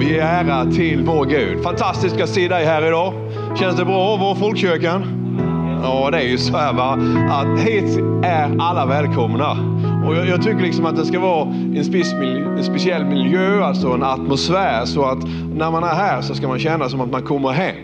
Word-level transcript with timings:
Vi 0.00 0.12
ger 0.12 0.22
ära 0.22 0.64
till 0.64 1.04
vår 1.04 1.24
Gud. 1.24 1.62
Fantastiskt 1.62 2.20
att 2.20 2.28
se 2.28 2.48
dig 2.48 2.64
här 2.64 2.86
idag. 2.86 3.12
Känns 3.58 3.76
det 3.76 3.84
bra 3.84 4.14
att 4.14 4.20
vara 4.20 4.34
folkkyrkan? 4.34 5.02
Ja, 5.82 6.10
det 6.10 6.18
är 6.18 6.28
ju 6.28 6.38
så 6.38 6.56
här 6.56 6.72
va, 6.72 6.98
att 7.30 7.60
hit 7.60 7.98
är 8.22 8.56
alla 8.58 8.86
välkomna. 8.86 9.50
Och 10.06 10.16
jag, 10.16 10.26
jag, 10.26 10.42
tycker 10.42 10.60
liksom 10.60 10.86
att 10.86 10.96
det 10.96 11.04
ska 11.04 11.20
vara 11.20 11.42
en, 11.42 11.70
miljö, 12.18 12.56
en, 12.58 12.64
speciell 12.64 13.04
miljö, 13.04 13.64
alltså 13.64 13.88
en 13.88 14.02
atmosfär, 14.02 14.84
så 14.84 15.04
att 15.04 15.18
när 15.54 15.70
man 15.70 15.84
är 15.84 15.94
här 15.94 16.20
så 16.20 16.34
ska 16.34 16.48
man 16.48 16.58
känna 16.58 16.88
som 16.88 17.00
att 17.00 17.10
man 17.10 17.22
kommer 17.22 17.50
hem. 17.50 17.76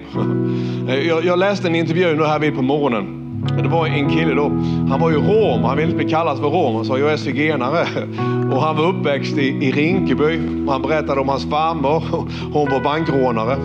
Jag, 1.09 1.25
jag 1.25 1.39
läste 1.39 1.69
en 1.69 1.75
intervju 1.75 2.17
nu 2.17 2.25
här 2.25 2.39
vid 2.39 2.57
på 2.57 2.62
morgonen. 2.62 3.26
Det 3.63 3.69
var 3.69 3.87
en 3.87 4.11
kille 4.11 4.35
då, 4.35 4.49
han 4.91 5.01
var 5.01 5.11
ju 5.11 5.17
rom, 5.17 5.65
han 5.65 5.77
ville 5.77 5.89
inte 5.89 6.05
bli 6.05 6.11
kallad 6.11 6.39
för 6.39 6.51
rom, 6.51 6.75
han 6.75 6.85
sa 6.85 6.99
jag 6.99 7.12
är 7.12 7.17
zigenare. 7.17 7.87
Och 8.53 8.62
han 8.62 8.77
var 8.77 8.87
uppväxt 8.87 9.39
i, 9.39 9.49
i 9.49 9.73
Rinkeby. 9.73 10.41
Han 10.69 10.83
berättade 10.83 11.21
om 11.21 11.29
hans 11.29 11.51
farmor, 11.51 12.03
hon 12.53 12.71
var 12.71 12.80
bankrånare. 12.80 13.57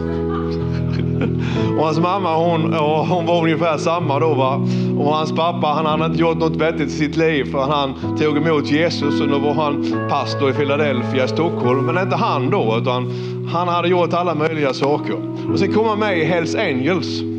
Och 1.78 1.86
hans 1.86 2.00
mamma 2.00 2.36
hon, 2.36 2.74
hon 3.10 3.26
var 3.26 3.44
ungefär 3.44 3.78
samma 3.78 4.20
då. 4.20 4.34
Va? 4.34 4.68
Och 4.98 5.14
hans 5.14 5.36
pappa 5.36 5.68
han 5.68 5.86
hade 5.86 6.06
inte 6.06 6.20
gjort 6.22 6.38
något 6.38 6.56
vettigt 6.56 6.88
i 6.88 6.92
sitt 6.92 7.18
liv 7.18 7.52
för 7.52 7.60
han 7.60 8.18
tog 8.18 8.38
emot 8.38 8.72
Jesus 8.72 9.22
och 9.22 9.28
nu 9.28 9.40
var 9.40 9.54
han 9.54 9.86
pastor 10.10 10.50
i 10.50 10.54
Philadelphia 10.54 11.26
i 11.26 11.28
Stockholm. 11.28 11.86
Men 11.86 12.04
inte 12.04 12.16
han 12.16 12.50
då 12.50 12.78
utan 12.82 13.14
han 13.54 13.68
hade 13.68 13.88
gjort 13.88 14.14
alla 14.14 14.36
möjliga 14.36 14.74
saker. 14.74 15.16
Och 15.54 15.60
sen 15.60 15.74
kom 15.74 15.86
han 15.86 16.00
med 16.00 16.18
i 16.18 16.24
Hells 16.24 16.56
Angels. 16.56 17.31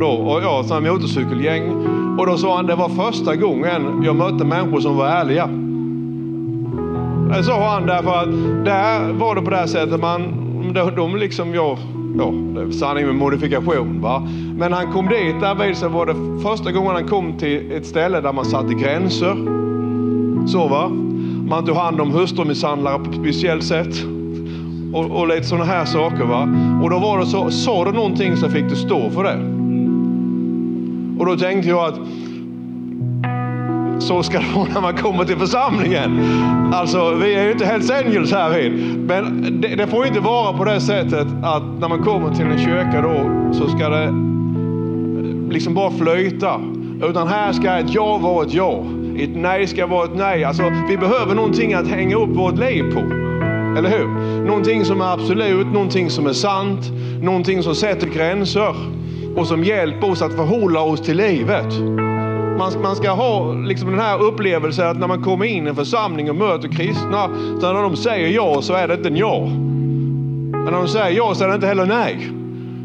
Då, 0.00 0.06
och 0.06 0.64
som 0.64 0.84
så 0.84 0.92
motorcykelgäng. 0.92 1.72
Och 2.18 2.26
då 2.26 2.36
sa 2.36 2.56
han 2.56 2.66
det 2.66 2.74
var 2.74 2.88
första 2.88 3.36
gången 3.36 4.02
jag 4.04 4.16
mötte 4.16 4.44
människor 4.44 4.80
som 4.80 4.96
var 4.96 5.06
ärliga. 5.06 5.46
Det 7.36 7.44
sa 7.44 7.68
han 7.68 7.86
därför 7.86 8.10
att 8.10 8.64
där 8.64 9.12
var 9.12 9.34
det 9.34 9.42
på 9.42 9.50
det 9.50 9.56
här 9.56 9.66
sättet 9.66 10.00
man, 10.00 10.22
de, 10.74 10.94
de 10.96 11.16
liksom, 11.16 11.54
ja, 11.54 11.78
ja, 12.18 12.32
sanning 12.72 13.06
med 13.06 13.14
modifikation. 13.14 14.00
Va? 14.00 14.28
Men 14.56 14.72
han 14.72 14.92
kom 14.92 15.08
dit, 15.08 15.40
därvid 15.40 15.76
så 15.76 15.88
var 15.88 16.06
det 16.06 16.42
första 16.42 16.72
gången 16.72 16.92
han 16.92 17.08
kom 17.08 17.38
till 17.38 17.72
ett 17.72 17.86
ställe 17.86 18.20
där 18.20 18.32
man 18.32 18.44
satte 18.44 18.74
gränser. 18.74 19.36
Så 20.46 20.68
va. 20.68 20.88
Man 21.48 21.64
tog 21.64 21.76
hand 21.76 22.00
om 22.00 22.10
hustrumisshandlare 22.10 22.98
på 22.98 23.10
ett 23.10 23.16
speciellt 23.16 23.64
sätt. 23.64 23.94
Och, 24.92 25.20
och 25.20 25.28
lite 25.28 25.44
sådana 25.44 25.64
här 25.64 25.84
saker. 25.84 26.24
va. 26.24 26.48
Och 26.82 26.90
då 26.90 26.98
var 26.98 27.18
det 27.18 27.26
så, 27.26 27.50
sa 27.50 27.84
du 27.84 27.92
någonting 27.92 28.36
så 28.36 28.48
fick 28.48 28.68
du 28.68 28.76
stå 28.76 29.10
för 29.10 29.24
det. 29.24 29.51
Och 31.22 31.28
då 31.28 31.36
tänkte 31.36 31.68
jag 31.68 31.84
att 31.84 31.98
så 33.98 34.22
ska 34.22 34.38
det 34.38 34.54
vara 34.54 34.68
när 34.74 34.80
man 34.80 34.96
kommer 34.96 35.24
till 35.24 35.36
församlingen. 35.36 36.20
Alltså, 36.72 37.14
vi 37.14 37.34
är 37.34 37.44
ju 37.44 37.52
inte 37.52 37.64
Hells 37.64 37.90
Angels 37.90 38.32
här 38.32 38.50
vid. 38.50 38.98
Men 38.98 39.46
det, 39.60 39.68
det 39.68 39.86
får 39.86 40.06
inte 40.06 40.20
vara 40.20 40.52
på 40.52 40.64
det 40.64 40.80
sättet 40.80 41.26
att 41.42 41.62
när 41.80 41.88
man 41.88 42.02
kommer 42.02 42.34
till 42.34 42.46
en 42.46 42.58
kyrka 42.58 43.02
då 43.02 43.52
så 43.52 43.68
ska 43.68 43.88
det 43.88 44.04
eh, 44.04 44.12
liksom 45.50 45.74
bara 45.74 45.90
flöjta. 45.90 46.60
Utan 47.02 47.28
här 47.28 47.52
ska 47.52 47.76
ett 47.76 47.94
ja 47.94 48.18
vara 48.18 48.46
ett 48.46 48.54
ja. 48.54 48.84
Ett 49.18 49.36
nej 49.36 49.66
ska 49.66 49.86
vara 49.86 50.04
ett 50.04 50.16
nej. 50.16 50.44
Alltså, 50.44 50.62
vi 50.88 50.96
behöver 50.96 51.34
någonting 51.34 51.74
att 51.74 51.88
hänga 51.88 52.16
upp 52.16 52.36
vårt 52.36 52.58
liv 52.58 52.94
på. 52.94 53.00
Eller 53.78 53.98
hur? 53.98 54.08
Någonting 54.46 54.84
som 54.84 55.00
är 55.00 55.12
absolut, 55.12 55.66
någonting 55.66 56.10
som 56.10 56.26
är 56.26 56.32
sant, 56.32 56.80
någonting 57.22 57.62
som 57.62 57.74
sätter 57.74 58.06
gränser 58.06 59.01
och 59.36 59.46
som 59.46 59.64
hjälper 59.64 60.10
oss 60.10 60.22
att 60.22 60.34
förhålla 60.34 60.80
oss 60.80 61.00
till 61.00 61.16
livet 61.16 61.74
man, 62.62 62.82
man 62.82 62.96
ska 62.96 63.10
ha 63.10 63.52
liksom 63.52 63.90
den 63.90 64.00
här 64.00 64.22
upplevelsen 64.22 64.88
att 64.88 64.98
när 64.98 65.06
man 65.06 65.22
kommer 65.22 65.44
in 65.44 65.66
i 65.66 65.68
en 65.68 65.76
församling 65.76 66.30
och 66.30 66.36
möter 66.36 66.68
kristna, 66.68 67.28
så 67.60 67.72
när 67.72 67.82
de 67.82 67.96
säger 67.96 68.28
ja 68.28 68.62
så 68.62 68.74
är 68.74 68.88
det 68.88 68.94
inte 68.94 69.08
en 69.08 69.16
ja. 69.16 69.46
Men 70.52 70.64
när 70.64 70.72
de 70.72 70.88
säger 70.88 71.16
ja 71.16 71.34
så 71.34 71.44
är 71.44 71.48
det 71.48 71.54
inte 71.54 71.66
heller 71.66 71.86
nej. 71.86 72.30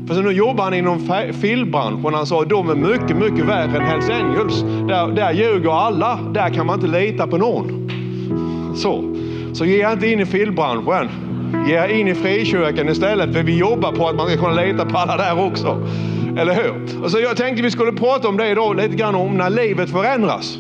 För 0.08 0.16
så 0.16 0.22
nu 0.22 0.32
jobbar 0.32 0.64
han 0.64 0.74
inom 0.74 1.00
filmbranschen. 1.42 2.14
Han 2.14 2.26
sa 2.26 2.42
att 2.42 2.50
de 2.50 2.70
är 2.70 2.76
mycket, 2.76 3.18
mycket 3.18 3.46
värre 3.46 3.78
än 3.78 3.82
Hells 3.82 4.10
Angels. 4.10 4.62
Där, 4.62 5.08
där 5.08 5.34
ljuger 5.34 5.72
alla. 5.72 6.20
Där 6.34 6.50
kan 6.50 6.66
man 6.66 6.76
inte 6.76 7.00
lita 7.00 7.28
på 7.28 7.38
någon. 7.38 7.90
Så, 8.76 9.16
så 9.54 9.66
ge 9.66 9.92
inte 9.92 10.08
in 10.08 10.20
i 10.20 10.26
filmbranschen. 10.26 11.10
Ge 11.68 12.00
in 12.00 12.08
i 12.08 12.16
frikyrkan 12.16 12.90
istället. 12.90 13.34
För 13.34 13.44
vi 13.44 13.58
jobbar 13.58 13.92
på 13.92 14.08
att 14.08 14.16
man 14.16 14.28
ska 14.28 14.38
kunna 14.38 14.62
lita 14.62 14.86
på 14.86 14.98
alla 14.98 15.18
där 15.18 15.46
också. 15.46 15.78
Mm. 16.38 16.50
Eller 16.50 16.64
hur? 16.64 17.04
Och 17.04 17.12
så 17.12 17.20
jag 17.20 17.38
tänkte 17.38 17.64
vi 17.64 17.72
skulle 17.72 17.92
prata 17.92 18.28
om 18.28 18.38
det 18.38 18.50
idag, 18.50 18.76
lite 18.76 18.96
grann 18.96 19.16
om 19.16 19.38
när 19.38 19.50
livet 19.50 19.90
förändras. 19.90 20.58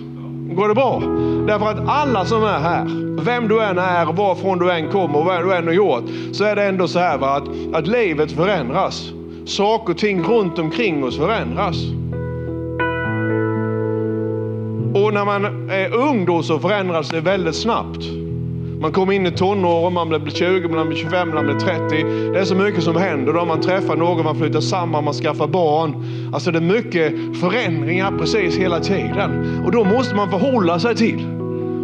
Går 0.55 0.67
det 0.67 0.75
bra? 0.75 0.99
Därför 1.47 1.65
att 1.65 1.89
alla 1.89 2.25
som 2.25 2.43
är 2.43 2.59
här, 2.59 2.85
vem 3.23 3.47
du 3.47 3.63
än 3.63 3.77
är, 3.77 4.05
varifrån 4.05 4.59
du 4.59 4.71
än 4.71 4.91
kommer 4.91 5.19
och 5.19 5.25
vad 5.25 5.43
du 5.43 5.55
än 5.55 5.67
har 5.67 5.73
gjort, 5.73 6.03
så 6.31 6.43
är 6.43 6.55
det 6.55 6.63
ändå 6.63 6.87
så 6.87 6.99
här 6.99 7.17
va, 7.17 7.27
att, 7.27 7.43
att 7.73 7.87
livet 7.87 8.31
förändras. 8.31 9.11
Saker 9.45 9.93
och 9.93 9.99
ting 9.99 10.23
runt 10.23 10.59
omkring 10.59 11.03
oss 11.03 11.17
förändras. 11.17 11.75
Och 14.93 15.13
när 15.13 15.25
man 15.25 15.69
är 15.69 15.95
ung 15.95 16.25
då 16.25 16.43
så 16.43 16.59
förändras 16.59 17.09
det 17.09 17.21
väldigt 17.21 17.55
snabbt. 17.55 18.26
Man 18.81 18.91
kommer 18.91 19.13
in 19.13 19.25
i 19.25 19.31
tonåren, 19.31 19.93
man 19.93 20.09
blir 20.09 20.19
20, 20.29 20.67
man 20.67 20.87
blir 20.87 20.97
25, 20.97 21.29
man 21.29 21.45
blir 21.45 21.59
30. 21.59 22.03
Det 22.33 22.39
är 22.39 22.43
så 22.43 22.55
mycket 22.55 22.83
som 22.83 22.95
händer. 22.95 23.33
Då 23.33 23.45
man 23.45 23.61
träffar 23.61 23.95
någon, 23.95 24.23
man 24.23 24.35
flyttar 24.35 24.59
samman, 24.59 25.03
man 25.03 25.13
skaffar 25.13 25.47
barn. 25.47 26.03
Alltså 26.33 26.51
det 26.51 26.57
är 26.57 26.61
mycket 26.61 27.13
förändringar 27.41 28.17
precis 28.19 28.57
hela 28.57 28.79
tiden. 28.79 29.61
Och 29.65 29.71
då 29.71 29.83
måste 29.83 30.15
man 30.15 30.29
förhålla 30.29 30.79
sig 30.79 30.95
till. 30.95 31.25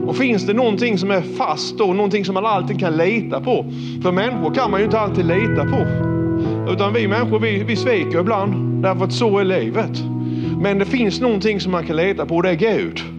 Och 0.08 0.16
finns 0.16 0.46
det 0.46 0.54
någonting 0.54 0.98
som 0.98 1.12
är 1.12 1.22
fast 1.22 1.78
då, 1.78 1.94
någonting 1.94 2.26
som 2.26 2.34
man 2.34 2.46
alltid 2.46 2.80
kan 2.80 2.98
lita 2.98 3.42
på. 3.42 3.66
För 4.04 4.12
människor 4.12 4.54
kan 4.54 4.72
man 4.72 4.80
ju 4.80 4.86
inte 4.86 5.00
alltid 5.00 5.26
lita 5.26 5.64
på. 5.64 5.86
Utan 6.74 6.94
vi 6.94 7.08
människor, 7.08 7.40
vi, 7.40 7.64
vi 7.64 7.76
sviker 7.76 8.20
ibland. 8.20 8.84
Därför 8.84 9.06
att 9.06 9.14
så 9.14 9.40
är 9.40 9.44
livet. 9.44 10.04
Men 10.62 10.80
det 10.80 10.86
finns 10.86 11.22
någonting 11.22 11.60
som 11.60 11.72
man 11.72 11.86
kan 11.86 11.96
lita 11.96 12.26
på 12.26 12.36
och 12.36 12.44
det 12.44 12.50
är 12.50 12.56
Gud. 12.56 13.13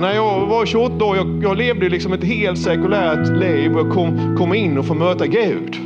När 0.00 0.14
jag 0.14 0.46
var 0.46 0.66
28 0.66 1.04
år, 1.04 1.16
jag, 1.16 1.40
jag 1.42 1.56
levde 1.56 1.88
liksom 1.88 2.12
ett 2.12 2.24
helt 2.24 2.58
sekulärt 2.58 3.28
liv 3.28 3.76
och 3.76 3.94
kom, 3.94 4.36
kom 4.38 4.54
in 4.54 4.78
och 4.78 4.86
får 4.86 4.94
möta 4.94 5.26
Gud. 5.26 5.76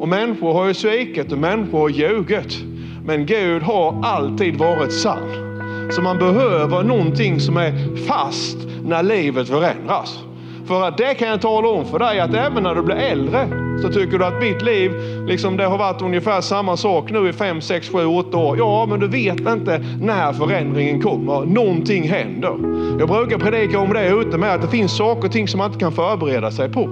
Och 0.00 0.08
människor 0.08 0.52
har 0.52 0.66
ju 0.66 0.74
svikit 0.74 1.32
och 1.32 1.38
människor 1.38 1.78
har 1.78 1.88
ljugit. 1.88 2.58
Men 3.04 3.26
Gud 3.26 3.62
har 3.62 4.02
alltid 4.04 4.56
varit 4.56 4.92
sann. 4.92 5.90
Så 5.90 6.02
man 6.02 6.18
behöver 6.18 6.82
någonting 6.82 7.40
som 7.40 7.56
är 7.56 7.96
fast 7.96 8.58
när 8.84 9.02
livet 9.02 9.48
förändras. 9.48 10.18
För 10.66 10.88
att 10.88 10.98
det 10.98 11.14
kan 11.14 11.28
jag 11.28 11.40
tala 11.40 11.68
om 11.68 11.84
för 11.84 11.98
dig 11.98 12.20
att 12.20 12.34
även 12.34 12.62
när 12.62 12.74
du 12.74 12.82
blir 12.82 12.96
äldre 12.96 13.67
så 13.82 13.88
tycker 13.88 14.18
du 14.18 14.24
att 14.24 14.40
mitt 14.40 14.62
liv, 14.62 14.92
liksom 15.26 15.56
det 15.56 15.64
har 15.64 15.78
varit 15.78 16.02
ungefär 16.02 16.40
samma 16.40 16.76
sak 16.76 17.10
nu 17.10 17.28
i 17.28 17.32
5, 17.32 17.60
6, 17.60 17.88
7, 17.88 18.04
8 18.04 18.36
år. 18.36 18.58
Ja, 18.58 18.86
men 18.88 19.00
du 19.00 19.08
vet 19.08 19.40
inte 19.40 19.84
när 20.00 20.32
förändringen 20.32 21.02
kommer. 21.02 21.46
Någonting 21.46 22.08
händer. 22.08 22.54
Jag 22.98 23.08
brukar 23.08 23.38
predika 23.38 23.78
om 23.78 23.92
det 23.92 24.08
ute 24.08 24.38
med 24.38 24.54
att 24.54 24.62
det 24.62 24.68
finns 24.68 24.96
saker 24.96 25.24
och 25.24 25.32
ting 25.32 25.48
som 25.48 25.58
man 25.58 25.66
inte 25.66 25.78
kan 25.78 25.92
förbereda 25.92 26.50
sig 26.50 26.72
på. 26.72 26.88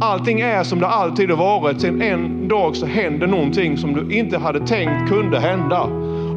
Allting 0.00 0.40
är 0.40 0.62
som 0.62 0.80
det 0.80 0.86
alltid 0.86 1.30
har 1.30 1.36
varit. 1.36 1.80
Sen 1.80 2.02
en 2.02 2.48
dag 2.48 2.76
så 2.76 2.86
händer 2.86 3.26
någonting 3.26 3.76
som 3.76 3.94
du 3.94 4.16
inte 4.16 4.38
hade 4.38 4.66
tänkt 4.66 5.08
kunde 5.08 5.40
hända. 5.40 5.88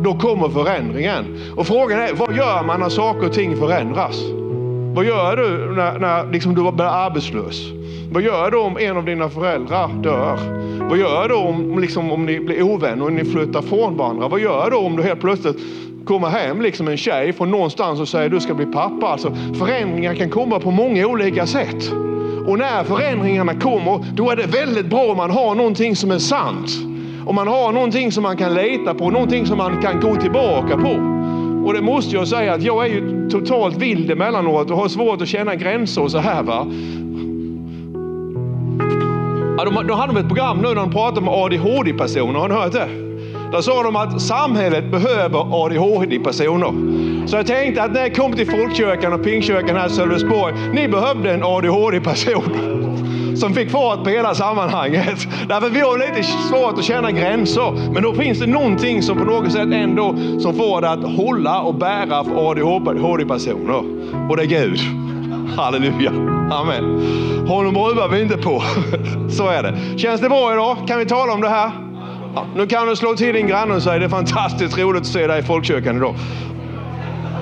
Då 0.03 0.14
kommer 0.14 0.50
förändringen. 0.50 1.25
Och 1.56 1.68
frågan 1.68 2.00
är, 2.00 2.14
vad 2.14 2.35
gör 2.35 2.64
man 2.64 2.79
när 2.79 2.90
saker 2.90 3.25
och 3.25 3.34
ting 3.34 3.58
förändras? 3.58 4.24
Vad 4.96 5.06
gör 5.06 5.38
du 5.38 5.75
när, 5.75 6.00
när 6.00 6.31
liksom 6.31 6.56
du 6.56 6.72
blir 6.72 6.85
arbetslös? 6.85 7.77
Vad 8.12 8.23
gör 8.23 8.51
du 8.51 8.57
om 8.57 8.78
en 8.78 8.97
av 8.97 9.06
dina 9.06 9.29
föräldrar 9.29 9.88
dör? 10.03 10.40
Vad 10.90 10.97
gör 10.97 11.29
du 11.29 11.35
om, 11.35 11.79
liksom, 11.79 12.12
om 12.12 12.25
ni 12.25 12.40
blir 12.40 12.62
ovänner 12.62 13.06
och 13.06 13.13
ni 13.13 13.25
flyttar 13.25 13.62
från 13.62 13.97
varandra? 13.97 14.28
Vad 14.28 14.40
gör 14.40 14.69
du 14.69 14.78
om 14.78 14.95
du 14.95 15.03
helt 15.03 15.19
plötsligt 15.19 15.57
kommer 16.06 16.28
hem 16.28 16.62
liksom 16.62 16.88
en 16.88 16.97
tjej 16.97 17.34
från 17.34 17.51
någonstans 17.51 18.00
och 18.00 18.07
säger 18.07 18.25
att 18.25 18.31
du 18.31 18.40
ska 18.40 18.53
bli 18.53 18.66
pappa? 18.66 19.07
Alltså, 19.07 19.35
förändringar 19.59 20.16
kan 20.16 20.29
komma 20.29 20.59
på 20.59 20.72
många 20.72 21.07
olika 21.07 21.46
sätt. 21.46 21.91
Och 22.47 22.57
när 22.57 22.84
förändringarna 22.84 23.53
kommer, 23.53 24.06
då 24.13 24.29
är 24.29 24.35
det 24.35 24.47
väldigt 24.47 24.85
bra 24.85 25.12
om 25.12 25.17
man 25.17 25.31
har 25.31 25.56
någonting 25.56 25.96
som 25.96 26.11
är 26.11 26.20
sant. 26.20 26.70
Om 27.26 27.35
man 27.35 27.47
har 27.47 27.72
någonting 27.72 28.11
som 28.11 28.23
man 28.23 28.37
kan 28.37 28.53
lita 28.53 28.93
på, 28.93 29.09
någonting 29.09 29.46
som 29.46 29.58
man 29.58 29.82
kan 29.82 29.99
gå 29.99 30.16
tillbaka 30.16 30.78
på. 30.78 31.17
Och 31.66 31.73
det 31.73 31.82
måste 31.82 32.16
jag 32.16 32.28
säga 32.28 32.53
att 32.53 32.64
jag 32.64 32.85
är 32.85 32.90
ju 32.90 33.29
totalt 33.29 33.78
vild 33.78 34.11
emellanåt 34.11 34.72
och 34.72 34.78
har 34.78 34.87
svårt 34.87 35.22
att 35.22 35.28
känna 35.28 35.55
gränser 35.55 36.02
och 36.02 36.11
så 36.11 36.17
här. 36.17 36.43
Va? 36.43 36.67
De, 39.67 39.87
de 39.87 39.99
hade 39.99 40.19
ett 40.19 40.28
program 40.28 40.58
nu 40.58 40.67
när 40.67 40.75
de 40.75 40.91
pratade 40.91 41.19
om 41.19 41.29
ADHD-personer. 41.29 42.40
Har 42.40 42.49
ni 42.49 42.55
hört 42.55 42.72
det? 42.72 42.87
Där 43.52 43.61
sa 43.61 43.84
de 43.84 43.96
att 43.96 44.22
samhället 44.22 44.91
behöver 44.91 45.66
ADHD-personer. 45.66 46.73
Så 47.28 47.35
jag 47.35 47.47
tänkte 47.47 47.84
att 47.84 47.91
när 47.93 48.02
jag 48.02 48.16
kom 48.16 48.34
till 48.34 48.52
Folkkyrkan 48.52 49.14
och 49.14 49.23
Pingstkyrkan 49.23 49.75
här 49.75 49.87
i 49.87 49.90
Sölvesborg, 49.90 50.53
ni 50.73 50.87
behövde 50.87 51.34
en 51.34 51.43
ADHD-person 51.43 52.78
som 53.35 53.53
fick 53.53 53.72
fart 53.72 54.03
på 54.03 54.09
hela 54.09 54.35
sammanhanget. 54.35 55.28
Därför 55.47 55.70
vi 55.70 55.79
har 55.79 55.97
lite 55.97 56.23
svårt 56.23 56.78
att 56.78 56.84
känna 56.84 57.11
gränser. 57.11 57.91
Men 57.93 58.03
då 58.03 58.13
finns 58.13 58.40
det 58.40 58.47
någonting 58.47 59.02
som 59.02 59.17
på 59.17 59.23
något 59.23 59.52
sätt 59.52 59.70
ändå 59.73 60.16
som 60.40 60.53
får 60.53 60.81
det 60.81 60.90
att 60.90 61.03
hålla 61.03 61.61
och 61.61 61.75
bära 61.75 62.23
för 62.23 62.49
ADHD-personer. 62.49 63.84
Och 64.29 64.37
det 64.37 64.43
är 64.43 64.47
Gud. 64.47 65.07
Halleluja. 65.55 66.11
Amen. 66.52 66.84
Honom 67.47 67.78
ruvar 67.78 68.08
vi 68.08 68.22
inte 68.22 68.38
på. 68.38 68.64
Så 69.29 69.47
är 69.47 69.64
det. 69.64 69.99
Känns 69.99 70.22
det 70.22 70.29
bra 70.29 70.53
idag? 70.53 70.78
Kan 70.88 70.99
vi 70.99 71.05
tala 71.05 71.34
om 71.34 71.41
det 71.41 71.49
här? 71.49 71.72
Ja, 72.35 72.46
nu 72.55 72.67
kan 72.67 72.88
du 72.88 72.96
slå 72.96 73.16
till 73.16 73.35
din 73.35 73.47
granne 73.47 73.76
och 73.76 73.84
säga 73.84 73.99
det 73.99 74.05
är 74.05 74.09
fantastiskt 74.09 74.78
roligt 74.78 75.02
att 75.02 75.08
se 75.08 75.28
dig 75.28 75.40
i 75.40 75.44
folkkyrkan 75.44 75.97
idag. 75.97 76.16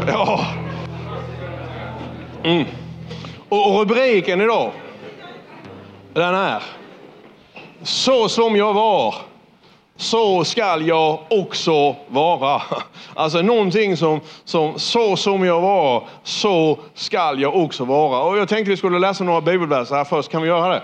Ja. 0.07 0.45
Mm. 2.43 2.65
Och 3.49 3.79
rubriken 3.79 4.41
idag, 4.41 4.71
den 6.13 6.35
är 6.35 6.63
Så 7.83 8.29
som 8.29 8.55
jag 8.55 8.73
var, 8.73 9.15
så 9.97 10.43
skall 10.43 10.87
jag 10.87 11.19
också 11.29 11.95
vara. 12.07 12.61
Alltså 13.13 13.41
någonting 13.41 13.97
som, 13.97 14.19
som 14.43 14.79
så 14.79 15.15
som 15.15 15.43
jag 15.43 15.61
var, 15.61 16.07
så 16.23 16.79
skall 16.93 17.41
jag 17.41 17.55
också 17.55 17.85
vara. 17.85 18.23
Och 18.23 18.37
jag 18.37 18.49
tänkte 18.49 18.69
vi 18.71 18.77
skulle 18.77 18.99
läsa 18.99 19.23
några 19.23 19.41
bibelverser 19.41 19.95
här 19.95 20.03
först. 20.03 20.31
Kan 20.31 20.41
vi 20.41 20.47
göra 20.47 20.69
det? 20.69 20.83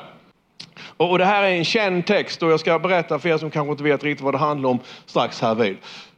Och 0.97 1.17
det 1.17 1.25
här 1.25 1.43
är 1.43 1.51
en 1.51 1.65
känd 1.65 2.05
text 2.05 2.43
och 2.43 2.51
jag 2.51 2.59
ska 2.59 2.79
berätta 2.79 3.19
för 3.19 3.29
er 3.29 3.37
som 3.37 3.51
kanske 3.51 3.71
inte 3.71 3.83
vet 3.83 4.03
riktigt 4.03 4.23
vad 4.23 4.33
det 4.33 4.37
handlar 4.37 4.69
om 4.69 4.79
strax 5.05 5.41
här 5.41 5.55
vid. 5.55 5.77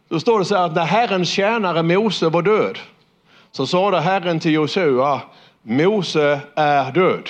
Då 0.09 0.19
står 0.19 0.39
det 0.39 0.45
så 0.45 0.55
här 0.55 0.65
att 0.65 0.75
när 0.75 0.85
Herrens 0.85 1.29
tjänare 1.29 1.83
Mose 1.83 2.29
var 2.29 2.41
död 2.41 2.79
så 3.51 3.67
sade 3.67 4.01
Herren 4.01 4.39
till 4.39 4.53
Josua, 4.53 5.21
Mose 5.61 6.39
är 6.55 6.91
död. 6.91 7.29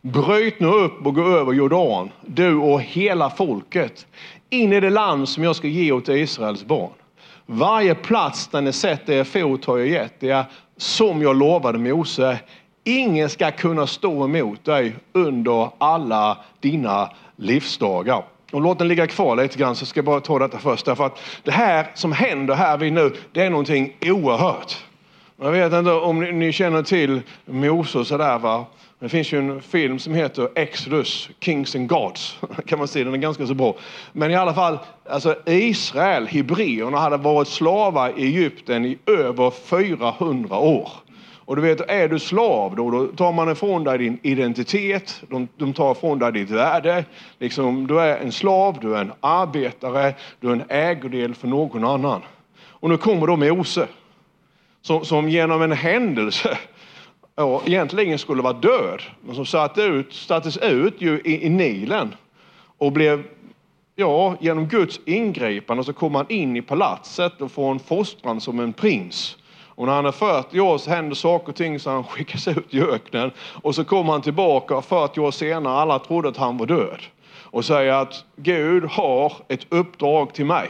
Bryt 0.00 0.60
nu 0.60 0.66
upp 0.66 1.06
och 1.06 1.14
gå 1.14 1.26
över 1.26 1.52
Jordan, 1.52 2.10
du 2.20 2.56
och 2.56 2.80
hela 2.80 3.30
folket, 3.30 4.06
in 4.50 4.72
i 4.72 4.80
det 4.80 4.90
land 4.90 5.28
som 5.28 5.44
jag 5.44 5.56
ska 5.56 5.68
ge 5.68 5.92
åt 5.92 6.08
Israels 6.08 6.64
barn. 6.64 6.92
Varje 7.46 7.94
plats 7.94 8.48
där 8.48 8.60
ni 8.60 8.72
sätter 8.72 9.12
er 9.12 9.24
fot 9.24 9.64
har 9.64 9.78
jag 9.78 9.88
gett 9.88 10.22
er, 10.22 10.44
som 10.76 11.22
jag 11.22 11.36
lovade 11.36 11.78
Mose. 11.78 12.38
Ingen 12.84 13.30
ska 13.30 13.50
kunna 13.50 13.86
stå 13.86 14.24
emot 14.24 14.64
dig 14.64 14.96
under 15.12 15.70
alla 15.78 16.38
dina 16.60 17.10
livsdagar. 17.36 18.24
Och 18.52 18.60
låt 18.60 18.78
den 18.78 18.88
ligga 18.88 19.06
kvar 19.06 19.36
lite 19.36 19.58
grann 19.58 19.76
så 19.76 19.86
ska 19.86 19.98
jag 19.98 20.04
bara 20.04 20.20
ta 20.20 20.38
detta 20.38 20.58
först. 20.58 20.86
Därför 20.86 21.06
att 21.06 21.20
det 21.42 21.50
här 21.50 21.86
som 21.94 22.12
händer 22.12 22.54
här 22.54 22.78
vid 22.78 22.92
nu, 22.92 23.12
det 23.32 23.42
är 23.42 23.50
någonting 23.50 23.96
oerhört. 24.00 24.84
Jag 25.36 25.50
vet 25.50 25.72
inte 25.72 25.92
om 25.92 26.20
ni, 26.20 26.32
ni 26.32 26.52
känner 26.52 26.82
till 26.82 27.20
Mose 27.44 27.98
och 27.98 28.06
sådär 28.06 28.38
va. 28.38 28.66
Det 29.04 29.10
finns 29.10 29.32
ju 29.32 29.38
en 29.38 29.62
film 29.62 29.98
som 29.98 30.14
heter 30.14 30.48
Exodus, 30.54 31.30
Kings 31.40 31.76
and 31.76 31.88
Gods. 31.88 32.38
kan 32.66 32.78
man 32.78 32.88
se, 32.88 33.04
den 33.04 33.14
är 33.14 33.18
ganska 33.18 33.46
så 33.46 33.54
bra. 33.54 33.76
Men 34.12 34.30
i 34.30 34.34
alla 34.34 34.54
fall, 34.54 34.78
alltså 35.08 35.36
Israel, 35.46 36.26
hebreerna, 36.26 36.98
hade 36.98 37.16
varit 37.16 37.48
slavar 37.48 38.12
i 38.16 38.24
Egypten 38.24 38.84
i 38.84 38.98
över 39.06 39.50
400 39.50 40.58
år. 40.58 40.88
Och 41.36 41.56
du 41.56 41.62
vet, 41.62 41.80
är 41.80 42.08
du 42.08 42.18
slav 42.18 42.76
då, 42.76 42.90
då 42.90 43.06
tar 43.06 43.32
man 43.32 43.52
ifrån 43.52 43.84
dig 43.84 43.98
din 43.98 44.18
identitet, 44.22 45.22
de, 45.30 45.48
de 45.56 45.72
tar 45.72 45.92
ifrån 45.92 46.18
dig 46.18 46.32
ditt 46.32 46.50
värde. 46.50 47.04
Liksom, 47.38 47.86
du 47.86 48.00
är 48.00 48.18
en 48.18 48.32
slav, 48.32 48.78
du 48.80 48.96
är 48.96 49.00
en 49.00 49.12
arbetare, 49.20 50.14
du 50.40 50.48
är 50.48 50.52
en 50.52 50.64
ägodel 50.68 51.34
för 51.34 51.48
någon 51.48 51.84
annan. 51.84 52.22
Och 52.66 52.90
nu 52.90 52.96
kommer 52.96 53.26
då 53.26 53.36
Mose, 53.36 53.86
som, 54.82 55.04
som 55.04 55.28
genom 55.28 55.62
en 55.62 55.72
händelse 55.72 56.58
ja, 57.36 57.62
egentligen 57.66 58.18
skulle 58.18 58.42
vara 58.42 58.52
död, 58.52 59.02
men 59.20 59.34
som 59.34 59.46
satt 59.46 59.78
ut, 59.78 60.14
sattes 60.14 60.56
ut 60.56 60.94
ju 60.98 61.20
i, 61.24 61.46
i 61.46 61.48
Nilen 61.48 62.14
och 62.78 62.92
blev, 62.92 63.24
ja, 63.96 64.36
genom 64.40 64.66
Guds 64.66 65.00
ingripande 65.04 65.84
så 65.84 65.92
kom 65.92 66.14
han 66.14 66.26
in 66.28 66.56
i 66.56 66.62
palatset 66.62 67.40
och 67.40 67.52
får 67.52 67.70
en 67.70 67.78
fostran 67.78 68.40
som 68.40 68.60
en 68.60 68.72
prins. 68.72 69.36
Och 69.76 69.86
när 69.86 69.94
han 69.94 70.06
är 70.06 70.12
40 70.12 70.60
år 70.60 70.78
så 70.78 70.90
händer 70.90 71.14
saker 71.14 71.48
och 71.48 71.56
ting 71.56 71.80
så 71.80 71.90
han 71.90 72.04
skickas 72.04 72.48
ut 72.48 72.74
i 72.74 72.80
öknen. 72.80 73.30
Och 73.38 73.74
så 73.74 73.84
kommer 73.84 74.12
han 74.12 74.22
tillbaka 74.22 74.82
40 74.82 75.20
år 75.20 75.30
senare, 75.30 75.74
alla 75.74 75.98
trodde 75.98 76.28
att 76.28 76.36
han 76.36 76.56
var 76.56 76.66
död. 76.66 77.00
Och 77.42 77.64
säger 77.64 77.92
att 77.92 78.24
Gud 78.36 78.84
har 78.84 79.32
ett 79.48 79.66
uppdrag 79.68 80.34
till 80.34 80.46
mig. 80.46 80.68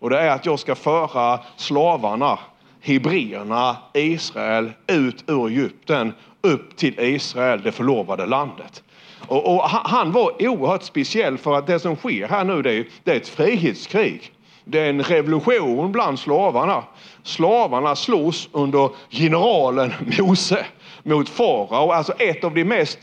Och 0.00 0.10
det 0.10 0.20
är 0.20 0.30
att 0.30 0.46
jag 0.46 0.58
ska 0.58 0.74
föra 0.74 1.40
slavarna 1.56 2.38
hebreerna, 2.84 3.76
Israel, 3.94 4.72
ut 4.86 5.24
ur 5.26 5.48
Egypten 5.48 6.12
upp 6.40 6.76
till 6.76 7.00
Israel, 7.00 7.62
det 7.62 7.72
förlovade 7.72 8.26
landet. 8.26 8.82
Och, 9.26 9.54
och, 9.54 9.62
han 9.64 10.12
var 10.12 10.48
oerhört 10.48 10.82
speciell 10.82 11.38
för 11.38 11.54
att 11.54 11.66
det 11.66 11.78
som 11.78 11.96
sker 11.96 12.28
här 12.28 12.44
nu 12.44 12.62
det 12.62 12.72
är, 12.72 12.86
det 13.04 13.12
är 13.12 13.16
ett 13.16 13.28
frihetskrig. 13.28 14.32
Det 14.64 14.80
är 14.80 14.90
en 14.90 15.02
revolution 15.02 15.92
bland 15.92 16.18
slavarna. 16.18 16.84
Slavarna 17.22 17.96
slåss 17.96 18.48
under 18.52 18.90
generalen 19.10 19.92
Mose 20.18 20.66
mot 21.02 21.28
farao, 21.28 21.90
alltså 21.90 22.12
ett 22.12 22.44
av 22.44 22.54
de 22.54 22.64
mest 22.64 22.98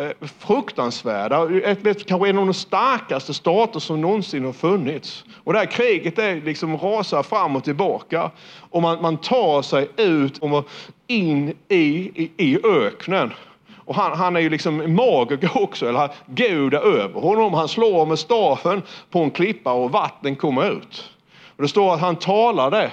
Eh, 0.00 0.28
fruktansvärda, 0.38 1.60
ett, 1.64 2.06
kanske 2.06 2.28
en 2.28 2.38
av 2.38 2.46
de 2.46 2.54
starkaste 2.54 3.34
stater 3.34 3.80
som 3.80 4.00
någonsin 4.00 4.44
har 4.44 4.52
funnits. 4.52 5.24
Och 5.44 5.52
det 5.52 5.58
här 5.58 5.66
kriget 5.66 6.18
är 6.18 6.40
liksom 6.40 6.76
rasar 6.76 7.22
fram 7.22 7.56
och 7.56 7.64
tillbaka 7.64 8.30
och 8.70 8.82
man, 8.82 9.02
man 9.02 9.16
tar 9.16 9.62
sig 9.62 9.88
ut 9.96 10.38
och 10.38 10.68
in 11.06 11.54
i, 11.68 12.10
i, 12.14 12.30
i 12.36 12.58
öknen. 12.64 13.32
Och 13.76 13.94
han, 13.94 14.18
han 14.18 14.36
är 14.36 14.40
ju 14.40 14.50
liksom 14.50 14.94
magiker 14.94 15.50
också, 15.62 15.88
eller 15.88 16.10
Gud 16.26 16.74
är 16.74 17.00
över 17.02 17.20
honom. 17.20 17.54
Han 17.54 17.68
slår 17.68 18.06
med 18.06 18.18
staven 18.18 18.82
på 19.10 19.18
en 19.18 19.30
klippa 19.30 19.72
och 19.72 19.92
vatten 19.92 20.36
kommer 20.36 20.70
ut. 20.70 21.10
Och 21.56 21.62
det 21.62 21.68
står 21.68 21.94
att 21.94 22.00
han 22.00 22.16
talade 22.16 22.90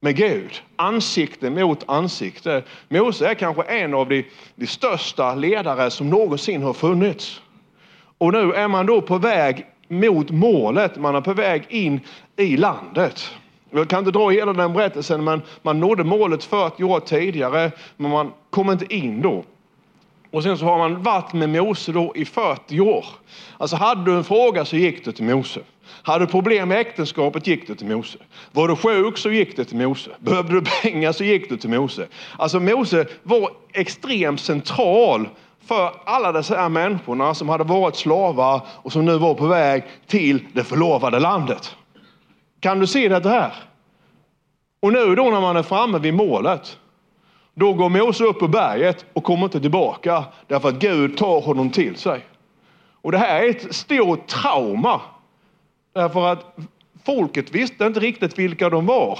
med 0.00 0.16
Gud, 0.16 0.62
ansikte 0.76 1.50
mot 1.50 1.84
ansikte. 1.88 2.62
Mose 2.88 3.28
är 3.28 3.34
kanske 3.34 3.62
en 3.62 3.94
av 3.94 4.08
de, 4.08 4.24
de 4.54 4.66
största 4.66 5.34
ledare 5.34 5.90
som 5.90 6.10
någonsin 6.10 6.62
har 6.62 6.72
funnits. 6.72 7.40
Och 8.18 8.32
nu 8.32 8.52
är 8.52 8.68
man 8.68 8.86
då 8.86 9.00
på 9.00 9.18
väg 9.18 9.66
mot 9.88 10.30
målet, 10.30 10.96
man 10.96 11.14
är 11.14 11.20
på 11.20 11.32
väg 11.32 11.66
in 11.68 12.00
i 12.36 12.56
landet. 12.56 13.30
Jag 13.70 13.88
kan 13.88 13.98
inte 13.98 14.10
dra 14.10 14.30
hela 14.30 14.52
den 14.52 14.72
berättelsen, 14.72 15.24
men 15.24 15.42
man 15.62 15.80
nådde 15.80 16.04
målet 16.04 16.44
40 16.44 16.84
år 16.84 17.00
tidigare, 17.00 17.70
men 17.96 18.10
man 18.10 18.32
kom 18.50 18.70
inte 18.70 18.94
in 18.94 19.22
då. 19.22 19.44
Och 20.30 20.42
sen 20.42 20.58
så 20.58 20.64
har 20.64 20.78
man 20.78 21.02
varit 21.02 21.32
med 21.32 21.48
Mose 21.48 21.92
då 21.92 22.12
i 22.16 22.24
40 22.24 22.80
år. 22.80 23.04
Alltså 23.58 23.76
hade 23.76 24.04
du 24.04 24.16
en 24.16 24.24
fråga 24.24 24.64
så 24.64 24.76
gick 24.76 25.04
du 25.04 25.12
till 25.12 25.24
Mose. 25.24 25.60
Hade 26.02 26.24
du 26.24 26.30
problem 26.30 26.68
med 26.68 26.78
äktenskapet 26.78 27.46
gick 27.46 27.66
du 27.66 27.74
till 27.74 27.86
Mose. 27.86 28.18
Var 28.52 28.68
du 28.68 28.76
sjuk 28.76 29.18
så 29.18 29.30
gick 29.30 29.56
du 29.56 29.64
till 29.64 29.76
Mose. 29.76 30.10
Behövde 30.18 30.60
du 30.60 30.62
pengar 30.82 31.12
så 31.12 31.24
gick 31.24 31.48
du 31.48 31.56
till 31.56 31.70
Mose. 31.70 32.06
Alltså 32.38 32.60
Mose 32.60 33.06
var 33.22 33.50
extremt 33.72 34.40
central 34.40 35.28
för 35.66 35.92
alla 36.04 36.32
dessa 36.32 36.56
här 36.56 36.68
människorna 36.68 37.34
som 37.34 37.48
hade 37.48 37.64
varit 37.64 37.96
slavar 37.96 38.60
och 38.68 38.92
som 38.92 39.04
nu 39.04 39.18
var 39.18 39.34
på 39.34 39.46
väg 39.46 39.84
till 40.06 40.44
det 40.52 40.64
förlovade 40.64 41.18
landet. 41.18 41.76
Kan 42.60 42.80
du 42.80 42.86
se 42.86 43.08
det 43.08 43.28
här? 43.28 43.52
Och 44.80 44.92
nu 44.92 45.14
då 45.14 45.30
när 45.30 45.40
man 45.40 45.56
är 45.56 45.62
framme 45.62 45.98
vid 45.98 46.14
målet 46.14 46.78
då 47.54 47.72
går 47.72 47.88
Mose 47.88 48.24
upp 48.24 48.38
på 48.38 48.48
berget 48.48 49.04
och 49.12 49.24
kommer 49.24 49.44
inte 49.44 49.60
tillbaka 49.60 50.24
därför 50.46 50.68
att 50.68 50.74
Gud 50.74 51.16
tar 51.16 51.40
honom 51.40 51.70
till 51.70 51.96
sig. 51.96 52.26
Och 53.02 53.12
det 53.12 53.18
här 53.18 53.42
är 53.42 53.50
ett 53.50 53.74
stort 53.74 54.26
trauma. 54.26 55.00
Eh, 55.96 56.02
Därför 56.02 56.28
att 56.28 56.56
folket 57.06 57.50
visste 57.54 57.84
inte 57.84 58.00
riktigt 58.00 58.38
vilka 58.38 58.70
de 58.70 58.86
var. 58.86 59.18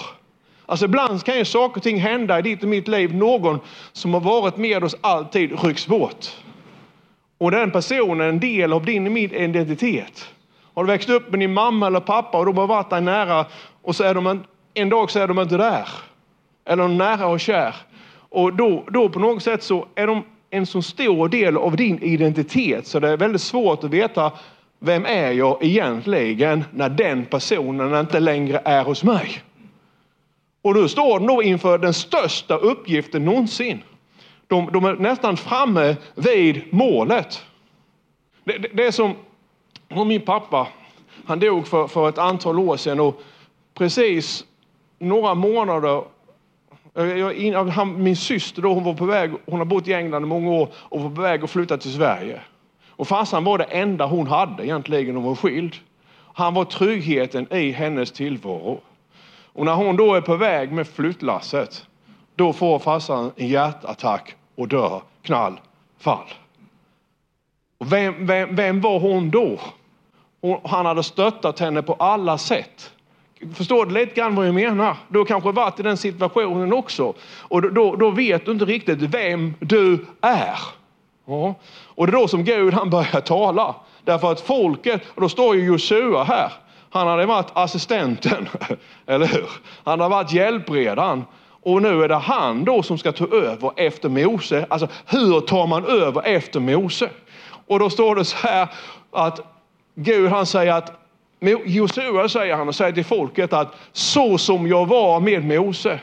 Alltså 0.66 0.84
ibland 0.84 1.24
kan 1.24 1.38
ju 1.38 1.44
saker 1.44 1.76
och 1.76 1.82
ting 1.82 2.00
hända 2.00 2.38
i 2.38 2.42
ditt 2.42 2.62
och 2.62 2.68
mitt 2.68 2.88
liv. 2.88 3.14
Någon 3.14 3.60
som 3.92 4.14
har 4.14 4.20
varit 4.20 4.56
med 4.56 4.84
oss 4.84 4.96
alltid 5.00 5.64
rycks 5.64 5.86
bort. 5.86 6.26
Och 7.38 7.50
den 7.50 7.70
personen 7.70 8.20
är 8.20 8.28
en 8.28 8.40
del 8.40 8.72
av 8.72 8.84
din 8.84 9.06
och 9.06 9.12
min 9.12 9.32
identitet. 9.32 10.28
Har 10.74 10.84
du 10.84 10.86
växt 10.86 11.08
upp 11.08 11.30
med 11.30 11.40
din 11.40 11.54
mamma 11.54 11.86
eller 11.86 12.00
pappa 12.00 12.38
och 12.38 12.46
de 12.46 12.58
har 12.58 12.66
varit 12.66 12.90
dig 12.90 13.00
nära 13.00 13.46
och 13.82 13.96
så 13.96 14.04
är 14.04 14.14
de 14.14 14.26
en, 14.26 14.44
en 14.74 14.88
dag 14.88 15.10
så 15.10 15.18
är 15.18 15.28
de 15.28 15.38
inte 15.38 15.56
där. 15.56 15.88
Eller 16.64 16.88
nära 16.88 17.26
och 17.26 17.40
kär. 17.40 17.74
Och 18.28 18.52
då, 18.52 18.84
då 18.90 19.08
på 19.08 19.18
något 19.18 19.42
sätt 19.42 19.62
så 19.62 19.86
är 19.94 20.06
de 20.06 20.22
en 20.50 20.66
så 20.66 20.82
stor 20.82 21.28
del 21.28 21.56
av 21.56 21.76
din 21.76 22.02
identitet 22.02 22.86
så 22.86 23.00
det 23.00 23.08
är 23.08 23.16
väldigt 23.16 23.42
svårt 23.42 23.84
att 23.84 23.90
veta 23.90 24.32
vem 24.78 25.06
är 25.06 25.32
jag 25.32 25.64
egentligen 25.64 26.64
när 26.72 26.88
den 26.88 27.24
personen 27.24 28.00
inte 28.00 28.20
längre 28.20 28.60
är 28.64 28.84
hos 28.84 29.04
mig. 29.04 29.42
Och 30.62 30.74
då 30.74 30.88
står 30.88 31.18
de 31.18 31.26
då 31.26 31.42
inför 31.42 31.78
den 31.78 31.94
största 31.94 32.56
uppgiften 32.56 33.24
någonsin. 33.24 33.82
De, 34.46 34.72
de 34.72 34.84
är 34.84 34.94
nästan 34.94 35.36
framme 35.36 35.96
vid 36.14 36.62
målet. 36.70 37.42
Det, 38.44 38.58
det, 38.58 38.68
det 38.74 38.86
är 38.86 38.90
som 38.90 39.14
min 40.06 40.20
pappa, 40.20 40.68
han 41.26 41.40
dog 41.40 41.66
för, 41.66 41.86
för 41.86 42.08
ett 42.08 42.18
antal 42.18 42.58
år 42.58 42.76
sedan 42.76 43.00
och 43.00 43.22
precis 43.74 44.44
några 44.98 45.34
månader 45.34 46.02
jag, 46.96 47.64
han, 47.64 48.02
min 48.02 48.16
syster 48.16 48.62
då, 48.62 48.74
hon 48.74 48.84
var 48.84 48.94
på 48.94 49.04
väg, 49.04 49.30
hon 49.46 49.58
har 49.58 49.64
bott 49.64 49.88
i 49.88 49.92
England 49.92 50.22
i 50.22 50.26
många 50.26 50.50
år 50.50 50.68
och 50.74 51.00
var 51.00 51.10
på 51.10 51.22
väg 51.22 51.44
att 51.44 51.50
flytta 51.50 51.78
till 51.78 51.92
Sverige. 51.92 52.40
Och 52.96 53.08
farsan 53.08 53.44
var 53.44 53.58
det 53.58 53.64
enda 53.64 54.06
hon 54.06 54.26
hade 54.26 54.66
egentligen, 54.66 55.16
hon 55.16 55.24
var 55.24 55.34
skild. 55.34 55.76
Han 56.34 56.54
var 56.54 56.64
tryggheten 56.64 57.52
i 57.52 57.72
hennes 57.72 58.12
tillvaro. 58.12 58.80
Och 59.52 59.64
när 59.64 59.74
hon 59.74 59.96
då 59.96 60.14
är 60.14 60.20
på 60.20 60.36
väg 60.36 60.72
med 60.72 60.88
flyttlasset, 60.88 61.86
då 62.34 62.52
får 62.52 62.78
farsan 62.78 63.32
en 63.36 63.48
hjärtattack 63.48 64.34
och 64.54 64.68
dör. 64.68 65.02
Knall, 65.22 65.60
fall. 65.98 66.28
Och 67.78 67.92
vem, 67.92 68.26
vem, 68.26 68.56
vem 68.56 68.80
var 68.80 69.00
hon 69.00 69.30
då? 69.30 69.60
Hon, 70.40 70.60
han 70.64 70.86
hade 70.86 71.02
stöttat 71.02 71.60
henne 71.60 71.82
på 71.82 71.94
alla 71.94 72.38
sätt. 72.38 72.92
Förstår 73.54 73.86
du 73.86 73.94
lite 73.94 74.14
grann 74.14 74.34
vad 74.34 74.46
jag 74.46 74.54
menar? 74.54 74.96
Du 75.08 75.18
har 75.18 75.26
kanske 75.26 75.52
varit 75.52 75.80
i 75.80 75.82
den 75.82 75.96
situationen 75.96 76.72
också. 76.72 77.14
Och 77.40 77.62
då, 77.62 77.68
då, 77.68 77.96
då 77.96 78.10
vet 78.10 78.44
du 78.44 78.52
inte 78.52 78.64
riktigt 78.64 79.02
vem 79.02 79.54
du 79.60 80.06
är. 80.20 80.58
Ja. 81.26 81.54
Och 81.84 82.06
det 82.06 82.10
är 82.10 82.20
då 82.20 82.28
som 82.28 82.44
Gud 82.44 82.74
han 82.74 82.90
börjar 82.90 83.20
tala. 83.20 83.74
Därför 84.04 84.32
att 84.32 84.40
folket, 84.40 85.02
och 85.14 85.20
då 85.20 85.28
står 85.28 85.56
ju 85.56 85.64
Josua 85.64 86.24
här. 86.24 86.52
Han 86.90 87.06
hade 87.06 87.26
varit 87.26 87.50
assistenten, 87.52 88.48
eller 89.06 89.26
hur? 89.26 89.48
Han 89.84 90.00
har 90.00 90.08
varit 90.08 90.32
hjälpredan. 90.32 91.24
Och 91.62 91.82
nu 91.82 92.04
är 92.04 92.08
det 92.08 92.16
han 92.16 92.64
då 92.64 92.82
som 92.82 92.98
ska 92.98 93.12
ta 93.12 93.26
över 93.26 93.70
efter 93.76 94.08
Mose. 94.08 94.66
Alltså 94.70 94.88
hur 95.06 95.40
tar 95.40 95.66
man 95.66 95.84
över 95.84 96.22
efter 96.22 96.60
Mose? 96.60 97.10
Och 97.66 97.78
då 97.78 97.90
står 97.90 98.16
det 98.16 98.24
så 98.24 98.36
här 98.46 98.68
att 99.10 99.40
Gud 99.94 100.30
han 100.30 100.46
säger 100.46 100.72
att 100.72 100.92
Josua 101.64 102.28
säger 102.28 102.56
han 102.56 102.68
och 102.68 102.74
säger 102.74 102.92
till 102.92 103.04
folket 103.04 103.52
att 103.52 103.74
så 103.92 104.38
som 104.38 104.66
jag 104.66 104.86
var 104.86 105.20
med 105.20 105.44
Mose, 105.44 106.00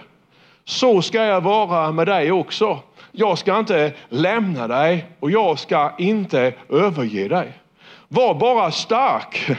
så 0.65 1.01
ska 1.01 1.23
jag 1.23 1.41
vara 1.41 1.91
med 1.91 2.07
dig 2.07 2.31
också. 2.31 2.79
Jag 3.15 3.37
ska 3.37 3.59
inte 3.59 3.93
lämna 4.09 4.67
dig 4.67 5.05
och 5.19 5.31
jag 5.31 5.59
ska 5.59 5.91
inte 5.97 6.53
överge 6.69 7.27
dig. 7.27 7.53
Var 8.07 8.33
bara 8.33 8.71
stark 8.71 9.51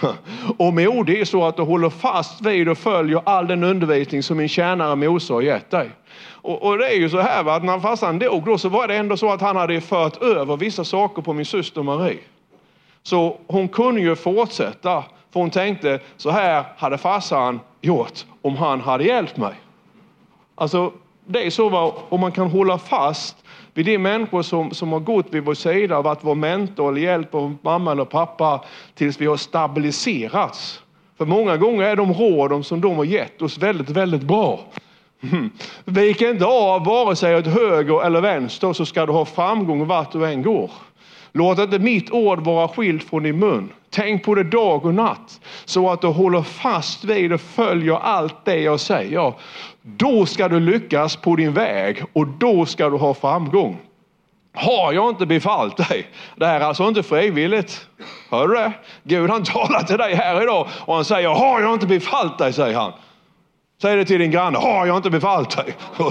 och 0.58 0.74
modig 0.74 1.28
så 1.28 1.44
att 1.44 1.56
du 1.56 1.62
håller 1.62 1.90
fast 1.90 2.40
vid 2.40 2.68
och 2.68 2.78
följer 2.78 3.22
all 3.24 3.46
den 3.46 3.64
undervisning 3.64 4.22
som 4.22 4.36
min 4.36 4.48
tjänare 4.48 4.96
Mose 4.96 5.32
har 5.32 5.42
gett 5.42 5.70
dig. 5.70 5.90
Och, 6.26 6.62
och, 6.62 6.78
det 6.78 6.86
är 6.86 6.96
ju 6.96 7.08
så 7.08 7.20
här 7.20 7.42
va, 7.42 7.54
att 7.54 7.64
när 7.64 7.80
farsan 7.80 8.18
dog 8.18 8.44
då 8.44 8.58
så 8.58 8.68
var 8.68 8.88
det 8.88 8.96
ändå 8.96 9.16
så 9.16 9.32
att 9.32 9.40
han 9.40 9.56
hade 9.56 9.80
fört 9.80 10.22
över 10.22 10.56
vissa 10.56 10.84
saker 10.84 11.22
på 11.22 11.32
min 11.32 11.46
syster 11.46 11.82
Marie. 11.82 12.18
Så 13.02 13.38
hon 13.46 13.68
kunde 13.68 14.00
ju 14.00 14.16
fortsätta 14.16 15.04
för 15.32 15.40
hon 15.40 15.50
tänkte 15.50 16.00
så 16.16 16.30
här 16.30 16.64
hade 16.76 16.98
farsan 16.98 17.60
gjort 17.80 18.24
om 18.42 18.56
han 18.56 18.80
hade 18.80 19.04
hjälpt 19.04 19.36
mig. 19.36 19.54
Alltså 20.54 20.92
det 21.26 21.46
är 21.46 21.50
så 21.50 21.68
va, 21.68 21.94
om 22.08 22.20
man 22.20 22.32
kan 22.32 22.50
hålla 22.50 22.78
fast 22.78 23.36
vid 23.74 23.86
de 23.86 23.98
människor 23.98 24.42
som, 24.42 24.70
som 24.70 24.92
har 24.92 25.00
gått 25.00 25.26
vid 25.30 25.44
vår 25.44 25.54
sida 25.54 25.98
och 25.98 26.04
varit 26.04 26.24
vår 26.24 26.34
mentor 26.34 26.88
eller 26.88 27.00
hjälp 27.00 27.34
av 27.34 27.56
mamma 27.62 27.92
eller 27.92 28.04
pappa 28.04 28.64
tills 28.94 29.20
vi 29.20 29.26
har 29.26 29.36
stabiliserats. 29.36 30.82
För 31.18 31.24
många 31.24 31.56
gånger 31.56 31.84
är 31.84 31.96
de 31.96 32.12
råd 32.12 32.66
som 32.66 32.80
de 32.80 32.96
har 32.96 33.04
gett 33.04 33.42
oss 33.42 33.58
väldigt, 33.58 33.90
väldigt 33.90 34.22
bra. 34.22 34.60
Mm. 35.32 35.50
Vik 35.84 36.22
inte 36.22 36.44
av 36.44 36.84
vare 36.84 37.16
sig 37.16 37.36
åt 37.36 37.46
höger 37.46 38.06
eller 38.06 38.20
vänster 38.20 38.72
så 38.72 38.86
ska 38.86 39.06
du 39.06 39.12
ha 39.12 39.24
framgång 39.24 39.86
vart 39.86 40.12
du 40.12 40.26
än 40.26 40.42
går. 40.42 40.70
Låt 41.32 41.58
inte 41.58 41.78
mitt 41.78 42.10
ord 42.10 42.40
vara 42.40 42.68
skilt 42.68 43.04
från 43.04 43.22
din 43.22 43.38
mun. 43.38 43.68
Tänk 43.94 44.24
på 44.24 44.34
det 44.34 44.44
dag 44.44 44.84
och 44.84 44.94
natt 44.94 45.40
så 45.64 45.90
att 45.90 46.00
du 46.00 46.06
håller 46.06 46.42
fast 46.42 47.04
vid 47.04 47.32
och 47.32 47.40
följer 47.40 47.94
allt 47.94 48.44
det 48.44 48.58
jag 48.58 48.80
säger. 48.80 49.32
Då 49.82 50.26
ska 50.26 50.48
du 50.48 50.60
lyckas 50.60 51.16
på 51.16 51.36
din 51.36 51.52
väg 51.52 52.02
och 52.12 52.26
då 52.26 52.66
ska 52.66 52.90
du 52.90 52.96
ha 52.96 53.14
framgång. 53.14 53.78
Har 54.54 54.92
jag 54.92 55.08
inte 55.08 55.26
befallt 55.26 55.88
dig? 55.88 56.06
Det 56.36 56.46
här 56.46 56.60
är 56.60 56.64
alltså 56.64 56.88
inte 56.88 57.02
frivilligt. 57.02 57.86
Hör 58.30 58.48
du 58.48 58.54
det? 58.54 58.72
Gud 59.02 59.30
han 59.30 59.44
talar 59.44 59.82
till 59.82 59.98
dig 59.98 60.14
här 60.14 60.42
idag 60.42 60.68
och 60.70 60.94
han 60.94 61.04
säger, 61.04 61.28
har 61.28 61.60
jag 61.60 61.72
inte 61.72 61.86
befallt 61.86 62.38
dig? 62.38 62.52
säger 62.52 62.78
han. 62.78 62.92
Säg 63.82 63.96
det 63.96 64.04
till 64.04 64.20
din 64.20 64.30
granne, 64.30 64.58
har 64.58 64.86
jag 64.86 64.96
inte 64.96 65.10
befallt 65.10 65.56
dig? 65.56 65.74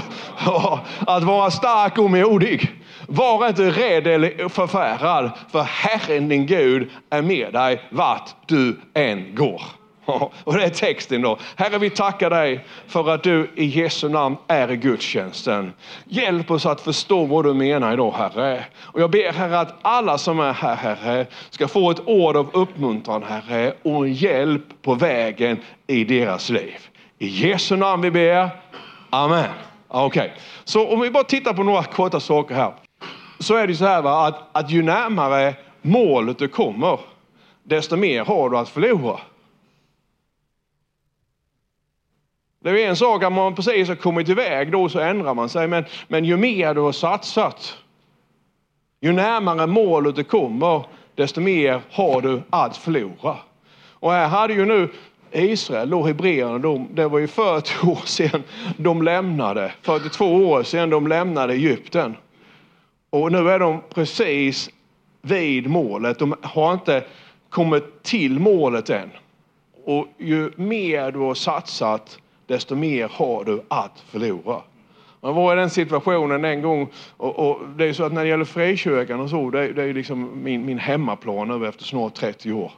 Att 1.08 1.24
vara 1.24 1.52
stark 1.52 1.98
och 1.98 2.12
modig. 2.12 2.83
Var 3.16 3.48
inte 3.48 3.72
rädd 3.72 4.08
eller 4.08 4.50
förfärad, 4.50 5.32
för 5.52 5.64
Herren 5.64 6.30
din 6.30 6.46
Gud 6.46 6.90
är 7.10 7.22
med 7.22 7.54
dig 7.54 7.82
vart 7.90 8.30
du 8.46 8.80
än 8.94 9.36
går. 9.36 9.62
Och 10.44 10.54
det 10.54 10.64
är 10.64 10.70
texten 10.70 11.22
då. 11.22 11.38
Herre, 11.56 11.78
vi 11.78 11.90
tackar 11.90 12.30
dig 12.30 12.66
för 12.88 13.10
att 13.10 13.24
du 13.24 13.52
i 13.56 13.66
Jesu 13.66 14.10
namn 14.10 14.36
är 14.48 14.72
i 14.72 14.76
gudstjänsten. 14.78 15.74
Hjälp 16.06 16.52
oss 16.52 16.66
att 16.66 16.82
förstå 16.82 17.26
vad 17.26 17.46
du 17.46 17.54
menar 17.54 17.94
idag, 17.94 18.12
Herre. 18.12 18.66
Och 18.76 19.02
jag 19.02 19.12
ber, 19.12 19.34
Herre, 19.34 19.60
att 19.60 19.76
alla 19.82 20.18
som 20.18 20.40
är 20.40 20.54
här, 20.54 20.76
Herre, 20.76 21.26
ska 21.50 21.68
få 21.68 21.92
ett 21.92 22.08
ord 22.08 22.36
av 22.36 22.50
uppmuntran, 22.54 23.24
Herre, 23.24 23.74
och 23.84 24.08
hjälp 24.08 24.82
på 24.82 24.94
vägen 24.94 25.60
i 25.88 26.04
deras 26.04 26.50
liv. 26.50 26.78
I 27.20 27.28
Jesu 27.28 27.76
namn 27.76 28.02
vi 28.02 28.12
ber. 28.12 28.50
Amen. 29.10 29.50
Okej, 29.88 30.22
okay. 30.22 30.30
så 30.64 30.88
om 30.88 31.00
vi 31.00 31.12
bara 31.12 31.24
tittar 31.24 31.54
på 31.54 31.64
några 31.64 31.84
korta 31.84 32.20
saker 32.20 32.56
här. 32.56 32.74
Så 33.44 33.56
är 33.56 33.68
det 33.68 33.76
så 33.76 33.86
här 33.86 34.02
va, 34.02 34.28
att, 34.28 34.50
att 34.52 34.72
ju 34.72 34.82
närmare 34.82 35.56
målet 35.82 36.38
du 36.38 36.48
kommer, 36.48 37.00
desto 37.64 37.96
mer 37.96 38.26
har 38.26 38.50
du 38.50 38.58
att 38.58 38.70
förlora. 38.70 39.20
Det 42.60 42.70
är 42.70 42.90
en 42.90 42.96
sak 42.96 43.24
att 43.24 43.34
man 43.34 43.56
precis 43.56 43.88
har 43.88 43.96
kommit 43.96 44.30
iväg, 44.30 44.72
då 44.72 44.90
så 44.90 45.00
ändrar 45.00 45.34
man 45.34 45.50
sig. 45.50 45.68
Men, 45.68 45.86
men 46.08 46.26
ju 46.26 46.38
mer 46.38 46.74
du 46.74 46.82
har 46.82 46.92
satsat, 46.92 47.78
ju 49.02 49.12
närmare 49.12 49.68
målet 49.68 50.16
du 50.16 50.24
kommer, 50.24 50.86
desto 51.16 51.42
mer 51.42 51.82
har 51.92 52.22
du 52.22 52.42
att 52.50 52.78
förlora. 52.78 53.38
Och 53.90 54.12
här 54.12 54.28
hade 54.28 54.54
ju 54.54 54.66
nu 54.66 54.90
Israel, 55.32 55.90
då 55.90 56.04
hebreerna, 56.04 56.58
de, 56.58 56.88
det 56.94 57.08
var 57.08 57.20
ju 57.20 57.28
40 57.28 57.88
år 57.88 58.06
sedan 58.06 58.44
de 58.78 59.02
lämnade, 59.02 59.74
42 59.82 60.26
år 60.26 60.64
sedan 60.64 60.90
de 60.90 61.08
lämnade 61.08 61.54
Egypten. 61.54 62.16
Och 63.14 63.32
nu 63.32 63.50
är 63.50 63.60
de 63.60 63.82
precis 63.94 64.70
vid 65.22 65.70
målet. 65.70 66.20
De 66.20 66.36
har 66.42 66.74
inte 66.74 67.04
kommit 67.50 68.04
till 68.04 68.40
målet 68.40 68.90
än. 68.90 69.10
Och 69.86 70.08
ju 70.18 70.52
mer 70.56 71.12
du 71.12 71.20
har 71.20 71.34
satsat, 71.34 72.20
desto 72.48 72.76
mer 72.76 73.08
har 73.12 73.44
du 73.44 73.62
att 73.68 74.04
förlora. 74.08 74.62
Man 75.22 75.36
var 75.36 75.54
i 75.54 75.60
den 75.60 75.70
situationen 75.70 76.46
en 76.46 76.62
gång 76.62 76.88
och, 77.18 77.40
och 77.40 77.60
det 77.78 77.86
är 77.86 77.94
så 77.94 78.04
att 78.04 78.14
när 78.14 78.24
det 78.24 78.30
gäller 78.30 78.46
frikyrkan 78.46 79.20
och 79.20 79.30
så, 79.30 79.50
det, 79.50 79.74
det 79.74 79.84
är 79.84 79.94
liksom 79.94 80.44
min, 80.44 80.66
min 80.66 80.80
hemmaplan 80.80 81.48
nu 81.48 81.68
efter 81.68 81.84
snart 81.84 82.14
30 82.14 82.54
år. 82.54 82.72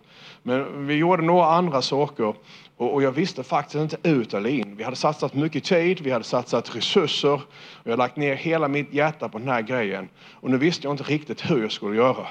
Men 0.44 0.88
vi 0.88 0.94
gjorde 0.96 1.24
några 1.24 1.46
andra 1.46 1.82
saker 1.82 2.34
och, 2.78 2.94
och 2.94 3.04
jag 3.04 3.12
visste 3.12 3.44
faktiskt 3.44 3.76
inte 3.76 4.10
ut 4.10 4.34
eller 4.34 4.50
in. 4.50 4.76
Vi 4.76 4.84
hade 4.84 4.96
satsat 4.96 5.34
mycket 5.34 5.64
tid, 5.64 6.02
vi 6.02 6.12
hade 6.12 6.26
satsat 6.26 6.76
resurser 6.76 7.34
och 7.34 7.42
jag 7.84 7.92
hade 7.92 8.04
lagt 8.04 8.16
ner 8.16 8.36
hela 8.36 8.68
mitt 8.68 8.94
hjärta 8.94 9.30
på 9.30 9.38
den 9.38 9.48
här 9.48 9.62
grejen. 9.62 10.10
Och 10.34 10.50
nu 10.50 10.58
visste 10.58 10.88
jag 10.88 10.94
inte 10.94 11.04
riktigt 11.04 11.52
hur 11.52 11.62
jag 11.62 11.72
skulle 11.72 11.96
göra. 11.96 12.28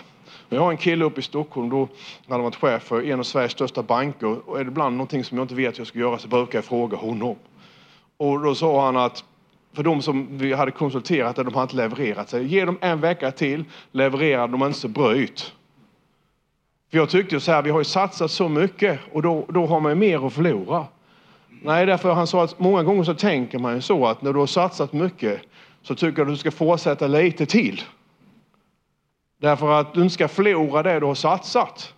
Jag 0.48 0.60
har 0.60 0.70
en 0.70 0.76
kille 0.76 1.04
uppe 1.04 1.20
i 1.20 1.22
Stockholm, 1.22 1.70
då 1.70 1.88
hade 2.28 2.42
varit 2.42 2.56
chef 2.56 2.82
för 2.82 3.02
en 3.02 3.18
av 3.18 3.22
Sveriges 3.22 3.52
största 3.52 3.82
banker 3.82 4.48
och 4.48 4.60
är 4.60 4.64
det 4.64 4.68
ibland 4.68 4.96
någonting 4.96 5.24
som 5.24 5.38
jag 5.38 5.44
inte 5.44 5.54
vet 5.54 5.74
hur 5.74 5.80
jag 5.80 5.86
ska 5.86 5.98
göra 5.98 6.18
så 6.18 6.28
brukar 6.28 6.58
jag 6.58 6.64
fråga 6.64 6.96
honom. 6.96 7.36
Och 8.16 8.40
då 8.40 8.54
sa 8.54 8.84
han 8.84 8.96
att 8.96 9.24
för 9.72 9.82
de 9.82 10.02
som 10.02 10.38
vi 10.38 10.52
hade 10.52 10.70
konsulterat, 10.70 11.36
de 11.36 11.54
har 11.54 11.62
inte 11.62 11.76
levererat 11.76 12.28
sig. 12.28 12.46
Ge 12.46 12.64
dem 12.64 12.78
en 12.80 13.00
vecka 13.00 13.30
till, 13.30 13.64
levererar 13.92 14.48
de 14.48 14.62
inte 14.62 14.78
så 14.78 14.88
bryt. 14.88 15.52
För 16.90 16.98
jag 16.98 17.10
tyckte 17.10 17.40
så 17.40 17.52
här, 17.52 17.62
vi 17.62 17.70
har 17.70 17.80
ju 17.80 17.84
satsat 17.84 18.30
så 18.30 18.48
mycket 18.48 19.00
och 19.12 19.22
då, 19.22 19.46
då 19.48 19.66
har 19.66 19.80
man 19.80 19.92
ju 19.92 19.96
mer 19.96 20.26
att 20.26 20.32
förlora. 20.32 20.86
Nej, 21.48 21.86
därför 21.86 22.12
han 22.12 22.26
sa 22.26 22.44
att 22.44 22.58
många 22.58 22.82
gånger 22.82 23.04
så 23.04 23.14
tänker 23.14 23.58
man 23.58 23.74
ju 23.74 23.80
så 23.80 24.06
att 24.06 24.22
när 24.22 24.32
du 24.32 24.38
har 24.38 24.46
satsat 24.46 24.92
mycket 24.92 25.40
så 25.82 25.94
tycker 25.94 26.18
jag 26.18 26.28
att 26.28 26.34
du 26.34 26.36
ska 26.36 26.50
fortsätta 26.50 27.06
lite 27.06 27.46
till. 27.46 27.82
Därför 29.40 29.80
att 29.80 29.94
du 29.94 30.02
inte 30.02 30.14
ska 30.14 30.28
förlora 30.28 30.82
det 30.82 31.00
du 31.00 31.06
har 31.06 31.14
satsat. 31.14 31.94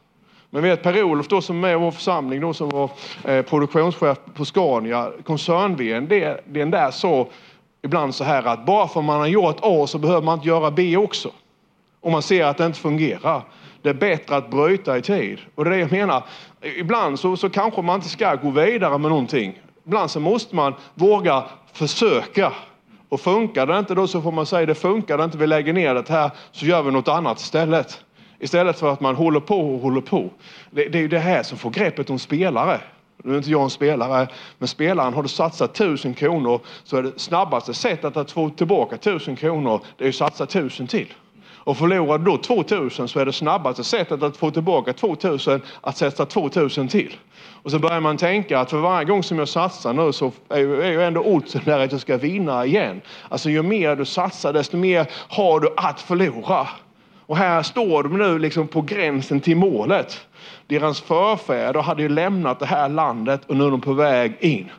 Men 0.50 0.62
vet 0.62 0.82
Per-Olof 0.82 1.28
då 1.28 1.40
som 1.40 1.64
är 1.64 1.72
i 1.72 1.74
vår 1.74 1.90
församling, 1.90 2.40
då 2.40 2.54
som 2.54 2.68
var 2.68 2.90
eh, 3.24 3.42
produktionschef 3.42 4.18
på 4.34 4.44
Scania, 4.44 5.12
koncern 5.24 5.76
den 6.46 6.70
där 6.70 6.90
sa 6.90 7.28
ibland 7.82 8.14
så 8.14 8.24
här 8.24 8.42
att 8.44 8.66
bara 8.66 8.88
för 8.88 9.02
man 9.02 9.20
har 9.20 9.26
gjort 9.26 9.56
A 9.62 9.86
så 9.86 9.98
behöver 9.98 10.22
man 10.22 10.34
inte 10.34 10.48
göra 10.48 10.70
B 10.70 10.96
också. 10.96 11.30
Om 12.00 12.12
man 12.12 12.22
ser 12.22 12.44
att 12.44 12.58
det 12.58 12.66
inte 12.66 12.78
fungerar. 12.78 13.42
Det 13.86 13.90
är 13.90 13.94
bättre 13.94 14.36
att 14.36 14.50
bryta 14.50 14.98
i 14.98 15.02
tid. 15.02 15.38
Och 15.54 15.64
det 15.64 15.70
är 15.70 15.74
det 15.74 15.80
jag 15.80 15.92
menar. 15.92 16.22
Ibland 16.76 17.18
så, 17.18 17.36
så 17.36 17.50
kanske 17.50 17.82
man 17.82 17.94
inte 17.94 18.08
ska 18.08 18.34
gå 18.34 18.50
vidare 18.50 18.98
med 18.98 19.10
någonting. 19.10 19.60
Ibland 19.84 20.10
så 20.10 20.20
måste 20.20 20.56
man 20.56 20.74
våga 20.94 21.44
försöka. 21.72 22.52
Och 23.08 23.20
funkar 23.20 23.66
det 23.66 23.78
inte 23.78 23.94
då 23.94 24.06
så 24.06 24.22
får 24.22 24.32
man 24.32 24.46
säga 24.46 24.66
det 24.66 24.74
funkar 24.74 25.18
det 25.18 25.24
inte, 25.24 25.38
vi 25.38 25.46
lägger 25.46 25.72
ner 25.72 25.94
det 25.94 26.08
här 26.08 26.30
så 26.52 26.66
gör 26.66 26.82
vi 26.82 26.90
något 26.90 27.08
annat 27.08 27.40
istället. 27.40 28.04
Istället 28.38 28.78
för 28.78 28.92
att 28.92 29.00
man 29.00 29.16
håller 29.16 29.40
på 29.40 29.74
och 29.74 29.80
håller 29.80 30.00
på. 30.00 30.30
Det, 30.70 30.88
det 30.88 30.98
är 30.98 31.02
ju 31.02 31.08
det 31.08 31.18
här 31.18 31.42
som 31.42 31.58
får 31.58 31.70
greppet 31.70 32.10
om 32.10 32.18
spelare. 32.18 32.80
Nu 33.24 33.32
är 33.32 33.36
inte 33.36 33.50
jag 33.50 33.62
en 33.62 33.70
spelare, 33.70 34.28
men 34.58 34.68
spelaren 34.68 35.14
har 35.14 35.22
du 35.22 35.28
satsat 35.28 35.74
tusen 35.74 36.14
kronor 36.14 36.60
så 36.84 36.96
är 36.96 37.02
det 37.02 37.18
snabbaste 37.18 37.74
sättet 37.74 38.16
att 38.16 38.32
få 38.32 38.50
tillbaka 38.50 38.96
tusen 38.96 39.36
kronor 39.36 39.80
det 39.96 40.04
är 40.04 40.08
att 40.08 40.14
satsa 40.14 40.46
tusen 40.46 40.86
till. 40.86 41.14
Och 41.66 41.76
förlorar 41.76 42.18
du 42.18 42.24
då 42.24 42.36
2000 42.36 43.08
så 43.08 43.18
är 43.20 43.26
det 43.26 43.32
snabbaste 43.32 43.84
sättet 43.84 44.22
att 44.22 44.36
få 44.36 44.50
tillbaka 44.50 44.92
2000 44.92 45.62
att 45.80 45.96
sätta 45.96 46.26
2000 46.26 46.88
till. 46.88 47.16
Och 47.62 47.70
så 47.70 47.78
börjar 47.78 48.00
man 48.00 48.16
tänka 48.16 48.60
att 48.60 48.70
för 48.70 48.78
varje 48.78 49.04
gång 49.04 49.22
som 49.22 49.38
jag 49.38 49.48
satsar 49.48 49.92
nu 49.92 50.12
så 50.12 50.32
är 50.48 50.58
ju, 50.58 51.02
ändå 51.02 51.20
oddsen 51.20 51.62
där 51.64 51.78
att 51.78 51.92
jag 51.92 52.00
ska 52.00 52.16
vinna 52.16 52.66
igen. 52.66 53.00
Alltså 53.28 53.50
ju 53.50 53.62
mer 53.62 53.96
du 53.96 54.04
satsar 54.04 54.52
desto 54.52 54.76
mer 54.76 55.06
har 55.28 55.60
du 55.60 55.68
att 55.76 56.00
förlora. 56.00 56.68
Och 57.26 57.36
här 57.36 57.62
står 57.62 58.02
de 58.02 58.18
nu 58.18 58.38
liksom 58.38 58.68
på 58.68 58.82
gränsen 58.82 59.40
till 59.40 59.56
målet. 59.56 60.26
Deras 60.66 61.00
förfäder 61.00 61.82
hade 61.82 62.02
ju 62.02 62.08
lämnat 62.08 62.58
det 62.58 62.66
här 62.66 62.88
landet 62.88 63.40
och 63.46 63.56
nu 63.56 63.66
är 63.66 63.70
de 63.70 63.80
på 63.80 63.92
väg 63.92 64.36
in. 64.40 64.70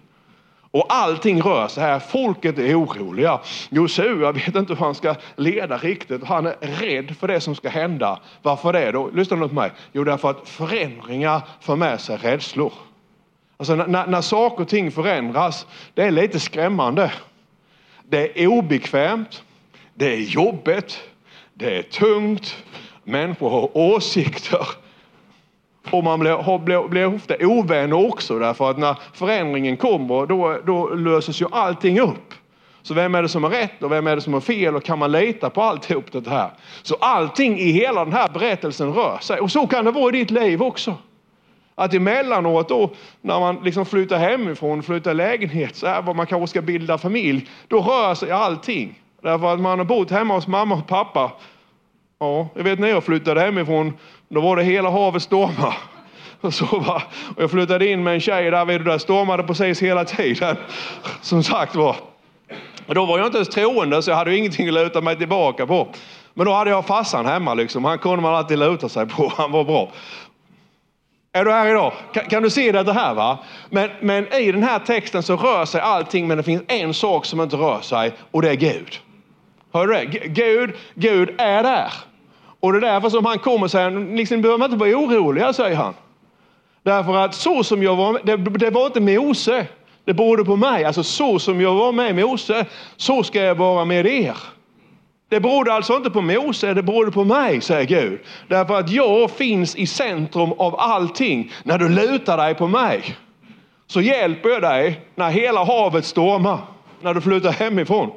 Och 0.77 0.86
allting 0.89 1.41
rör 1.41 1.67
sig 1.67 1.84
här. 1.84 2.00
Folket 2.00 2.60
är 2.60 2.81
oroliga. 2.81 3.39
Josua 3.69 4.31
vet 4.31 4.55
inte 4.55 4.74
hur 4.74 4.75
han 4.75 4.96
ska 4.96 5.15
leda 5.36 5.77
riktigt. 5.77 6.24
Han 6.24 6.46
är 6.46 6.55
rädd 6.62 7.15
för 7.19 7.27
det 7.27 7.41
som 7.41 7.55
ska 7.55 7.69
hända. 7.69 8.19
Varför 8.41 8.74
det 8.74 8.91
då? 8.91 9.10
Lyssna 9.13 9.38
nu 9.38 9.48
på 9.48 9.55
mig. 9.55 9.72
Jo, 9.91 10.03
därför 10.03 10.29
att 10.29 10.50
förändringar 10.50 11.41
för 11.62 11.75
med 11.75 12.01
sig 12.01 12.17
rädslor. 12.17 12.74
Alltså 13.57 13.75
när, 13.75 14.07
när 14.07 14.22
saker 14.22 14.62
och 14.62 14.69
ting 14.69 14.91
förändras, 14.91 15.67
det 15.93 16.03
är 16.03 16.12
lite 16.12 16.39
skrämmande. 16.39 17.12
Det 18.10 18.43
är 18.43 18.48
obekvämt, 18.48 19.43
det 19.93 20.13
är 20.13 20.19
jobbigt, 20.19 21.01
det 21.53 21.77
är 21.77 21.81
tungt, 21.84 22.63
människor 23.03 23.50
har 23.50 23.77
åsikter. 23.77 24.67
Och 25.91 26.03
man 26.03 26.20
blir, 26.20 26.58
blir, 26.58 26.88
blir 26.88 27.15
ofta 27.15 27.36
ovänner 27.39 28.08
också 28.08 28.39
därför 28.39 28.70
att 28.70 28.77
när 28.77 28.96
förändringen 29.13 29.77
kommer 29.77 30.25
då, 30.25 30.58
då 30.65 30.88
löses 30.89 31.41
ju 31.41 31.46
allting 31.51 32.00
upp. 32.00 32.34
Så 32.82 32.94
vem 32.94 33.15
är 33.15 33.22
det 33.22 33.29
som 33.29 33.44
har 33.44 33.51
rätt 33.51 33.84
och 33.84 33.91
vem 33.91 34.08
är 34.08 34.15
det 34.15 34.22
som 34.22 34.34
har 34.34 34.41
fel 34.41 34.75
och 34.75 34.84
kan 34.84 35.00
man 35.00 35.12
lita 35.12 35.50
på 35.50 35.62
alltihop 35.62 36.12
det 36.12 36.29
här? 36.29 36.50
Så 36.82 36.96
allting 37.00 37.60
i 37.60 37.72
hela 37.72 38.06
den 38.06 38.13
här 38.13 38.29
berättelsen 38.29 38.94
rör 38.94 39.17
sig 39.22 39.39
och 39.39 39.51
så 39.51 39.67
kan 39.67 39.86
det 39.86 39.91
vara 39.91 40.15
i 40.15 40.20
ditt 40.20 40.32
liv 40.32 40.62
också. 40.62 40.96
Att 41.75 41.94
emellanåt 41.94 42.70
då 42.70 42.89
när 43.22 43.39
man 43.39 43.60
liksom 43.63 43.86
flyttar 43.86 44.17
hemifrån, 44.17 44.84
flyttar 44.84 45.13
lägenhet, 45.13 45.75
så 45.75 45.88
här, 45.88 46.01
vad 46.01 46.15
man 46.15 46.27
kanske 46.27 46.48
ska 46.48 46.62
bilda 46.62 46.98
familj, 46.98 47.48
då 47.67 47.82
rör 47.82 48.15
sig 48.15 48.32
allting. 48.32 49.01
Därför 49.22 49.53
att 49.53 49.60
man 49.60 49.79
har 49.79 49.86
bott 49.86 50.12
hemma 50.12 50.34
hos 50.34 50.48
mamma 50.48 50.75
och 50.75 50.88
pappa. 50.88 51.32
Ja, 52.20 52.48
jag 52.53 52.63
vet 52.63 52.79
när 52.79 52.88
jag 52.88 53.03
flyttade 53.03 53.41
hemifrån, 53.41 53.94
då 54.29 54.41
var 54.41 54.55
det 54.55 54.63
hela 54.63 54.89
havet 54.89 55.24
stormar. 55.24 55.77
Och, 56.41 56.53
så 56.53 56.79
va? 56.79 57.01
och 57.36 57.43
jag 57.43 57.51
flyttade 57.51 57.88
in 57.88 58.03
med 58.03 58.13
en 58.13 58.19
tjej 58.19 58.51
där, 58.51 58.65
vid 58.65 58.77
och 58.77 58.86
där 58.86 58.98
stormade 58.98 59.43
precis 59.43 59.81
hela 59.81 60.05
tiden. 60.05 60.57
Som 61.22 61.43
sagt 61.43 61.75
var. 61.75 61.96
Och 62.88 62.96
då 62.96 63.05
var 63.05 63.17
jag 63.17 63.27
inte 63.27 63.38
ens 63.38 63.50
troende 63.50 64.01
så 64.01 64.12
jag 64.12 64.15
hade 64.15 64.38
ingenting 64.38 64.67
att 64.67 64.74
luta 64.74 65.01
mig 65.01 65.17
tillbaka 65.17 65.67
på. 65.67 65.88
Men 66.34 66.46
då 66.46 66.53
hade 66.53 66.69
jag 66.69 66.86
farsan 66.86 67.25
hemma 67.25 67.53
liksom. 67.53 67.86
Han 67.86 68.00
kunde 68.00 68.22
man 68.22 68.36
alltid 68.36 68.60
luta 68.60 68.89
sig 68.89 69.05
på. 69.05 69.34
Han 69.38 69.51
var 69.51 69.63
bra. 69.63 69.91
Är 71.34 71.46
du 71.46 71.51
här 71.51 71.69
idag? 71.69 71.93
Kan, 72.13 72.25
kan 72.25 72.43
du 72.43 72.50
se 72.50 72.72
det 72.72 72.93
här? 72.93 73.13
va? 73.13 73.38
Men, 73.69 73.89
men 74.01 74.34
i 74.34 74.51
den 74.51 74.63
här 74.63 74.79
texten 74.79 75.24
så 75.24 75.36
rör 75.36 75.65
sig 75.65 75.81
allting 75.81 76.27
men 76.27 76.38
det 76.38 76.43
finns 76.43 76.63
en 76.67 76.93
sak 76.93 77.25
som 77.25 77.41
inte 77.41 77.55
rör 77.55 77.81
sig 77.81 78.12
och 78.31 78.41
det 78.41 78.50
är 78.50 78.55
Gud. 78.55 79.00
Hör 79.74 79.88
du 79.88 79.93
det? 79.93 80.05
Gud, 80.27 80.75
Gud 80.93 81.36
är 81.38 81.63
där. 81.63 81.93
Och 82.60 82.74
det 82.74 82.78
är 82.78 82.82
därför 82.82 83.10
som 83.10 83.26
han 83.26 83.40
kommer 83.40 83.64
och 83.64 83.72
säger, 83.72 84.16
liksom, 84.16 84.42
behöver 84.42 84.58
man 84.58 84.72
inte 84.72 84.80
vara 84.80 84.98
oroliga, 84.98 85.54
säger 85.54 85.76
han. 85.76 85.94
Därför 86.84 87.16
att 87.16 87.36
så 87.36 87.64
som 87.64 87.84
jag 87.84 87.96
var, 87.96 88.20
det, 88.24 88.38
det 88.38 88.70
var 88.70 88.86
inte 88.86 89.00
Mose, 89.00 89.68
det 90.06 90.14
berodde 90.14 90.46
på 90.46 90.56
mig. 90.56 90.86
Alltså 90.86 91.04
så 91.04 91.40
som 91.40 91.62
jag 91.62 91.76
var 91.76 91.92
med 91.92 92.16
Mose, 92.16 92.66
så 92.98 93.24
ska 93.24 93.42
jag 93.42 93.56
vara 93.56 93.86
med 93.86 94.06
er. 94.06 94.38
Det 95.30 95.40
berodde 95.40 95.74
alltså 95.74 95.96
inte 95.96 96.10
på 96.10 96.22
Mose, 96.22 96.74
det 96.74 96.84
berodde 96.84 97.12
på 97.12 97.24
mig, 97.24 97.62
säger 97.62 97.86
Gud. 97.86 98.20
Därför 98.48 98.80
att 98.80 98.90
jag 98.90 99.32
finns 99.32 99.76
i 99.76 99.88
centrum 99.88 100.52
av 100.52 100.80
allting. 100.80 101.52
När 101.64 101.78
du 101.78 101.90
lutar 101.90 102.38
dig 102.38 102.56
på 102.56 102.68
mig 102.68 103.18
så 103.88 104.02
hjälper 104.02 104.50
jag 104.50 104.62
dig 104.62 105.02
när 105.16 105.30
hela 105.30 105.64
havet 105.64 106.06
stormar. 106.06 106.60
När 107.02 107.14
du 107.14 107.22
flyttar 107.22 107.52
hemifrån. 107.52 108.12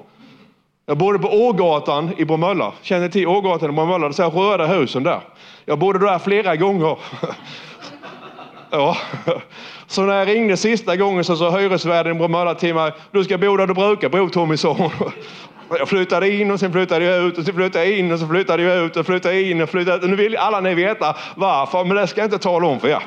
Jag 0.86 0.98
bodde 0.98 1.18
på 1.18 1.28
Ågatan 1.28 2.10
i 2.16 2.24
Bromölla. 2.24 2.72
Känner 2.82 3.06
ni 3.06 3.12
till 3.12 3.26
Ågatan 3.26 3.70
i 3.70 3.72
Bromölla? 3.72 4.08
Det 4.08 4.18
är 4.18 4.30
röda 4.30 4.66
husen 4.66 5.02
där. 5.02 5.20
Jag 5.64 5.78
bodde 5.78 5.98
där 5.98 6.18
flera 6.18 6.56
gånger. 6.56 6.98
ja. 8.70 8.96
Så 9.86 10.02
när 10.02 10.18
jag 10.18 10.28
ringde 10.28 10.56
sista 10.56 10.96
gången 10.96 11.24
så 11.24 11.36
sa 11.36 11.58
hyresvärden 11.58 12.16
i 12.16 12.18
Bromölla 12.18 12.54
till 12.54 12.74
mig, 12.74 12.92
du 13.10 13.24
ska 13.24 13.38
bo 13.38 13.56
där 13.56 13.66
du 13.66 13.74
brukar 13.74 14.08
bo 14.08 14.28
Tommy, 14.28 14.56
sa 14.56 14.90
Jag 15.78 15.88
flyttade 15.88 16.30
in 16.30 16.50
och 16.50 16.60
sen 16.60 16.72
flyttade 16.72 17.04
jag 17.04 17.24
ut 17.24 17.38
och 17.38 17.44
sen 17.44 17.54
flyttade 17.54 17.84
jag 17.84 17.98
in 17.98 18.12
och 18.12 18.18
så 18.18 18.26
flyttade 18.26 18.62
jag 18.62 18.84
ut 18.84 18.96
och 18.96 19.06
flyttade 19.06 19.42
in 19.42 19.62
och 19.62 19.68
flyttade 19.68 19.96
ut. 19.96 20.10
Nu 20.10 20.16
vill 20.16 20.36
alla 20.36 20.60
ni 20.60 20.74
veta 20.74 21.16
varför, 21.36 21.84
men 21.84 21.96
det 21.96 22.06
ska 22.06 22.20
jag 22.20 22.26
inte 22.26 22.38
tala 22.38 22.66
om 22.66 22.80
för 22.80 22.88
er. 22.88 23.02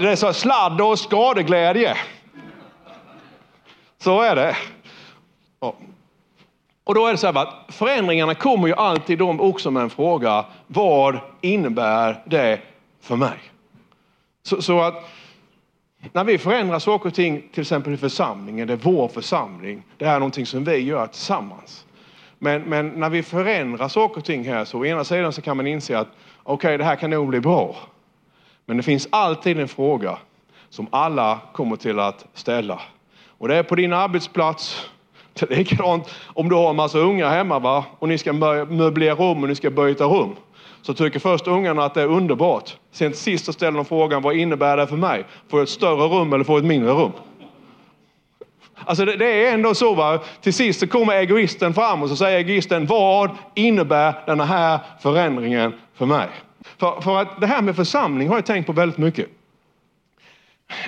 Det 0.00 0.10
är 0.10 0.16
så 0.16 0.32
sladd 0.32 0.80
och 0.80 0.98
skadeglädje. 0.98 1.96
Så 3.98 4.22
är 4.22 4.36
det. 4.36 4.56
Och 6.86 6.94
då 6.94 7.06
är 7.06 7.12
det 7.12 7.18
så 7.18 7.26
här 7.26 7.42
att 7.42 7.74
förändringarna 7.74 8.34
kommer 8.34 8.68
ju 8.68 8.74
alltid 8.74 9.18
de 9.18 9.40
också 9.40 9.70
med 9.70 9.82
en 9.82 9.90
fråga. 9.90 10.44
Vad 10.66 11.18
innebär 11.40 12.22
det 12.26 12.60
för 13.00 13.16
mig? 13.16 13.38
Så, 14.42 14.62
så, 14.62 14.80
att 14.80 15.10
när 16.12 16.24
vi 16.24 16.38
förändrar 16.38 16.78
saker 16.78 17.08
och 17.08 17.14
ting, 17.14 17.48
till 17.52 17.60
exempel 17.60 17.92
i 17.92 17.96
församlingen, 17.96 18.66
det 18.66 18.72
är 18.72 18.76
vår 18.76 19.08
församling. 19.08 19.82
Det 19.96 20.04
är 20.04 20.18
någonting 20.18 20.46
som 20.46 20.64
vi 20.64 20.76
gör 20.76 21.06
tillsammans. 21.06 21.86
Men, 22.38 22.62
men 22.62 22.88
när 22.88 23.10
vi 23.10 23.22
förändrar 23.22 23.88
saker 23.88 24.18
och 24.18 24.24
ting 24.24 24.44
här 24.44 24.64
så 24.64 24.78
å 24.78 24.86
ena 24.86 25.04
sidan 25.04 25.32
så 25.32 25.42
kan 25.42 25.56
man 25.56 25.66
inse 25.66 25.98
att 25.98 26.08
okej, 26.42 26.54
okay, 26.54 26.76
det 26.76 26.84
här 26.84 26.96
kan 26.96 27.10
nog 27.10 27.28
bli 27.28 27.40
bra. 27.40 27.76
Men 28.66 28.76
det 28.76 28.82
finns 28.82 29.08
alltid 29.10 29.60
en 29.60 29.68
fråga 29.68 30.18
som 30.68 30.86
alla 30.90 31.38
kommer 31.52 31.76
till 31.76 31.98
att 31.98 32.26
ställa. 32.34 32.80
Och 33.26 33.48
det 33.48 33.56
är 33.56 33.62
på 33.62 33.74
din 33.74 33.92
arbetsplats, 33.92 34.90
det 35.48 35.54
är 35.54 35.56
likadant 35.56 36.14
om 36.24 36.48
du 36.48 36.54
har 36.54 36.70
en 36.70 36.76
massa 36.76 36.98
unga 36.98 37.28
hemma 37.28 37.58
va? 37.58 37.84
och 37.98 38.08
ni 38.08 38.18
ska 38.18 38.32
möblera 38.32 39.14
rum 39.14 39.42
och 39.42 39.48
ni 39.48 39.54
ska 39.54 39.70
byta 39.70 40.04
rum. 40.04 40.36
Så 40.82 40.94
tycker 40.94 41.18
först 41.18 41.46
ungarna 41.46 41.84
att 41.84 41.94
det 41.94 42.02
är 42.02 42.06
underbart. 42.06 42.76
Sen 42.92 43.12
till 43.12 43.20
sist 43.20 43.44
så 43.44 43.52
ställer 43.52 43.76
de 43.76 43.84
frågan, 43.84 44.22
vad 44.22 44.36
innebär 44.36 44.76
det 44.76 44.86
för 44.86 44.96
mig? 44.96 45.24
Får 45.50 45.58
jag 45.58 45.64
ett 45.64 45.70
större 45.70 46.08
rum 46.08 46.32
eller 46.32 46.44
får 46.44 46.54
jag 46.54 46.58
ett 46.58 46.68
mindre 46.68 46.92
rum? 46.92 47.12
Alltså 48.74 49.04
det, 49.04 49.16
det 49.16 49.46
är 49.46 49.54
ändå 49.54 49.74
så, 49.74 49.94
va? 49.94 50.20
till 50.40 50.54
sist 50.54 50.80
så 50.80 50.86
kommer 50.86 51.12
egoisten 51.12 51.74
fram 51.74 52.02
och 52.02 52.08
så 52.08 52.16
säger 52.16 52.38
egoisten, 52.38 52.86
vad 52.86 53.30
innebär 53.54 54.14
den 54.26 54.40
här 54.40 54.78
förändringen 55.00 55.72
för 55.94 56.06
mig? 56.06 56.28
För, 56.78 57.00
för 57.00 57.20
att 57.20 57.40
det 57.40 57.46
här 57.46 57.62
med 57.62 57.76
församling 57.76 58.28
har 58.28 58.36
jag 58.36 58.46
tänkt 58.46 58.66
på 58.66 58.72
väldigt 58.72 58.98
mycket. 58.98 59.28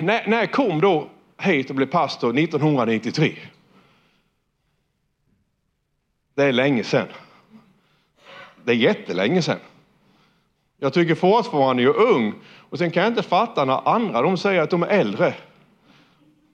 När, 0.01 0.27
när 0.27 0.37
jag 0.37 0.51
kom 0.51 0.81
då 0.81 1.07
hit 1.41 1.69
och 1.69 1.75
blev 1.75 1.85
pastor 1.85 2.39
1993 2.39 3.35
det 6.39 6.45
är 6.45 6.51
länge 6.51 6.83
sedan. 6.83 7.07
Det 8.63 8.71
är 8.71 8.75
jättelänge 8.75 9.41
sedan. 9.41 9.59
Jag 10.77 10.93
tycker 10.93 11.15
fortfarande 11.15 11.83
jag 11.83 11.95
är 11.95 12.01
ung 12.01 12.33
och 12.69 12.77
sen 12.77 12.91
kan 12.91 13.03
jag 13.03 13.11
inte 13.11 13.23
fatta 13.23 13.65
när 13.65 13.87
andra 13.87 14.21
de 14.21 14.37
säger 14.37 14.61
att 14.61 14.69
de 14.69 14.83
är 14.83 14.87
äldre. 14.87 15.33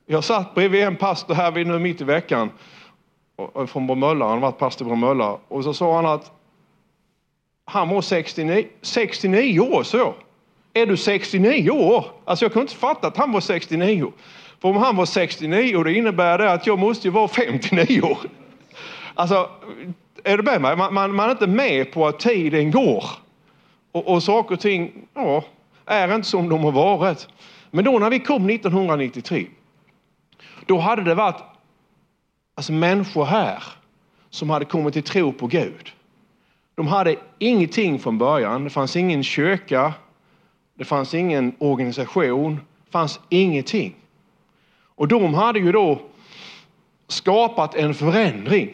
Jag 0.06 0.24
satt 0.24 0.56
bredvid 0.56 0.84
en 0.84 0.96
pastor 0.96 1.34
här 1.34 1.52
vid 1.52 1.68
nu 1.68 1.80
mitt 1.80 2.02
i 2.02 2.04
veckan 2.04 2.50
från 3.68 3.88
Bromölla, 3.88 4.26
han 4.26 4.34
har 4.34 4.42
varit 4.42 4.58
pastor 4.58 4.88
i 4.88 4.90
Bromölla 4.90 5.38
och 5.48 5.64
så 5.64 5.74
sa 5.74 5.96
han 5.96 6.06
att 6.06 6.32
han 7.66 7.90
var 7.90 8.02
69, 8.02 8.66
69 8.82 9.60
år, 9.60 9.84
så. 9.84 10.14
Är 10.74 10.86
du 10.86 10.98
69 10.98 11.70
år? 11.70 12.06
Alltså 12.26 12.46
jag 12.46 12.54
kunde 12.54 12.64
inte 12.64 12.76
fatta 12.76 13.08
att 13.08 13.18
han 13.18 13.32
var 13.32 13.42
69. 13.42 14.12
För 14.62 14.70
om 14.70 14.78
han 14.78 14.96
var 14.96 15.06
69 15.06 15.84
det 15.84 15.94
innebär 15.94 16.38
det 16.38 16.52
att 16.52 16.68
jag 16.68 16.80
måste 16.80 17.08
ju 17.08 17.12
vara 17.12 17.28
59 17.28 18.02
år. 18.02 18.18
Alltså, 19.16 19.50
är 20.24 20.38
du 20.38 20.44
med 20.44 20.62
mig? 20.62 20.78
Man, 20.78 20.94
man, 20.94 21.16
man, 21.16 21.28
är 21.28 21.32
inte 21.32 21.48
med 21.48 21.92
på 21.92 22.08
att 22.08 22.20
tiden 22.20 22.72
går. 22.72 23.06
Och, 23.92 24.08
och 24.08 24.24
saker 24.24 24.56
och 24.56 24.62
ting 24.62 25.08
ja, 25.14 25.44
är 25.86 26.16
inte 26.16 26.28
som 26.28 26.50
de 26.50 26.64
har 26.64 26.72
varit. 26.72 27.28
Men 27.72 27.86
då 27.86 28.00
när 28.00 28.10
vi 28.10 28.20
kom 28.20 28.50
1993, 28.50 29.48
då 30.66 30.78
hade 30.78 31.04
det 31.04 31.16
varit 31.16 31.44
alltså, 32.56 32.74
människor 32.74 33.26
här 33.26 33.64
som 34.30 34.50
hade 34.50 34.66
kommit 34.66 34.94
till 34.94 35.04
tro 35.04 35.34
på 35.34 35.48
Gud. 35.48 35.92
De 36.76 36.88
hade 36.88 37.16
ingenting 37.40 38.00
från 38.00 38.18
början. 38.18 38.64
Det 38.64 38.70
fanns 38.70 38.96
ingen 38.96 39.24
kyrka. 39.24 39.94
Det 40.74 40.86
fanns 40.86 41.14
ingen 41.14 41.56
organisation. 41.60 42.60
Det 42.86 42.92
fanns 42.92 43.20
ingenting. 43.30 43.96
Och 44.96 45.08
de 45.08 45.34
hade 45.34 45.60
ju 45.60 45.72
då 45.72 46.02
skapat 47.08 47.76
en 47.76 47.94
förändring. 47.94 48.74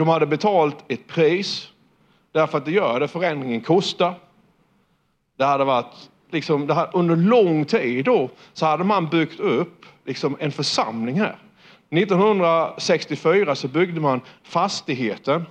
De 0.00 0.08
hade 0.08 0.26
betalt 0.26 0.84
ett 0.88 1.06
pris 1.06 1.68
därför 2.32 2.58
att 2.58 2.64
det 2.64 2.70
gör 2.70 3.00
det, 3.00 3.08
förändringen 3.08 3.60
kostar. 3.60 4.14
Det 5.38 5.44
hade 5.44 5.64
varit, 5.64 6.10
liksom, 6.30 6.66
det 6.66 6.74
hade, 6.74 6.90
under 6.92 7.16
lång 7.16 7.64
tid 7.64 8.04
då 8.04 8.30
så 8.52 8.66
hade 8.66 8.84
man 8.84 9.08
byggt 9.08 9.40
upp 9.40 9.86
liksom, 10.04 10.36
en 10.40 10.52
församling 10.52 11.20
här. 11.20 11.36
1964 11.90 13.54
så 13.54 13.68
byggde 13.68 14.00
man 14.00 14.20
fastigheten 14.42 15.46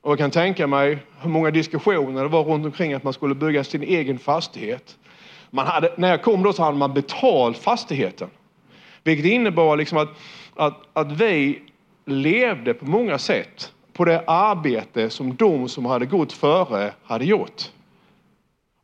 Och 0.00 0.10
jag 0.10 0.18
kan 0.18 0.30
tänka 0.30 0.66
mig 0.66 0.98
hur 1.20 1.30
många 1.30 1.50
diskussioner 1.50 2.22
det 2.22 2.28
var 2.28 2.44
runt 2.44 2.66
omkring 2.66 2.94
att 2.94 3.04
man 3.04 3.12
skulle 3.12 3.34
bygga 3.34 3.64
sin 3.64 3.82
egen 3.82 4.18
fastighet. 4.18 4.98
Man 5.50 5.66
hade, 5.66 5.92
när 5.96 6.08
jag 6.08 6.22
kom 6.22 6.42
då 6.42 6.52
så 6.52 6.62
hade 6.62 6.78
man 6.78 6.94
betalt 6.94 7.58
fastigheten. 7.58 8.30
Vilket 9.04 9.26
innebar 9.26 9.76
liksom 9.76 9.98
att, 9.98 10.08
att, 10.54 10.82
att 10.92 11.12
vi 11.12 11.62
levde 12.04 12.74
på 12.74 12.84
många 12.84 13.18
sätt 13.18 13.72
på 13.98 14.04
det 14.04 14.24
arbete 14.26 15.10
som 15.10 15.36
de 15.36 15.68
som 15.68 15.86
hade 15.86 16.06
gått 16.06 16.32
före 16.32 16.92
hade 17.04 17.24
gjort. 17.24 17.62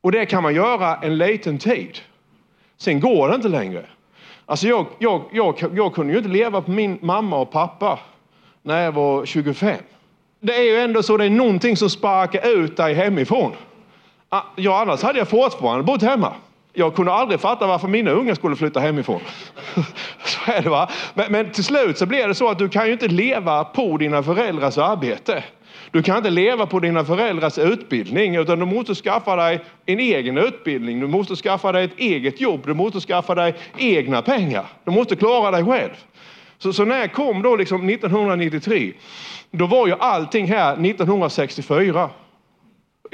Och 0.00 0.12
det 0.12 0.26
kan 0.26 0.42
man 0.42 0.54
göra 0.54 0.96
en 0.96 1.18
liten 1.18 1.58
tid. 1.58 1.98
Sen 2.76 3.00
går 3.00 3.28
det 3.28 3.34
inte 3.34 3.48
längre. 3.48 3.86
Alltså 4.46 4.66
jag, 4.66 4.86
jag, 4.98 5.22
jag, 5.32 5.54
jag 5.74 5.94
kunde 5.94 6.12
ju 6.12 6.18
inte 6.18 6.30
leva 6.30 6.62
på 6.62 6.70
min 6.70 6.98
mamma 7.02 7.36
och 7.36 7.50
pappa 7.50 7.98
när 8.62 8.82
jag 8.82 8.92
var 8.92 9.26
25. 9.26 9.76
Det 10.40 10.54
är 10.54 10.62
ju 10.62 10.76
ändå 10.76 11.02
så 11.02 11.16
det 11.16 11.24
är 11.24 11.30
någonting 11.30 11.76
som 11.76 11.90
sparkar 11.90 12.48
ut 12.48 12.76
dig 12.76 12.94
hemifrån. 12.94 13.52
Ah, 14.28 14.42
ja, 14.56 14.80
annars 14.82 15.02
hade 15.02 15.18
jag 15.18 15.28
fortfarande 15.28 15.84
bott 15.84 16.02
hemma. 16.02 16.32
Jag 16.76 16.94
kunde 16.94 17.12
aldrig 17.12 17.40
fatta 17.40 17.66
varför 17.66 17.88
mina 17.88 18.10
ungar 18.10 18.34
skulle 18.34 18.56
flytta 18.56 18.80
hemifrån. 18.80 19.20
så 20.24 20.52
är 20.52 20.62
det 20.62 20.68
va. 20.68 20.90
Men, 21.14 21.32
men 21.32 21.50
till 21.50 21.64
slut 21.64 21.98
så 21.98 22.06
blir 22.06 22.28
det 22.28 22.34
så 22.34 22.48
att 22.48 22.58
du 22.58 22.68
kan 22.68 22.86
ju 22.86 22.92
inte 22.92 23.08
leva 23.08 23.64
på 23.64 23.96
dina 23.96 24.22
föräldrars 24.22 24.78
arbete. 24.78 25.44
Du 25.90 26.02
kan 26.02 26.16
inte 26.16 26.30
leva 26.30 26.66
på 26.66 26.80
dina 26.80 27.04
föräldrars 27.04 27.58
utbildning 27.58 28.36
utan 28.36 28.58
du 28.58 28.66
måste 28.66 28.94
skaffa 28.94 29.36
dig 29.36 29.60
en 29.86 30.00
egen 30.00 30.38
utbildning. 30.38 31.00
Du 31.00 31.06
måste 31.06 31.36
skaffa 31.36 31.72
dig 31.72 31.84
ett 31.84 31.98
eget 31.98 32.40
jobb. 32.40 32.60
Du 32.66 32.74
måste 32.74 33.00
skaffa 33.00 33.34
dig 33.34 33.54
egna 33.76 34.22
pengar. 34.22 34.64
Du 34.84 34.90
måste 34.90 35.16
klara 35.16 35.50
dig 35.50 35.64
själv. 35.64 35.90
Så, 36.58 36.72
så 36.72 36.84
när 36.84 36.98
jag 36.98 37.12
kom 37.12 37.42
då 37.42 37.56
liksom 37.56 37.88
1993, 37.88 38.92
då 39.50 39.66
var 39.66 39.86
ju 39.86 39.94
allting 39.98 40.46
här 40.46 40.72
1964. 40.72 42.10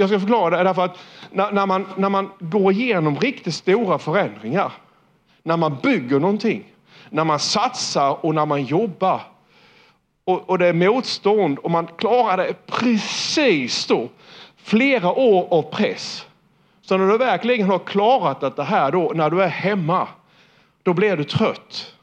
Jag 0.00 0.08
ska 0.08 0.20
förklara 0.20 0.56
det 0.56 0.64
därför 0.64 0.84
att 0.84 0.98
när, 1.30 1.52
när, 1.52 1.66
man, 1.66 1.86
när 1.96 2.08
man 2.08 2.30
går 2.38 2.72
igenom 2.72 3.18
riktigt 3.18 3.54
stora 3.54 3.98
förändringar, 3.98 4.72
när 5.42 5.56
man 5.56 5.76
bygger 5.82 6.20
någonting, 6.20 6.64
när 7.10 7.24
man 7.24 7.38
satsar 7.38 8.24
och 8.24 8.34
när 8.34 8.46
man 8.46 8.64
jobbar 8.64 9.20
och, 10.24 10.50
och 10.50 10.58
det 10.58 10.66
är 10.66 10.72
motstånd 10.72 11.58
och 11.58 11.70
man 11.70 11.86
klarar 11.86 12.36
det 12.36 12.66
precis 12.66 13.86
då. 13.86 14.08
Flera 14.56 15.12
år 15.12 15.48
av 15.50 15.62
press. 15.62 16.26
Så 16.82 16.96
när 16.96 17.08
du 17.08 17.18
verkligen 17.18 17.66
har 17.66 17.78
klarat 17.78 18.56
det 18.56 18.64
här 18.64 18.92
då, 18.92 19.12
när 19.14 19.30
du 19.30 19.42
är 19.42 19.48
hemma, 19.48 20.08
då 20.82 20.94
blir 20.94 21.16
du 21.16 21.24
trött. 21.24 21.94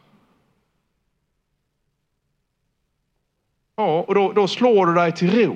Ja, 3.76 4.06
och 4.08 4.16
då, 4.16 4.32
då 4.32 4.48
slår 4.48 4.86
du 4.86 4.94
dig 4.94 5.12
till 5.12 5.46
ro. 5.46 5.56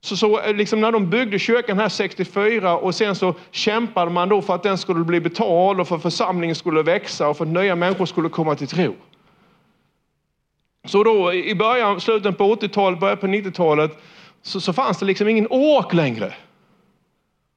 Så, 0.00 0.16
så 0.16 0.40
eh, 0.40 0.54
liksom 0.54 0.80
när 0.80 0.92
de 0.92 1.10
byggde 1.10 1.38
kyrkan 1.38 1.78
här 1.78 1.88
64 1.88 2.78
och 2.78 2.94
sen 2.94 3.14
så 3.14 3.34
kämpade 3.50 4.10
man 4.10 4.28
då 4.28 4.42
för 4.42 4.54
att 4.54 4.62
den 4.62 4.78
skulle 4.78 5.04
bli 5.04 5.20
betald 5.20 5.80
och 5.80 5.88
för 5.88 5.96
att 5.96 6.02
församlingen 6.02 6.56
skulle 6.56 6.82
växa 6.82 7.28
och 7.28 7.36
för 7.36 7.44
att 7.44 7.50
nya 7.50 7.76
människor 7.76 8.06
skulle 8.06 8.28
komma 8.28 8.54
till 8.54 8.68
tro. 8.68 8.94
Så 10.84 11.04
då 11.04 11.32
i 11.32 11.54
början, 11.54 12.00
slutet 12.00 12.38
på 12.38 12.54
80-talet, 12.54 13.00
början 13.00 13.18
på 13.18 13.26
90-talet 13.26 14.02
så, 14.42 14.60
så, 14.60 14.72
fanns 14.72 14.98
det 14.98 15.06
liksom 15.06 15.28
ingen 15.28 15.46
åk 15.50 15.92
längre. 15.92 16.34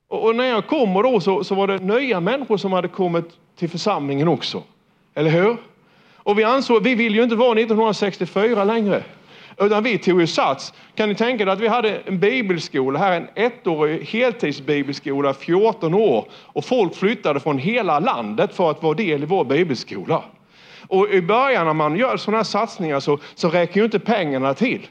Och, 0.08 0.26
och 0.26 0.36
när 0.36 0.46
jag 0.46 0.68
kom 0.68 0.94
då 0.94 1.20
så, 1.20 1.44
så 1.44 1.56
var 1.56 1.68
det 1.68 1.78
nya 1.78 2.20
människor 2.20 2.58
som 2.58 2.74
hade 2.74 2.88
kommit 2.88 3.26
till 3.56 3.70
församlingen 3.70 4.28
också. 4.28 4.64
Eller 5.14 5.30
hur? 5.30 5.58
Och 6.16 6.40
vi 6.40 6.44
ansåg, 6.44 6.84
vi 6.84 6.96
vill 6.96 7.16
ju 7.16 7.24
inte 7.24 7.36
vara 7.36 7.60
1964 7.60 8.64
längre. 8.64 9.04
Utan 9.58 9.84
vi 9.84 9.98
tog 9.98 10.22
ju 10.22 10.28
sats. 10.28 10.74
Kan 10.96 11.10
ni 11.10 11.16
tänka 11.16 11.44
er 11.44 11.48
att 11.48 11.60
vi 11.60 11.68
hade 11.68 11.98
en 12.06 12.20
bibelskola 12.20 13.00
här, 13.00 13.12
en 13.12 13.28
ettårig 13.36 14.06
heltidsbibelskola, 14.06 15.34
14 15.34 15.94
år. 15.94 16.26
Och 16.34 16.66
folk 16.66 16.96
flyttade 16.96 17.40
från 17.40 17.58
hela 17.58 18.00
landet 18.00 18.56
för 18.56 18.72
att 18.72 18.84
vara 18.84 18.94
del 18.94 19.24
i 19.24 19.26
vår 19.26 19.46
bibelskola. 19.46 20.24
Och 20.88 21.10
i 21.10 21.22
början 21.22 21.66
när 21.66 21.74
man 21.74 21.96
gör 21.96 22.18
sådana 22.18 22.38
här 22.38 22.44
satsningar 22.44 23.00
så, 23.00 23.20
så 23.36 23.50
räcker 23.50 23.80
ju 23.80 23.86
inte 23.86 24.00
pengarna 24.00 24.54
till. 24.54 24.88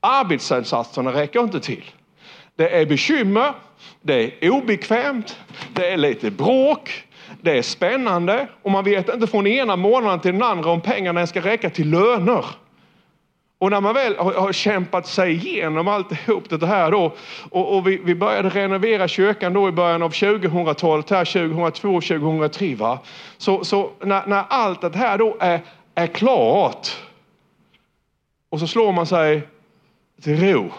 Arbetsinsatserna 0.00 1.12
räcker 1.12 1.40
inte 1.40 1.60
till. 1.60 1.84
Det 2.56 2.80
är 2.80 2.86
bekymmer, 2.86 3.52
det 4.02 4.44
är 4.44 4.50
obekvämt, 4.50 5.38
det 5.74 5.92
är 5.92 5.96
lite 5.96 6.30
bråk, 6.30 7.04
det 7.40 7.58
är 7.58 7.62
spännande 7.62 8.48
och 8.62 8.70
man 8.70 8.84
vet 8.84 9.14
inte 9.14 9.26
från 9.26 9.46
ena 9.46 9.76
månaden 9.76 10.20
till 10.20 10.32
den 10.32 10.42
andra 10.42 10.70
om 10.70 10.80
pengarna 10.80 11.26
ska 11.26 11.40
räcka 11.40 11.70
till 11.70 11.90
löner. 11.90 12.44
Och 13.64 13.70
när 13.70 13.80
man 13.80 13.94
väl 13.94 14.16
har, 14.16 14.32
har 14.32 14.52
kämpat 14.52 15.06
sig 15.06 15.32
igenom 15.32 15.88
alltihop 15.88 16.50
det 16.50 16.66
här 16.66 16.90
då 16.90 17.14
och, 17.50 17.76
och 17.76 17.88
vi, 17.88 17.96
vi, 17.96 18.14
började 18.14 18.48
renovera 18.48 19.08
kyrkan 19.08 19.52
då 19.52 19.68
i 19.68 19.72
början 19.72 20.02
av 20.02 20.12
2000-talet, 20.12 21.10
här 21.10 21.24
2002, 21.24 22.00
2003. 22.00 22.74
Va? 22.74 22.98
Så, 23.36 23.64
så 23.64 23.90
när, 24.00 24.26
när 24.26 24.44
allt 24.48 24.80
det 24.80 24.96
här 24.96 25.18
då 25.18 25.36
är, 25.40 25.60
är 25.94 26.06
klart 26.06 26.88
och 28.48 28.60
så 28.60 28.66
slår 28.66 28.92
man 28.92 29.06
sig 29.06 29.48
till 30.22 30.40
ro. 30.40 30.70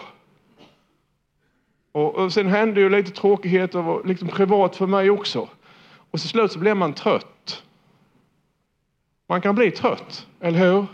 Och, 1.92 2.14
och 2.14 2.32
sen 2.32 2.46
hände 2.46 2.80
ju 2.80 2.88
lite 2.88 3.10
tråkigheter 3.10 4.06
liksom 4.06 4.28
privat 4.28 4.76
för 4.76 4.86
mig 4.86 5.10
också. 5.10 5.48
Och 6.10 6.20
till 6.20 6.28
slut 6.28 6.52
så 6.52 6.58
blir 6.58 6.74
man 6.74 6.92
trött. 6.92 7.62
Man 9.28 9.40
kan 9.40 9.54
bli 9.54 9.70
trött, 9.70 10.26
eller 10.40 10.58
hur? 10.58 10.86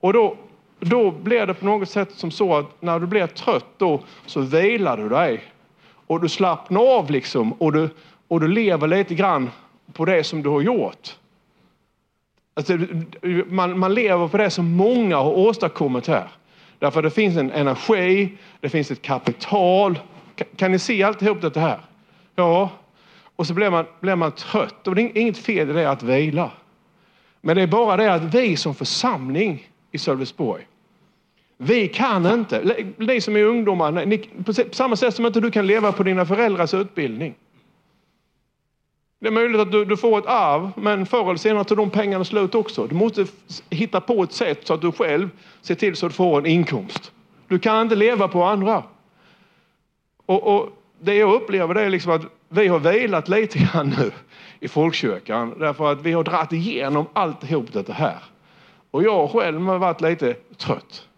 Och 0.00 0.12
då 0.12 0.36
då 0.80 1.10
blir 1.10 1.46
det 1.46 1.54
på 1.54 1.64
något 1.64 1.88
sätt 1.88 2.12
som 2.12 2.30
så 2.30 2.56
att 2.56 2.82
när 2.82 3.00
du 3.00 3.06
blir 3.06 3.26
trött 3.26 3.66
då 3.76 4.00
så 4.26 4.40
vilar 4.40 4.96
du 4.96 5.08
dig. 5.08 5.44
Och 6.06 6.20
du 6.20 6.28
slappnar 6.28 6.80
av 6.80 7.10
liksom 7.10 7.52
och 7.52 7.72
du, 7.72 7.88
och 8.28 8.40
du 8.40 8.48
lever 8.48 8.88
lite 8.88 9.14
grann 9.14 9.50
på 9.92 10.04
det 10.04 10.24
som 10.24 10.42
du 10.42 10.48
har 10.48 10.60
gjort. 10.60 11.16
Alltså, 12.54 12.78
man, 13.46 13.78
man 13.78 13.94
lever 13.94 14.28
på 14.28 14.36
det 14.36 14.50
som 14.50 14.76
många 14.76 15.16
har 15.16 15.32
åstadkommit 15.32 16.06
här. 16.06 16.28
Därför 16.78 17.02
det 17.02 17.10
finns 17.10 17.36
en 17.36 17.52
energi, 17.52 18.32
det 18.60 18.68
finns 18.68 18.90
ett 18.90 19.02
kapital. 19.02 19.98
Kan, 20.34 20.46
kan 20.56 20.72
ni 20.72 20.78
se 20.78 21.02
alltihop 21.02 21.40
det 21.40 21.56
här? 21.56 21.80
Ja. 22.34 22.70
Och 23.36 23.46
så 23.46 23.54
blir 23.54 23.70
man, 23.70 23.84
blir 24.00 24.16
man 24.16 24.32
trött. 24.32 24.88
Och 24.88 24.94
det 24.94 25.02
är 25.02 25.18
inget 25.18 25.38
fel 25.38 25.70
i 25.70 25.72
det 25.72 25.90
att 25.90 26.02
vila. 26.02 26.50
Men 27.40 27.56
det 27.56 27.62
är 27.62 27.66
bara 27.66 27.96
det 27.96 28.14
att 28.14 28.34
vi 28.34 28.56
som 28.56 28.74
församling 28.74 29.68
i 29.92 29.98
Sölvesborg. 29.98 30.66
Vi 31.56 31.88
kan 31.88 32.26
inte, 32.26 32.84
ni 32.96 33.20
som 33.20 33.36
är 33.36 33.44
ungdomar, 33.44 34.06
ni, 34.06 34.18
på 34.18 34.52
samma 34.72 34.96
sätt 34.96 35.14
som 35.14 35.26
inte 35.26 35.40
du 35.40 35.50
kan 35.50 35.66
leva 35.66 35.92
på 35.92 36.02
dina 36.02 36.26
föräldrars 36.26 36.74
utbildning. 36.74 37.34
Det 39.20 39.26
är 39.26 39.32
möjligt 39.32 39.60
att 39.60 39.72
du, 39.72 39.84
du, 39.84 39.96
får 39.96 40.18
ett 40.18 40.26
arv, 40.26 40.70
men 40.76 41.06
förr 41.06 41.24
eller 41.24 41.36
senare 41.36 41.64
tar 41.64 41.76
de 41.76 41.90
pengarna 41.90 42.24
slut 42.24 42.54
också. 42.54 42.86
Du 42.86 42.94
måste 42.94 43.26
hitta 43.70 44.00
på 44.00 44.22
ett 44.22 44.32
sätt 44.32 44.66
så 44.66 44.74
att 44.74 44.80
du 44.80 44.92
själv 44.92 45.28
ser 45.60 45.74
till 45.74 45.96
så 45.96 46.06
att 46.06 46.12
du 46.12 46.16
får 46.16 46.38
en 46.38 46.46
inkomst. 46.46 47.12
Du 47.48 47.58
kan 47.58 47.82
inte 47.82 47.96
leva 47.96 48.28
på 48.28 48.44
andra. 48.44 48.84
Och, 50.26 50.56
och 50.56 50.68
Det 51.00 51.14
jag 51.14 51.34
upplever 51.34 51.74
det 51.74 51.82
är 51.82 51.90
liksom 51.90 52.12
att 52.12 52.22
vi 52.48 52.66
har 52.66 52.78
vilat 52.78 53.28
lite 53.28 53.58
grann 53.58 53.94
nu 53.98 54.10
i 54.60 54.68
folkkyrkan 54.68 55.54
därför 55.58 55.92
att 55.92 56.02
vi 56.02 56.12
har 56.12 56.24
dragit 56.24 56.52
igenom 56.52 57.06
alltihop 57.12 57.72
det 57.72 57.92
här. 57.92 58.18
Och 58.98 59.04
jag 59.04 59.30
själv 59.30 59.62
har 59.62 59.78
varit 59.78 60.00
lite 60.00 60.34
trött. 60.56 61.08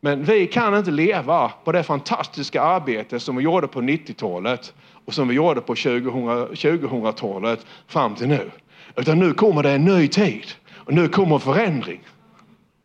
Men 0.00 0.24
vi 0.24 0.46
kan 0.46 0.76
inte 0.76 0.90
leva 0.90 1.52
på 1.64 1.72
det 1.72 1.82
fantastiska 1.82 2.62
arbete 2.62 3.20
som 3.20 3.36
vi 3.36 3.42
gjorde 3.42 3.68
på 3.68 3.80
90-talet 3.80 4.74
och 5.04 5.14
som 5.14 5.28
vi 5.28 5.34
gjorde 5.34 5.60
på 5.60 5.74
2000-talet 5.74 7.66
fram 7.86 8.14
till 8.14 8.28
nu. 8.28 8.50
Utan 8.96 9.18
nu 9.18 9.32
kommer 9.32 9.62
det 9.62 9.70
en 9.70 9.84
ny 9.84 10.08
tid 10.08 10.44
och 10.74 10.92
nu 10.92 11.08
kommer 11.08 11.38
förändring. 11.38 12.00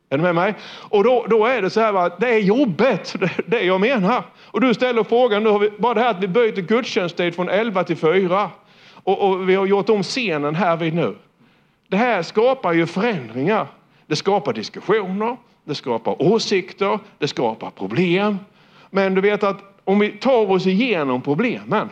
Är 0.10 0.18
du 0.18 0.24
med 0.24 0.36
mig? 0.36 0.54
Och 0.90 1.04
då, 1.04 1.26
då 1.30 1.46
är 1.46 1.62
det 1.62 1.70
så 1.70 1.80
här 1.80 1.94
att 1.94 2.20
det 2.20 2.30
är 2.30 2.40
jobbet, 2.40 3.16
det, 3.20 3.32
det 3.46 3.64
jag 3.64 3.82
menar. 3.82 4.24
Och 4.38 4.62
du 4.62 4.74
ställer 4.74 5.04
frågan, 5.04 5.44
nu 5.44 5.50
har 5.50 5.60
vi, 5.60 5.70
bara 5.70 5.94
det 5.94 6.02
här 6.02 6.10
att 6.10 6.24
vi 6.24 6.28
byter 6.28 6.62
gudstjänsttid 6.62 7.36
från 7.36 7.50
11 7.50 7.84
till 7.84 7.98
4 7.98 8.50
och, 9.04 9.30
och 9.30 9.50
vi 9.50 9.56
har 9.56 9.66
gjort 9.66 9.90
om 9.90 10.04
scenen 10.04 10.56
här 10.56 10.78
vid 10.78 10.94
nu. 10.94 11.16
Det 11.88 11.98
här 11.98 12.22
skapar 12.22 12.74
ju 12.74 12.86
förändringar. 12.86 13.68
Det 14.08 14.16
skapar 14.16 14.54
diskussioner, 14.54 15.38
det 15.64 15.76
skapar 15.76 16.22
åsikter, 16.22 17.00
det 17.18 17.28
skapar 17.28 17.70
problem. 17.70 18.38
Men 18.90 19.16
du 19.16 19.22
vet 19.22 19.44
att 19.44 19.58
om 19.84 20.00
vi 20.00 20.10
tar 20.10 20.52
oss 20.52 20.68
igenom 20.68 21.22
problemen 21.22 21.90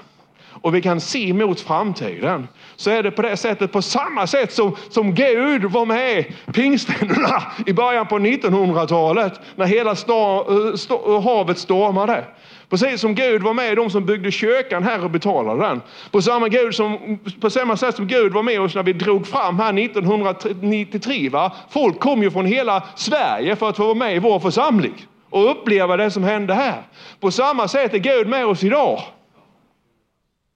och 0.63 0.75
vi 0.75 0.81
kan 0.81 1.01
se 1.01 1.33
mot 1.33 1.59
framtiden 1.59 2.47
så 2.75 2.89
är 2.89 3.03
det 3.03 3.11
på 3.11 3.21
det 3.21 3.37
sättet, 3.37 3.71
på 3.71 3.81
samma 3.81 4.27
sätt 4.27 4.53
som, 4.53 4.75
som 4.89 5.15
Gud 5.15 5.63
var 5.63 5.85
med 5.85 6.25
pingstvännerna 6.53 7.43
i 7.65 7.73
början 7.73 8.07
på 8.07 8.19
1900-talet 8.19 9.39
när 9.55 9.65
hela 9.65 9.95
sta, 9.95 10.35
eh, 10.37 10.75
sta, 10.75 10.93
eh, 10.93 11.21
havet 11.21 11.57
stormade. 11.57 12.25
Precis 12.73 13.01
som 13.01 13.15
Gud 13.15 13.43
var 13.43 13.53
med 13.53 13.77
de 13.77 13.89
som 13.89 14.05
byggde 14.05 14.31
kyrkan 14.31 14.83
här 14.83 15.03
och 15.03 15.09
betalade 15.09 15.61
den. 15.61 15.81
På 16.11 16.21
samma, 16.21 16.47
Gud 16.47 16.75
som, 16.75 17.19
på 17.41 17.49
samma 17.49 17.77
sätt 17.77 17.95
som 17.95 18.07
Gud 18.07 18.33
var 18.33 18.43
med 18.43 18.61
oss 18.61 18.75
när 18.75 18.83
vi 18.83 18.93
drog 18.93 19.27
fram 19.27 19.59
här 19.59 19.79
1993. 19.79 21.29
Va? 21.29 21.55
Folk 21.69 21.99
kom 21.99 22.23
ju 22.23 22.31
från 22.31 22.45
hela 22.45 22.83
Sverige 22.95 23.55
för 23.55 23.69
att 23.69 23.77
få 23.77 23.83
vara 23.83 23.95
med 23.95 24.15
i 24.15 24.19
vår 24.19 24.39
församling. 24.39 25.07
och 25.29 25.51
uppleva 25.51 25.97
det 25.97 26.11
som 26.11 26.23
hände 26.23 26.53
här. 26.53 26.81
På 27.19 27.31
samma 27.31 27.67
sätt 27.67 27.93
är 27.93 27.97
Gud 27.97 28.27
med 28.27 28.45
oss 28.45 28.63
idag. 28.63 29.01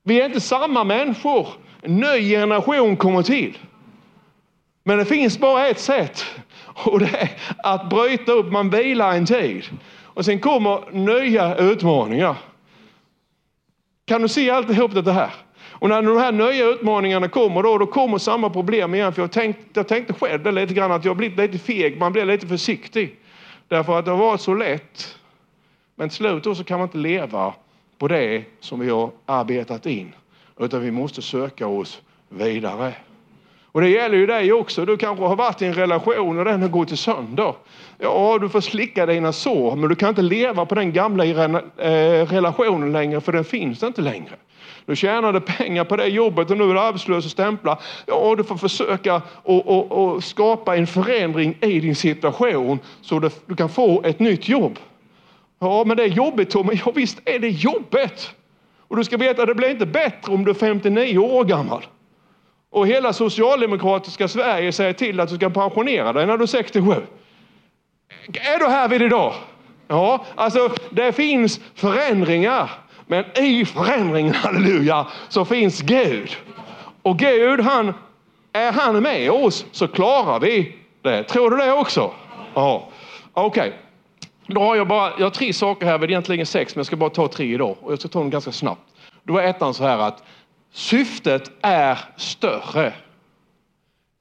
Vi 0.03 0.21
är 0.21 0.25
inte 0.25 0.41
samma 0.41 0.83
människor. 0.83 1.47
En 1.81 1.95
ny 1.95 2.29
generation 2.29 2.97
kommer 2.97 3.23
till. 3.23 3.57
Men 4.83 4.97
det 4.97 5.05
finns 5.05 5.39
bara 5.39 5.67
ett 5.67 5.79
sätt 5.79 6.25
och 6.85 6.99
det 6.99 7.05
är 7.05 7.29
att 7.63 7.89
bryta 7.89 8.31
upp, 8.31 8.51
man 8.51 8.69
vilar 8.69 9.13
en 9.13 9.25
tid. 9.25 9.63
Och 10.03 10.25
sen 10.25 10.39
kommer 10.39 10.91
nya 10.91 11.55
utmaningar. 11.55 12.35
Kan 14.05 14.21
du 14.21 14.27
se 14.27 14.49
alltihop 14.49 15.05
det 15.05 15.11
här? 15.11 15.31
Och 15.79 15.89
när 15.89 16.01
de 16.01 16.17
här 16.17 16.31
nya 16.31 16.65
utmaningarna 16.65 17.27
kommer 17.27 17.63
då, 17.63 17.77
då 17.77 17.85
kommer 17.85 18.17
samma 18.17 18.49
problem 18.49 18.95
igen. 18.95 19.13
För 19.13 19.21
jag 19.21 19.31
tänkte, 19.31 19.63
jag 19.73 19.87
tänkte 19.87 20.13
själv 20.13 20.43
det 20.43 20.51
lite 20.51 20.73
grann 20.73 20.91
att 20.91 21.05
jag 21.05 21.17
blivit 21.17 21.37
lite 21.37 21.57
feg, 21.57 21.99
man 21.99 22.11
blir 22.11 22.25
lite 22.25 22.47
försiktig. 22.47 23.15
Därför 23.67 23.99
att 23.99 24.05
det 24.05 24.11
har 24.11 24.17
varit 24.17 24.41
så 24.41 24.53
lätt. 24.53 25.17
Men 25.95 26.09
till 26.09 26.15
slut 26.15 26.43
då 26.43 26.55
så 26.55 26.63
kan 26.63 26.79
man 26.79 26.87
inte 26.87 26.97
leva 26.97 27.53
på 27.97 28.07
det 28.07 28.43
som 28.59 28.79
vi 28.79 28.89
har 28.89 29.11
arbetat 29.25 29.85
in. 29.85 30.13
Utan 30.59 30.81
vi 30.81 30.91
måste 30.91 31.21
söka 31.21 31.67
oss 31.67 32.01
vidare. 32.29 32.93
Och 33.77 33.83
det 33.83 33.89
gäller 33.89 34.17
ju 34.17 34.25
dig 34.25 34.53
också. 34.53 34.85
Du 34.85 34.97
kanske 34.97 35.25
har 35.25 35.35
varit 35.35 35.61
i 35.61 35.65
en 35.65 35.73
relation 35.73 36.39
och 36.39 36.45
den 36.45 36.61
har 36.61 36.69
gått 36.69 36.99
sönder. 36.99 37.53
Ja, 37.97 38.37
du 38.41 38.49
får 38.49 38.61
slicka 38.61 39.05
dina 39.05 39.33
sår, 39.33 39.75
men 39.75 39.89
du 39.89 39.95
kan 39.95 40.09
inte 40.09 40.21
leva 40.21 40.65
på 40.65 40.75
den 40.75 40.93
gamla 40.93 41.25
eh, 41.25 42.25
relationen 42.25 42.91
längre, 42.91 43.21
för 43.21 43.31
den 43.31 43.43
finns 43.43 43.83
inte 43.83 44.01
längre. 44.01 44.35
Du 44.85 44.95
tjänade 44.95 45.41
pengar 45.41 45.83
på 45.83 45.95
det 45.95 46.07
jobbet 46.07 46.51
och 46.51 46.57
nu 46.57 46.63
är 46.63 46.73
du 46.73 46.79
arbetslös 46.79 47.25
och 47.25 47.31
stämplar. 47.31 47.79
Ja, 48.05 48.35
du 48.37 48.43
får 48.43 48.57
försöka 48.57 49.21
och, 49.43 49.67
och, 49.67 49.91
och 49.91 50.23
skapa 50.23 50.75
en 50.75 50.87
förändring 50.87 51.57
i 51.61 51.79
din 51.79 51.95
situation 51.95 52.79
så 53.01 53.19
du, 53.19 53.29
du 53.45 53.55
kan 53.55 53.69
få 53.69 54.03
ett 54.03 54.19
nytt 54.19 54.49
jobb. 54.49 54.79
Ja, 55.59 55.83
men 55.85 55.97
det 55.97 56.03
är 56.03 56.07
jobbigt 56.07 56.49
Tommy. 56.49 56.81
Ja, 56.85 56.91
visst 56.95 57.19
är 57.25 57.39
det 57.39 57.49
jobbigt. 57.49 58.31
Och 58.87 58.95
du 58.95 59.03
ska 59.03 59.17
veta, 59.17 59.45
det 59.45 59.55
blir 59.55 59.69
inte 59.69 59.85
bättre 59.85 60.33
om 60.33 60.45
du 60.45 60.51
är 60.51 60.55
59 60.55 61.17
år 61.17 61.43
gammal. 61.43 61.85
Och 62.69 62.87
hela 62.87 63.13
socialdemokratiska 63.13 64.27
Sverige 64.27 64.71
säger 64.71 64.93
till 64.93 65.19
att 65.19 65.29
du 65.29 65.35
ska 65.35 65.49
pensionera 65.49 66.13
dig 66.13 66.25
när 66.25 66.37
du 66.37 66.43
är 66.43 66.47
67. 66.47 66.91
Är 68.33 68.59
du 68.59 68.65
här 68.65 68.87
vid 68.87 69.01
idag? 69.01 69.33
Ja, 69.87 70.25
alltså 70.35 70.69
det 70.89 71.11
finns 71.11 71.59
förändringar. 71.75 72.69
Men 73.07 73.25
i 73.37 73.65
förändringen, 73.65 74.33
halleluja, 74.33 75.07
så 75.29 75.45
finns 75.45 75.81
Gud. 75.81 76.37
Och 77.01 77.19
Gud, 77.19 77.59
han, 77.59 77.93
är 78.53 78.71
han 78.71 79.03
med 79.03 79.31
oss 79.31 79.65
så 79.71 79.87
klarar 79.87 80.39
vi 80.39 80.75
det. 81.01 81.23
Tror 81.23 81.49
du 81.49 81.57
det 81.57 81.71
också? 81.71 82.11
Ja, 82.53 82.89
okej. 83.33 83.67
Okay. 83.67 83.71
Då 84.47 84.61
har 84.61 84.75
jag 84.75 84.87
bara, 84.87 85.11
jag 85.17 85.25
har 85.25 85.29
tre 85.29 85.53
saker 85.53 85.85
här, 85.85 85.97
det 85.97 86.05
är 86.05 86.09
egentligen 86.09 86.45
sex, 86.45 86.75
men 86.75 86.79
jag 86.79 86.85
ska 86.85 86.95
bara 86.95 87.09
ta 87.09 87.27
tre 87.27 87.53
idag. 87.53 87.75
Och 87.81 87.91
jag 87.91 87.99
ska 87.99 88.09
ta 88.09 88.19
dem 88.19 88.29
ganska 88.29 88.51
snabbt. 88.51 88.81
Då 89.23 89.33
var 89.33 89.41
ettan 89.41 89.73
så 89.73 89.83
här 89.83 89.97
att 89.97 90.23
syftet 90.77 91.51
är 91.61 91.99
större 92.17 92.93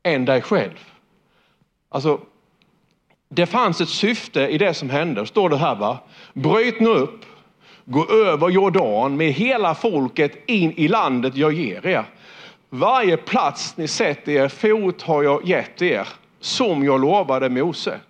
än 0.03 0.25
dig 0.25 0.43
själv. 0.43 0.91
Alltså, 1.89 2.21
det 3.29 3.47
fanns 3.47 3.81
ett 3.81 3.89
syfte 3.89 4.41
i 4.41 4.59
det 4.59 4.75
som 4.75 4.91
hände, 4.91 5.27
står 5.27 5.49
det 5.49 5.57
här 5.57 5.75
va. 5.75 5.99
Bryt 6.33 6.81
nu 6.81 6.89
upp, 6.89 7.25
gå 7.85 8.11
över 8.11 8.49
Jordan 8.49 9.17
med 9.17 9.33
hela 9.33 9.75
folket 9.75 10.33
in 10.47 10.73
i 10.73 10.89
landet 10.89 11.37
jag 11.37 11.53
ger 11.53 11.87
er. 11.87 12.05
Varje 12.71 13.17
plats 13.17 13.77
ni 13.77 13.89
sätter 13.89 14.33
er 14.33 14.49
fot 14.49 15.03
har 15.03 15.23
jag 15.23 15.49
gett 15.49 15.83
er, 15.83 16.09
som 16.41 16.85
jag 16.85 17.01
lovade 17.01 17.49
Mose. 17.49 18.01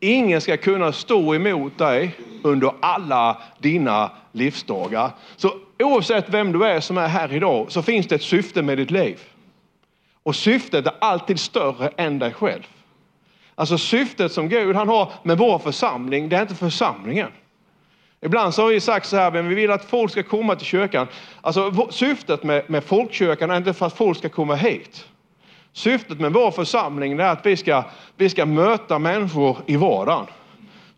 Ingen 0.00 0.40
ska 0.40 0.56
kunna 0.56 0.92
stå 0.92 1.34
emot 1.34 1.78
dig 1.78 2.16
under 2.42 2.72
alla 2.80 3.42
dina 3.58 4.10
livsdagar. 4.32 5.10
Så 5.36 5.54
oavsett 5.78 6.28
vem 6.28 6.52
du 6.52 6.64
är 6.64 6.80
som 6.80 6.98
är 6.98 7.08
här 7.08 7.32
idag 7.32 7.72
så 7.72 7.82
finns 7.82 8.06
det 8.06 8.14
ett 8.14 8.22
syfte 8.22 8.62
med 8.62 8.78
ditt 8.78 8.90
liv. 8.90 9.20
Och 10.22 10.36
syftet 10.36 10.86
är 10.86 10.92
alltid 11.00 11.40
större 11.40 11.88
än 11.96 12.18
dig 12.18 12.32
själv. 12.32 12.66
Alltså 13.54 13.78
syftet 13.78 14.32
som 14.32 14.48
Gud 14.48 14.76
han 14.76 14.88
har 14.88 15.12
med 15.22 15.38
vår 15.38 15.58
församling, 15.58 16.28
det 16.28 16.36
är 16.36 16.42
inte 16.42 16.54
församlingen. 16.54 17.28
Ibland 18.20 18.54
så 18.54 18.62
har 18.62 18.68
vi 18.68 18.80
sagt 18.80 19.06
så 19.06 19.16
här, 19.16 19.30
men 19.30 19.48
vi 19.48 19.54
vill 19.54 19.70
att 19.70 19.84
folk 19.84 20.10
ska 20.10 20.22
komma 20.22 20.56
till 20.56 20.66
kyrkan. 20.66 21.06
Alltså 21.40 21.88
syftet 21.90 22.42
med, 22.42 22.70
med 22.70 22.84
folkkyrkan 22.84 23.50
är 23.50 23.56
inte 23.56 23.74
för 23.74 23.86
att 23.86 23.96
folk 23.96 24.18
ska 24.18 24.28
komma 24.28 24.54
hit. 24.54 25.08
Syftet 25.72 26.20
med 26.20 26.32
vår 26.32 26.50
församling 26.50 27.12
är 27.12 27.20
att 27.20 27.46
vi 27.46 27.56
ska, 27.56 27.84
vi 28.16 28.28
ska 28.28 28.46
möta 28.46 28.98
människor 28.98 29.56
i 29.66 29.76
vardagen. 29.76 30.26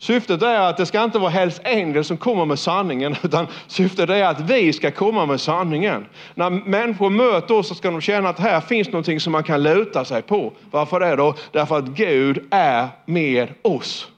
Syftet 0.02 0.42
är 0.42 0.60
att 0.60 0.76
det 0.76 0.86
ska 0.86 1.04
inte 1.04 1.18
vara 1.18 1.30
Hells 1.30 1.60
Angels 1.64 2.06
som 2.06 2.16
kommer 2.16 2.44
med 2.44 2.58
sanningen, 2.58 3.16
utan 3.22 3.46
syftet 3.66 4.10
är 4.10 4.24
att 4.24 4.40
vi 4.40 4.72
ska 4.72 4.90
komma 4.90 5.26
med 5.26 5.40
sanningen. 5.40 6.06
När 6.34 6.50
människor 6.50 7.10
möter 7.10 7.54
oss 7.54 7.68
så 7.68 7.74
ska 7.74 7.90
de 7.90 8.00
känna 8.00 8.28
att 8.28 8.38
här 8.38 8.60
finns 8.60 8.88
någonting 8.88 9.20
som 9.20 9.32
man 9.32 9.42
kan 9.42 9.62
luta 9.62 10.04
sig 10.04 10.22
på. 10.22 10.52
Varför 10.70 11.00
det 11.00 11.16
då? 11.16 11.34
Därför 11.52 11.78
att 11.78 11.84
Gud 11.84 12.46
är 12.50 12.88
med 13.06 13.48
oss. 13.62 14.08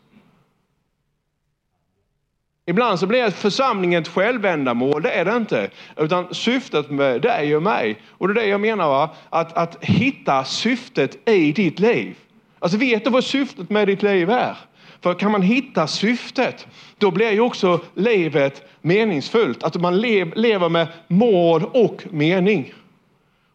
Ibland 2.67 3.01
så 3.01 3.07
blir 3.07 3.31
församlingen 3.31 4.03
ett 4.03 4.09
självändamål, 4.09 5.03
det 5.03 5.11
är 5.11 5.25
det 5.25 5.37
inte. 5.37 5.71
Utan 5.97 6.35
syftet 6.35 6.91
med 6.91 7.23
dig 7.23 7.57
och 7.57 7.63
mig, 7.63 8.01
och 8.09 8.29
det 8.29 8.41
är 8.41 8.45
det 8.45 8.51
jag 8.51 8.61
menar, 8.61 8.89
va? 8.89 9.11
Att, 9.31 9.53
att 9.53 9.85
hitta 9.85 10.45
syftet 10.45 11.29
i 11.29 11.53
ditt 11.53 11.79
liv. 11.79 12.17
Alltså 12.59 12.79
vet 12.79 13.05
du 13.05 13.11
vad 13.11 13.25
syftet 13.25 13.71
med 13.71 13.89
ditt 13.89 14.03
liv 14.03 14.31
är? 14.31 14.57
För 15.05 15.15
kan 15.15 15.33
man 15.33 15.43
hitta 15.43 15.87
syftet, 15.87 16.67
då 16.99 17.11
blir 17.11 17.31
ju 17.31 17.41
också 17.41 17.81
livet 17.95 18.63
meningsfullt. 18.81 19.63
Att 19.63 19.81
man 19.81 20.01
lever 20.01 20.69
med 20.69 20.87
mål 21.09 21.65
och 21.65 22.03
mening. 22.11 22.75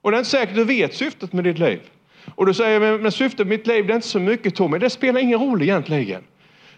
Och 0.01 0.11
det 0.11 0.17
är 0.17 0.19
inte 0.19 0.29
säkert 0.29 0.55
du 0.55 0.63
vet 0.63 0.95
syftet 0.95 1.33
med 1.33 1.43
ditt 1.43 1.59
liv. 1.59 1.79
Och 2.35 2.45
du 2.45 2.53
säger, 2.53 2.79
men, 2.79 3.01
men 3.01 3.11
syftet 3.11 3.47
med 3.47 3.47
mitt 3.47 3.67
liv 3.67 3.87
det 3.87 3.93
är 3.93 3.95
inte 3.95 4.07
så 4.07 4.19
mycket 4.19 4.55
Tommy. 4.55 4.77
Det 4.77 4.89
spelar 4.89 5.21
ingen 5.21 5.39
roll 5.39 5.61
egentligen. 5.61 6.23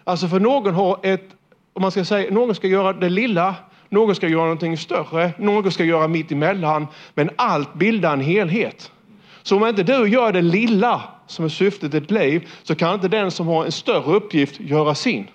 Alltså 0.04 0.28
för 0.28 0.40
någon 0.40 0.74
har 0.74 0.98
ett, 1.02 1.28
om 1.72 1.82
man 1.82 1.90
ska 1.90 2.04
säga, 2.04 2.30
någon 2.30 2.54
ska 2.54 2.66
göra 2.66 2.92
det 2.92 3.08
lilla, 3.08 3.54
någon 3.88 4.14
ska 4.14 4.28
göra 4.28 4.42
någonting 4.42 4.76
större, 4.76 5.32
någon 5.38 5.72
ska 5.72 5.84
göra 5.84 6.08
mitt 6.08 6.32
emellan. 6.32 6.86
Men 7.14 7.30
allt 7.36 7.74
bildar 7.74 8.12
en 8.12 8.20
helhet. 8.20 8.90
Så 9.42 9.56
om 9.56 9.66
inte 9.66 9.82
du 9.82 10.08
gör 10.08 10.32
det 10.32 10.42
lilla 10.42 11.02
som 11.32 11.44
är 11.44 11.48
syftet 11.48 11.94
i 11.94 12.00
ditt 12.00 12.10
liv 12.10 12.48
så 12.62 12.74
kan 12.74 12.94
inte 12.94 13.08
den 13.08 13.30
som 13.30 13.46
har 13.46 13.64
en 13.64 13.72
större 13.72 14.16
uppgift 14.16 14.60
göra 14.60 14.94
sin. 14.94 15.26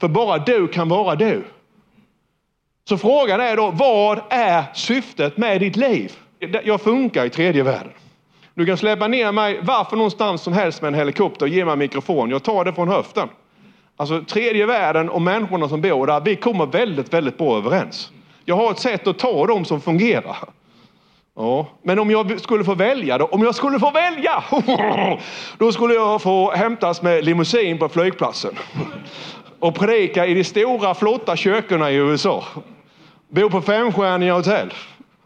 För 0.00 0.08
bara 0.08 0.38
du 0.38 0.68
kan 0.68 0.88
vara 0.88 1.14
du. 1.14 1.44
Så 2.88 2.98
frågan 2.98 3.40
är 3.40 3.56
då, 3.56 3.70
vad 3.70 4.20
är 4.30 4.64
syftet 4.74 5.36
med 5.36 5.60
ditt 5.60 5.76
liv? 5.76 6.12
Jag 6.64 6.80
funkar 6.80 7.24
i 7.24 7.30
tredje 7.30 7.62
världen. 7.62 7.92
Du 8.54 8.66
kan 8.66 8.76
släppa 8.76 9.08
ner 9.08 9.32
mig 9.32 9.60
varför 9.62 9.96
någonstans 9.96 10.42
som 10.42 10.52
helst 10.52 10.82
med 10.82 10.88
en 10.88 10.94
helikopter 10.94 11.46
och 11.46 11.48
ge 11.48 11.64
mig 11.64 11.72
en 11.72 11.78
mikrofon. 11.78 12.30
Jag 12.30 12.42
tar 12.42 12.64
det 12.64 12.72
från 12.72 12.88
höften. 12.88 13.28
Alltså 13.96 14.24
tredje 14.24 14.66
världen 14.66 15.08
och 15.08 15.22
människorna 15.22 15.68
som 15.68 15.80
bor 15.80 16.06
där, 16.06 16.20
vi 16.20 16.36
kommer 16.36 16.66
väldigt, 16.66 17.12
väldigt 17.12 17.38
bra 17.38 17.56
överens. 17.56 18.12
Jag 18.44 18.56
har 18.56 18.70
ett 18.70 18.78
sätt 18.78 19.06
att 19.06 19.18
ta 19.18 19.46
dem 19.46 19.64
som 19.64 19.80
fungerar. 19.80 20.36
Ja, 21.36 21.68
men 21.82 21.98
om 21.98 22.10
jag 22.10 22.40
skulle 22.40 22.64
få 22.64 22.74
välja 22.74 23.18
då? 23.18 23.24
Om 23.24 23.42
jag 23.42 23.54
skulle 23.54 23.78
få 23.78 23.90
välja! 23.90 24.44
Då 25.58 25.72
skulle 25.72 25.94
jag 25.94 26.22
få 26.22 26.52
hämtas 26.52 27.02
med 27.02 27.24
limousin 27.24 27.78
på 27.78 27.88
flygplatsen 27.88 28.58
och 29.58 29.74
predika 29.74 30.26
i 30.26 30.34
de 30.34 30.44
stora 30.44 30.94
flotta 30.94 31.36
kökena 31.36 31.90
i 31.90 31.94
USA. 31.94 32.44
Bo 33.28 33.50
på 33.50 33.60
femstjärniga 33.60 34.34
hotell. 34.34 34.72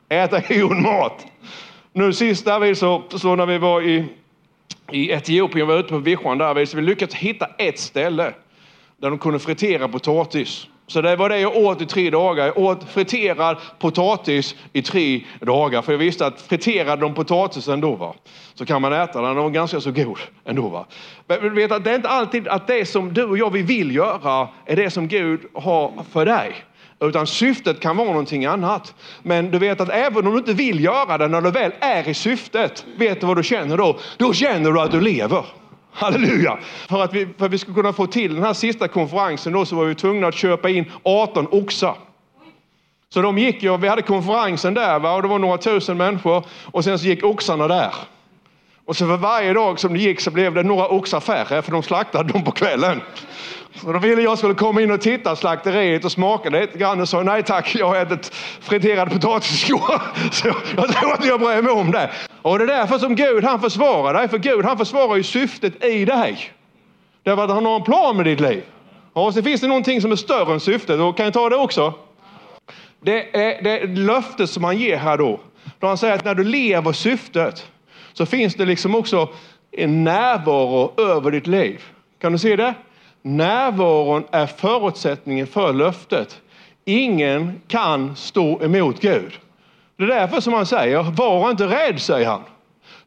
Äta 0.08 0.40
god 0.48 0.76
mat. 0.76 1.26
Nu 1.92 2.12
sist 2.12 2.44
där 2.44 2.74
så, 2.74 3.02
så 3.10 3.36
när 3.36 3.46
vi 3.46 3.58
var 3.58 3.82
i, 3.82 4.04
i 4.90 5.10
Etiopien, 5.10 5.66
var 5.66 5.78
ute 5.78 5.88
på 5.88 5.98
vischan 5.98 6.38
där, 6.38 6.64
så 6.64 6.76
vi 6.76 6.82
lyckats 6.82 7.14
hitta 7.14 7.46
ett 7.58 7.78
ställe 7.78 8.34
där 8.96 9.10
de 9.10 9.18
kunde 9.18 9.38
fritera 9.38 9.88
potatis. 9.88 10.66
Så 10.88 11.00
det 11.00 11.16
var 11.16 11.28
det 11.28 11.38
jag 11.40 11.56
åt 11.56 11.82
i 11.82 11.86
tre 11.86 12.10
dagar. 12.10 12.46
Jag 12.46 12.58
åt 12.58 12.84
friterad 12.84 13.56
potatis 13.78 14.54
i 14.72 14.82
tre 14.82 15.20
dagar. 15.40 15.82
För 15.82 15.92
jag 15.92 15.98
visste 15.98 16.26
att 16.26 16.40
friterade 16.40 17.02
de 17.02 17.14
potatisen 17.14 17.80
då 17.80 17.94
va, 17.94 18.14
så 18.54 18.66
kan 18.66 18.82
man 18.82 18.92
äta 18.92 19.20
den. 19.20 19.34
Den 19.34 19.44
var 19.44 19.50
ganska 19.50 19.80
så 19.80 19.90
god 19.90 20.18
ändå. 20.44 20.68
Va. 20.68 20.86
Men 21.26 21.40
du 21.40 21.50
vet 21.50 21.72
att 21.72 21.84
det 21.84 21.90
är 21.90 21.94
inte 21.94 22.08
alltid 22.08 22.48
att 22.48 22.66
det 22.66 22.88
som 22.88 23.14
du 23.14 23.24
och 23.24 23.38
jag 23.38 23.52
vi 23.52 23.62
vill 23.62 23.94
göra 23.94 24.48
är 24.66 24.76
det 24.76 24.90
som 24.90 25.08
Gud 25.08 25.40
har 25.54 25.92
för 26.12 26.26
dig. 26.26 26.52
Utan 27.00 27.26
syftet 27.26 27.80
kan 27.80 27.96
vara 27.96 28.08
någonting 28.08 28.46
annat. 28.46 28.94
Men 29.22 29.50
du 29.50 29.58
vet 29.58 29.80
att 29.80 29.88
även 29.88 30.26
om 30.26 30.32
du 30.32 30.38
inte 30.38 30.52
vill 30.52 30.84
göra 30.84 31.18
det, 31.18 31.28
när 31.28 31.40
du 31.40 31.50
väl 31.50 31.72
är 31.80 32.08
i 32.08 32.14
syftet, 32.14 32.86
vet 32.96 33.20
du 33.20 33.26
vad 33.26 33.36
du 33.36 33.42
känner 33.42 33.76
då? 33.76 33.98
Då 34.16 34.32
känner 34.32 34.72
du 34.72 34.80
att 34.80 34.90
du 34.90 35.00
lever. 35.00 35.44
Halleluja! 35.98 36.58
För 36.88 37.02
att, 37.02 37.14
vi, 37.14 37.28
för 37.38 37.46
att 37.46 37.52
vi 37.52 37.58
skulle 37.58 37.74
kunna 37.74 37.92
få 37.92 38.06
till 38.06 38.34
den 38.34 38.44
här 38.44 38.52
sista 38.52 38.88
konferensen 38.88 39.52
då, 39.52 39.64
så 39.64 39.76
var 39.76 39.84
vi 39.84 39.94
tvungna 39.94 40.26
att 40.26 40.34
köpa 40.34 40.68
in 40.68 40.92
18 41.02 41.46
oxar. 41.50 41.94
Så 43.08 43.22
de 43.22 43.38
gick 43.38 43.62
ju, 43.62 43.76
vi 43.76 43.88
hade 43.88 44.02
konferensen 44.02 44.74
där 44.74 44.98
va? 44.98 45.14
och 45.14 45.22
det 45.22 45.28
var 45.28 45.38
några 45.38 45.58
tusen 45.58 45.96
människor 45.96 46.44
och 46.64 46.84
sen 46.84 46.98
så 46.98 47.06
gick 47.06 47.24
oxarna 47.24 47.68
där. 47.68 47.94
Och 48.88 48.96
så 48.96 49.06
för 49.06 49.16
varje 49.16 49.52
dag 49.52 49.80
som 49.80 49.92
det 49.92 49.98
gick 49.98 50.20
så 50.20 50.30
blev 50.30 50.54
det 50.54 50.62
några 50.62 50.88
oxar 50.88 51.20
färre 51.20 51.62
för 51.62 51.72
de 51.72 51.82
slaktade 51.82 52.32
dem 52.32 52.44
på 52.44 52.50
kvällen. 52.50 53.00
Så 53.74 53.92
då 53.92 53.98
ville 53.98 54.22
jag 54.22 54.38
skulle 54.38 54.54
komma 54.54 54.82
in 54.82 54.90
och 54.90 55.00
titta 55.00 55.36
slakteriet 55.36 56.04
och 56.04 56.12
smaka 56.12 56.50
lite 56.50 56.78
grann 56.78 57.00
och 57.00 57.08
sa 57.08 57.22
nej 57.22 57.42
tack, 57.42 57.74
jag 57.74 57.88
har 57.88 57.96
ätit 57.96 58.34
friterad 58.60 59.10
potatisskål. 59.10 59.80
Så 60.32 60.48
jag 60.76 60.88
tror 60.88 61.12
att 61.12 61.24
jag 61.24 61.40
bryr 61.40 61.62
mig 61.62 61.72
om 61.72 61.90
det. 61.90 62.10
Och 62.42 62.58
det 62.58 62.64
är 62.64 62.68
därför 62.68 62.98
som 62.98 63.14
Gud 63.14 63.44
han 63.44 63.60
försvarar 63.60 64.14
dig, 64.14 64.28
för 64.28 64.38
Gud 64.38 64.64
han 64.64 64.78
försvarar 64.78 65.16
ju 65.16 65.22
syftet 65.22 65.84
i 65.84 66.04
dig. 66.04 66.52
Därför 67.22 67.44
att 67.44 67.50
han 67.50 67.66
har 67.66 67.76
en 67.76 67.84
plan 67.84 68.16
med 68.16 68.26
ditt 68.26 68.40
liv. 68.40 68.62
Och 69.12 69.34
så 69.34 69.42
finns 69.42 69.60
det 69.60 69.68
någonting 69.68 70.00
som 70.00 70.12
är 70.12 70.16
större 70.16 70.52
än 70.52 70.60
syftet, 70.60 71.00
och 71.00 71.16
kan 71.16 71.24
jag 71.24 71.34
ta 71.34 71.48
det 71.48 71.56
också? 71.56 71.94
Det 73.00 73.36
är, 73.36 73.62
det 73.62 73.80
är 73.80 73.86
löftet 73.86 74.50
som 74.50 74.64
han 74.64 74.78
ger 74.78 74.96
här 74.96 75.18
då. 75.18 75.40
Då 75.78 75.86
han 75.86 75.98
säger 75.98 76.14
att 76.14 76.24
när 76.24 76.34
du 76.34 76.44
lever 76.44 76.92
syftet 76.92 77.66
så 78.18 78.26
finns 78.26 78.54
det 78.54 78.64
liksom 78.64 78.94
också 78.94 79.28
en 79.72 80.04
närvaro 80.04 81.00
över 81.00 81.30
ditt 81.30 81.46
liv. 81.46 81.82
Kan 82.20 82.32
du 82.32 82.38
se 82.38 82.56
det? 82.56 82.74
Närvaron 83.22 84.24
är 84.30 84.46
förutsättningen 84.46 85.46
för 85.46 85.72
löftet. 85.72 86.40
Ingen 86.84 87.60
kan 87.68 88.16
stå 88.16 88.62
emot 88.62 89.00
Gud. 89.00 89.32
Det 89.96 90.04
är 90.04 90.08
därför 90.08 90.40
som 90.40 90.52
han 90.52 90.66
säger, 90.66 91.02
var 91.02 91.50
inte 91.50 91.66
rädd, 91.66 92.00
säger 92.00 92.28
han. 92.28 92.42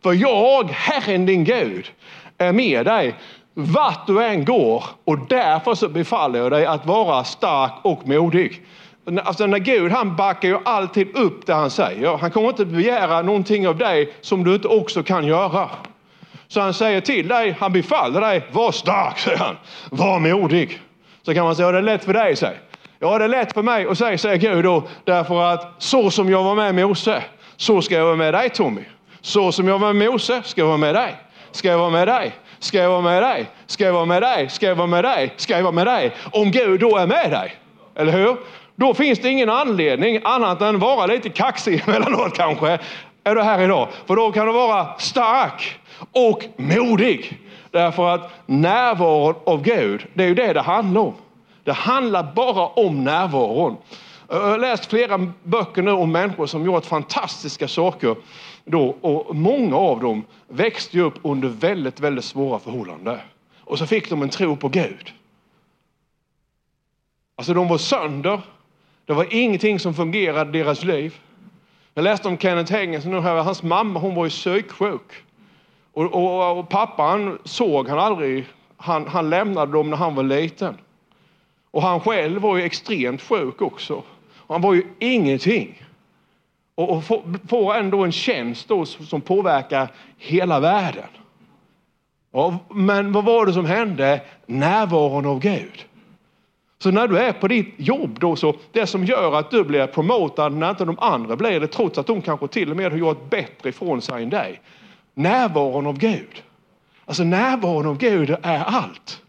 För 0.03 0.13
jag, 0.13 0.69
Herren 0.69 1.25
din 1.25 1.43
Gud, 1.43 1.91
är 2.37 2.53
med 2.53 2.85
dig 2.85 3.15
vart 3.53 4.07
du 4.07 4.23
än 4.23 4.45
går 4.45 4.83
och 5.03 5.19
därför 5.27 5.75
så 5.75 5.89
befaller 5.89 6.39
jag 6.39 6.51
dig 6.51 6.65
att 6.65 6.85
vara 6.85 7.23
stark 7.23 7.71
och 7.81 8.07
modig. 8.07 8.61
Alltså 9.23 9.45
när 9.45 9.59
Gud 9.59 9.91
han 9.91 10.15
backar 10.15 10.49
ju 10.49 10.57
alltid 10.65 11.17
upp 11.17 11.45
det 11.45 11.53
han 11.53 11.69
säger. 11.69 12.17
Han 12.17 12.31
kommer 12.31 12.49
inte 12.49 12.65
begära 12.65 13.21
någonting 13.21 13.67
av 13.67 13.77
dig 13.77 14.13
som 14.21 14.43
du 14.43 14.53
inte 14.55 14.67
också 14.67 15.03
kan 15.03 15.25
göra. 15.25 15.69
Så 16.47 16.61
han 16.61 16.73
säger 16.73 17.01
till 17.01 17.27
dig, 17.27 17.55
han 17.59 17.73
befaller 17.73 18.21
dig, 18.21 18.47
var 18.51 18.71
stark, 18.71 19.19
säger 19.19 19.37
han. 19.37 19.57
Var 19.89 20.19
modig. 20.19 20.81
Så 21.25 21.33
kan 21.33 21.45
man 21.45 21.55
säga, 21.55 21.67
ja, 21.67 21.71
det 21.71 21.77
är 21.77 21.81
lätt 21.81 22.05
för 22.05 22.13
dig, 22.13 22.35
säger 22.35 22.59
Ja, 22.99 23.17
det 23.17 23.23
är 23.23 23.29
lätt 23.29 23.53
för 23.53 23.61
mig 23.61 23.87
att 23.87 23.97
säga, 23.97 24.17
säger 24.17 24.37
Gud 24.37 24.63
då, 24.63 24.83
därför 25.03 25.41
att 25.41 25.73
så 25.77 26.11
som 26.11 26.29
jag 26.29 26.43
var 26.43 26.55
med 26.55 26.75
Mose, 26.75 27.23
så 27.57 27.81
ska 27.81 27.95
jag 27.95 28.05
vara 28.05 28.15
med 28.15 28.33
dig 28.33 28.49
Tommy. 28.49 28.81
Så 29.21 29.51
som 29.51 29.67
jag 29.67 29.79
var 29.79 29.93
med 29.93 30.11
Mose, 30.11 30.41
ska 30.45 30.61
jag 30.61 30.67
vara 30.67 30.77
med 30.77 30.95
dig. 30.95 31.15
Ska 31.51 31.67
jag 31.67 31.77
vara 31.77 31.89
med 31.89 32.07
dig? 32.07 32.31
Ska 32.59 32.77
jag 32.77 32.89
vara 32.89 33.01
med 33.01 33.23
dig? 33.23 33.49
Ska 33.67 33.85
jag 33.85 33.93
vara 33.93 34.05
med 34.05 34.21
dig? 34.21 34.49
Ska 34.49 34.65
jag 34.65 34.75
vara 34.75 34.87
med 34.87 35.03
dig? 35.03 35.33
Ska 35.37 35.55
jag 35.55 35.63
vara 35.63 35.71
med 35.71 35.87
dig? 35.87 36.11
Om 36.31 36.51
Gud 36.51 36.79
då 36.79 36.97
är 36.97 37.07
med 37.07 37.31
dig, 37.31 37.55
eller 37.95 38.11
hur? 38.11 38.37
Då 38.75 38.93
finns 38.93 39.19
det 39.19 39.29
ingen 39.29 39.49
anledning 39.49 40.19
annat 40.23 40.61
än 40.61 40.79
vara 40.79 41.05
lite 41.05 41.29
kaxig 41.29 41.83
emellanåt 41.87 42.37
kanske. 42.37 42.79
Är 43.23 43.35
du 43.35 43.41
här 43.41 43.61
idag? 43.61 43.87
För 44.05 44.15
då 44.15 44.31
kan 44.31 44.47
du 44.47 44.53
vara 44.53 44.97
stark 44.97 45.79
och 46.11 46.45
modig. 46.57 47.39
Därför 47.71 48.09
att 48.09 48.31
närvaron 48.45 49.35
av 49.45 49.61
Gud, 49.61 50.05
det 50.13 50.23
är 50.23 50.27
ju 50.27 50.35
det 50.35 50.53
det 50.53 50.61
handlar 50.61 51.01
om. 51.01 51.13
Det 51.63 51.73
handlar 51.73 52.33
bara 52.35 52.67
om 52.67 53.03
närvaron. 53.03 53.77
Jag 54.27 54.41
har 54.41 54.57
läst 54.57 54.85
flera 54.85 55.31
böcker 55.43 55.81
nu 55.81 55.91
om 55.91 56.11
människor 56.11 56.45
som 56.45 56.65
gjort 56.65 56.85
fantastiska 56.85 57.67
saker. 57.67 58.15
Då, 58.65 58.95
och 59.01 59.35
många 59.35 59.77
av 59.77 59.99
dem 59.99 60.23
växte 60.47 60.99
upp 60.99 61.13
under 61.21 61.47
väldigt, 61.47 61.99
väldigt 61.99 62.25
svåra 62.25 62.59
förhållanden. 62.59 63.17
Och 63.59 63.77
så 63.77 63.85
fick 63.85 64.09
de 64.09 64.21
en 64.21 64.29
tro 64.29 64.55
på 64.55 64.69
Gud. 64.69 65.13
Alltså 67.35 67.53
de 67.53 67.67
var 67.67 67.77
sönder. 67.77 68.41
Det 69.05 69.13
var 69.13 69.27
ingenting 69.29 69.79
som 69.79 69.93
fungerade 69.93 70.59
i 70.59 70.63
deras 70.63 70.83
liv. 70.83 71.15
Jag 71.93 72.03
läste 72.03 72.27
om 72.27 72.37
Kenneth 72.37 72.73
Hengens 72.73 73.05
nu 73.05 73.19
här, 73.19 73.43
hans 73.43 73.63
mamma 73.63 73.99
hon 73.99 74.15
var 74.15 74.23
ju 74.23 74.29
psyksjuk. 74.29 75.11
Och, 75.93 76.03
och, 76.03 76.59
och 76.59 76.69
pappan 76.69 77.39
såg 77.43 77.87
han 77.89 77.99
aldrig, 77.99 78.45
han, 78.77 79.07
han 79.07 79.29
lämnade 79.29 79.71
dem 79.71 79.89
när 79.89 79.97
han 79.97 80.15
var 80.15 80.23
liten. 80.23 80.77
Och 81.71 81.81
han 81.81 81.99
själv 81.99 82.41
var 82.41 82.57
ju 82.57 82.63
extremt 82.63 83.21
sjuk 83.21 83.61
också. 83.61 84.03
Och 84.37 84.55
han 84.55 84.61
var 84.61 84.73
ju 84.73 84.83
ingenting. 84.99 85.83
Och, 86.75 86.89
och 86.89 87.03
får 87.49 87.75
ändå 87.75 88.03
en 88.03 88.11
tjänst 88.11 88.67
då 88.67 88.85
som 88.85 89.21
påverkar 89.21 89.87
hela 90.17 90.59
världen. 90.59 91.07
Och, 92.31 92.53
men 92.75 93.11
vad 93.11 93.25
var 93.25 93.45
det 93.45 93.53
som 93.53 93.65
hände? 93.65 94.21
Närvaron 94.45 95.25
av 95.25 95.39
Gud. 95.39 95.85
Så 96.81 96.91
när 96.91 97.07
du 97.07 97.19
är 97.19 97.33
på 97.33 97.47
ditt 97.47 97.73
jobb 97.77 98.19
då, 98.19 98.35
så 98.35 98.55
det 98.71 98.87
som 98.87 99.05
gör 99.05 99.35
att 99.35 99.51
du 99.51 99.63
blir 99.63 99.87
promotad 99.87 100.53
när 100.53 100.69
inte 100.69 100.85
de 100.85 100.99
andra 100.99 101.35
blir 101.35 101.59
det, 101.59 101.67
trots 101.67 101.97
att 101.97 102.07
de 102.07 102.21
kanske 102.21 102.47
till 102.47 102.71
och 102.71 102.77
med 102.77 102.91
har 102.91 102.97
gjort 102.97 103.29
bättre 103.29 103.69
ifrån 103.69 104.01
sig 104.01 104.23
än 104.23 104.29
dig. 104.29 104.61
Närvaron 105.13 105.87
av 105.87 105.97
Gud. 105.97 106.43
Alltså 107.05 107.23
närvaron 107.23 107.85
av 107.85 107.97
Gud 107.97 108.29
är 108.41 108.63
allt. 108.63 109.21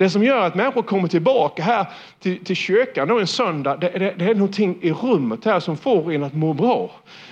Det 0.00 0.10
som 0.10 0.24
gör 0.24 0.46
att 0.46 0.54
människor 0.54 0.82
kommer 0.82 1.08
tillbaka 1.08 1.62
här 1.62 1.86
till, 2.20 2.44
till 2.44 2.56
kyrkan 2.56 3.08
då 3.08 3.18
en 3.18 3.26
söndag, 3.26 3.76
det, 3.76 3.88
det, 3.88 4.14
det 4.18 4.24
är 4.24 4.34
någonting 4.34 4.78
i 4.80 4.92
rummet 4.92 5.44
här 5.44 5.60
som 5.60 5.76
får 5.76 6.12
en 6.12 6.24
att 6.24 6.34
må 6.34 6.52
bra. 6.52 6.90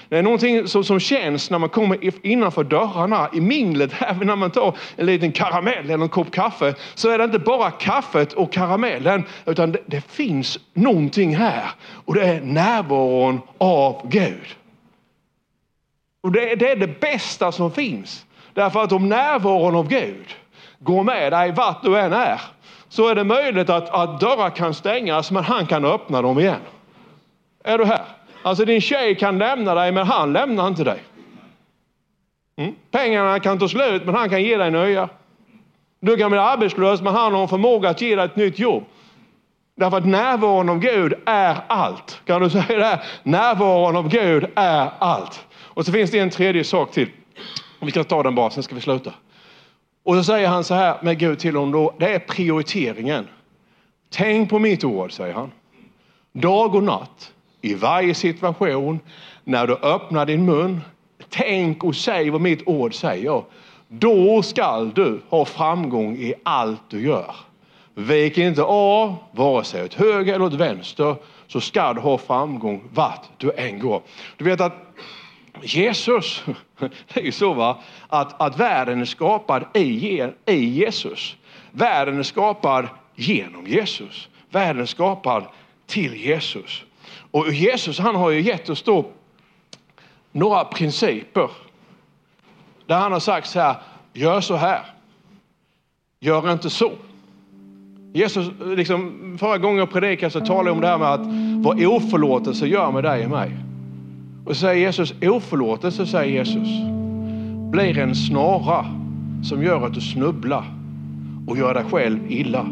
Det 0.08 0.18
är 0.18 0.22
någonting 0.22 0.68
som, 0.68 0.84
som 0.84 1.00
känns 1.00 1.50
när 1.50 1.58
man 1.58 1.68
kommer 1.68 2.26
innanför 2.26 2.64
dörrarna 2.64 3.28
i 3.32 3.40
minglet, 3.40 3.92
även 4.00 4.26
när 4.26 4.36
man 4.36 4.50
tar 4.50 4.76
en 4.96 5.06
liten 5.06 5.32
karamell 5.32 5.90
eller 5.90 6.04
en 6.04 6.08
kopp 6.08 6.30
kaffe, 6.30 6.74
så 6.94 7.08
är 7.08 7.18
det 7.18 7.24
inte 7.24 7.38
bara 7.38 7.70
kaffet 7.70 8.32
och 8.32 8.52
karamellen, 8.52 9.24
utan 9.46 9.72
det, 9.72 9.80
det 9.86 10.00
finns 10.00 10.58
någonting 10.74 11.36
här. 11.36 11.70
Och 12.04 12.14
det 12.14 12.22
är 12.22 12.40
närvaron 12.40 13.40
av 13.58 14.08
Gud. 14.08 14.56
Och 16.20 16.32
det, 16.32 16.54
det 16.54 16.70
är 16.70 16.76
det 16.76 17.00
bästa 17.00 17.52
som 17.52 17.72
finns. 17.72 18.26
Därför 18.54 18.82
att 18.82 18.92
om 18.92 19.08
närvaron 19.08 19.74
av 19.74 19.88
Gud 19.88 20.34
går 20.78 21.02
med 21.04 21.32
dig 21.32 21.52
vart 21.52 21.82
du 21.82 21.98
än 21.98 22.12
är, 22.12 22.40
så 22.88 23.08
är 23.08 23.14
det 23.14 23.24
möjligt 23.24 23.70
att, 23.70 23.90
att 23.90 24.20
dörrar 24.20 24.50
kan 24.50 24.74
stängas, 24.74 25.30
men 25.30 25.44
han 25.44 25.66
kan 25.66 25.84
öppna 25.84 26.22
dem 26.22 26.38
igen. 26.38 26.60
Är 27.64 27.78
du 27.78 27.84
här? 27.84 28.04
Alltså 28.42 28.64
din 28.64 28.80
tjej 28.80 29.14
kan 29.14 29.38
lämna 29.38 29.74
dig, 29.74 29.92
men 29.92 30.06
han 30.06 30.32
lämnar 30.32 30.68
inte 30.68 30.84
dig. 30.84 31.02
Mm. 32.56 32.74
Pengarna 32.90 33.40
kan 33.40 33.58
ta 33.58 33.68
slut, 33.68 34.04
men 34.04 34.14
han 34.14 34.30
kan 34.30 34.42
ge 34.42 34.56
dig 34.56 34.70
nya. 34.70 35.08
Du 36.00 36.16
kan 36.16 36.30
bli 36.30 36.40
arbetslös, 36.40 37.02
men 37.02 37.14
han 37.14 37.34
har 37.34 37.42
en 37.42 37.48
förmåga 37.48 37.88
att 37.88 38.00
ge 38.00 38.16
dig 38.16 38.24
ett 38.24 38.36
nytt 38.36 38.58
jobb. 38.58 38.84
Därför 39.76 39.96
att 39.96 40.06
närvaron 40.06 40.68
av 40.68 40.78
Gud 40.78 41.14
är 41.24 41.56
allt. 41.66 42.20
Kan 42.24 42.42
du 42.42 42.50
säga 42.50 42.78
det? 42.78 43.02
Närvaron 43.22 43.96
av 43.96 44.08
Gud 44.08 44.46
är 44.54 44.90
allt. 44.98 45.46
Och 45.54 45.86
så 45.86 45.92
finns 45.92 46.10
det 46.10 46.18
en 46.18 46.30
tredje 46.30 46.64
sak 46.64 46.90
till. 46.90 47.08
Vi 47.80 47.90
ska 47.90 48.04
ta 48.04 48.22
den 48.22 48.34
bara, 48.34 48.50
sen 48.50 48.62
ska 48.62 48.74
vi 48.74 48.80
sluta. 48.80 49.12
Och 50.08 50.14
så 50.14 50.24
säger 50.24 50.48
han 50.48 50.64
så 50.64 50.74
här 50.74 50.98
med 51.02 51.18
Gud 51.18 51.38
till 51.38 51.56
honom 51.56 51.72
då, 51.72 51.94
det 51.98 52.14
är 52.14 52.18
prioriteringen. 52.18 53.28
Tänk 54.10 54.50
på 54.50 54.58
mitt 54.58 54.84
ord, 54.84 55.12
säger 55.12 55.34
han. 55.34 55.52
Dag 56.32 56.74
och 56.74 56.82
natt, 56.82 57.32
i 57.60 57.74
varje 57.74 58.14
situation, 58.14 59.00
när 59.44 59.66
du 59.66 59.74
öppnar 59.74 60.26
din 60.26 60.44
mun, 60.44 60.80
tänk 61.28 61.84
och 61.84 61.96
säg 61.96 62.30
vad 62.30 62.40
mitt 62.40 62.68
ord 62.68 62.94
säger. 62.94 63.42
Då 63.88 64.42
skall 64.42 64.92
du 64.94 65.20
ha 65.28 65.44
framgång 65.44 66.16
i 66.16 66.34
allt 66.42 66.82
du 66.88 67.02
gör. 67.02 67.34
Vik 67.94 68.38
inte 68.38 68.62
av, 68.62 69.16
vare 69.32 69.64
sig 69.64 69.84
åt 69.84 69.94
höger 69.94 70.34
eller 70.34 70.44
åt 70.44 70.54
vänster, 70.54 71.16
så 71.46 71.60
ska 71.60 71.92
du 71.92 72.00
ha 72.00 72.18
framgång 72.18 72.82
vart 72.94 73.24
du 73.36 73.52
än 73.56 73.78
går. 73.78 74.02
Du 74.36 74.44
vet 74.44 74.60
att 74.60 74.74
Jesus, 75.62 76.44
det 76.78 77.20
är 77.20 77.24
ju 77.24 77.32
så 77.32 77.52
va, 77.52 77.78
att, 78.08 78.40
att 78.40 78.60
världen 78.60 79.00
är 79.00 79.04
skapad 79.04 79.64
i, 79.74 80.22
i 80.46 80.64
Jesus. 80.64 81.36
Världen 81.70 82.18
är 82.18 82.22
skapad 82.22 82.88
genom 83.14 83.66
Jesus. 83.66 84.28
Världen 84.50 84.82
är 84.82 84.86
skapad 84.86 85.44
till 85.86 86.14
Jesus. 86.14 86.82
Och 87.30 87.52
Jesus 87.52 87.98
han 87.98 88.14
har 88.14 88.30
ju 88.30 88.40
gett 88.40 88.68
oss 88.68 88.82
då 88.82 89.10
några 90.32 90.64
principer. 90.64 91.50
Där 92.86 92.98
han 92.98 93.12
har 93.12 93.20
sagt 93.20 93.48
så 93.48 93.60
här, 93.60 93.76
gör 94.12 94.40
så 94.40 94.56
här. 94.56 94.82
Gör 96.20 96.52
inte 96.52 96.70
så. 96.70 96.92
Jesus, 98.12 98.50
liksom, 98.60 99.36
förra 99.40 99.58
gången 99.58 99.78
jag 99.78 99.90
predikade 99.90 100.30
så 100.30 100.40
talade 100.40 100.68
jag 100.68 100.74
om 100.74 100.80
det 100.80 100.88
här 100.88 100.98
med 100.98 101.08
att 101.08 101.26
vad 101.64 101.86
oförlåtelse 101.86 102.66
gör 102.66 102.92
med 102.92 103.04
dig 103.04 103.24
och 103.24 103.30
mig. 103.30 103.67
Och 104.48 104.56
så 104.56 104.60
säger 104.60 104.86
Jesus, 104.86 105.14
oförlåtelse 105.22 106.06
säger 106.06 106.32
Jesus, 106.32 106.68
blir 107.70 107.98
en 107.98 108.14
snara 108.14 108.86
som 109.42 109.62
gör 109.62 109.86
att 109.86 109.94
du 109.94 110.00
snubblar 110.00 110.64
och 111.46 111.58
gör 111.58 111.74
dig 111.74 111.84
själv 111.90 112.18
illa. 112.28 112.62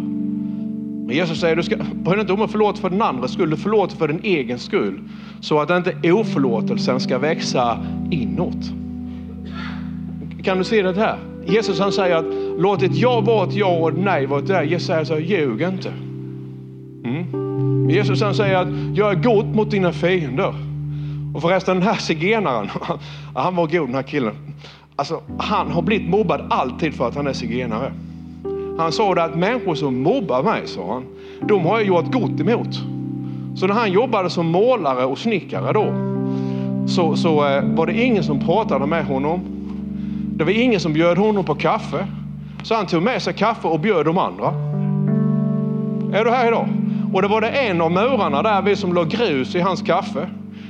Men 1.06 1.16
Jesus 1.16 1.40
säger, 1.40 1.56
du 1.56 1.62
ska, 1.62 1.76
bry 1.94 2.20
inte 2.20 2.32
om 2.32 2.42
att 2.42 2.50
förlåta 2.50 2.80
för 2.80 2.90
den 2.90 3.02
andra 3.02 3.28
skull, 3.28 3.50
du 3.50 3.56
förlåter 3.56 3.96
för 3.96 4.08
din 4.08 4.20
egen 4.22 4.58
skull. 4.58 5.00
Så 5.40 5.60
att 5.60 5.70
inte 5.70 6.12
oförlåtelsen 6.12 7.00
ska 7.00 7.18
växa 7.18 7.78
inåt. 8.10 8.72
Kan 10.42 10.58
du 10.58 10.64
se 10.64 10.82
det 10.82 10.96
här? 10.96 11.18
Jesus 11.46 11.80
han 11.80 11.92
säger 11.92 12.16
att 12.16 12.26
låt 12.58 12.82
ett 12.82 12.96
ja 12.96 13.20
vara 13.20 13.48
ett 13.48 13.54
ja 13.54 13.78
och 13.78 13.88
ett 13.88 13.98
nej 13.98 14.26
vara 14.26 14.40
ett 14.40 14.48
nej. 14.48 14.70
Jesus 14.70 14.86
säger 14.86 15.04
så 15.04 15.14
här, 15.14 15.20
ljug 15.20 15.62
inte. 15.62 15.92
Mm. 17.04 17.90
Jesus 17.90 18.22
han 18.22 18.34
säger 18.34 18.56
att 18.56 18.96
gör 18.96 19.14
gott 19.14 19.54
mot 19.54 19.70
dina 19.70 19.92
fiender. 19.92 20.65
Och 21.36 21.42
förresten 21.42 21.76
den 21.80 21.88
här 21.88 21.96
zigenaren, 21.96 22.70
han 23.34 23.56
var 23.56 23.66
god 23.66 23.88
den 23.88 23.94
här 23.94 24.02
killen. 24.02 24.34
Alltså, 24.96 25.20
han 25.38 25.70
har 25.70 25.82
blivit 25.82 26.08
mobbad 26.08 26.46
alltid 26.50 26.94
för 26.94 27.08
att 27.08 27.14
han 27.14 27.26
är 27.26 27.32
zigenare. 27.32 27.92
Han 28.78 28.92
sa 28.92 29.14
det 29.14 29.24
att 29.24 29.34
människor 29.34 29.74
som 29.74 30.02
mobbar 30.02 30.42
mig, 30.42 30.66
sa 30.66 30.92
han, 30.92 31.04
de 31.48 31.64
har 31.64 31.78
jag 31.78 31.86
gjort 31.86 32.12
gott 32.12 32.40
emot. 32.40 32.74
Så 33.56 33.66
när 33.66 33.74
han 33.74 33.92
jobbade 33.92 34.30
som 34.30 34.46
målare 34.46 35.04
och 35.04 35.18
snickare 35.18 35.72
då, 35.72 35.94
så, 36.88 37.16
så 37.16 37.48
eh, 37.48 37.64
var 37.64 37.86
det 37.86 38.02
ingen 38.02 38.24
som 38.24 38.40
pratade 38.40 38.86
med 38.86 39.04
honom. 39.04 39.40
Det 40.36 40.44
var 40.44 40.52
ingen 40.52 40.80
som 40.80 40.92
bjöd 40.92 41.18
honom 41.18 41.44
på 41.44 41.54
kaffe. 41.54 42.06
Så 42.62 42.74
han 42.74 42.86
tog 42.86 43.02
med 43.02 43.22
sig 43.22 43.34
kaffe 43.34 43.68
och 43.68 43.80
bjöd 43.80 44.06
de 44.06 44.18
andra. 44.18 44.46
Är 46.18 46.24
du 46.24 46.30
här 46.30 46.48
idag? 46.48 46.68
Och 47.12 47.22
det 47.22 47.28
var 47.28 47.40
det 47.40 47.48
en 47.48 47.80
av 47.80 47.92
murarna 47.92 48.42
där 48.42 48.62
vi 48.62 48.76
som 48.76 48.92
låg 48.92 49.08
grus 49.08 49.54
i 49.54 49.60
hans 49.60 49.82
kaffe. 49.82 50.28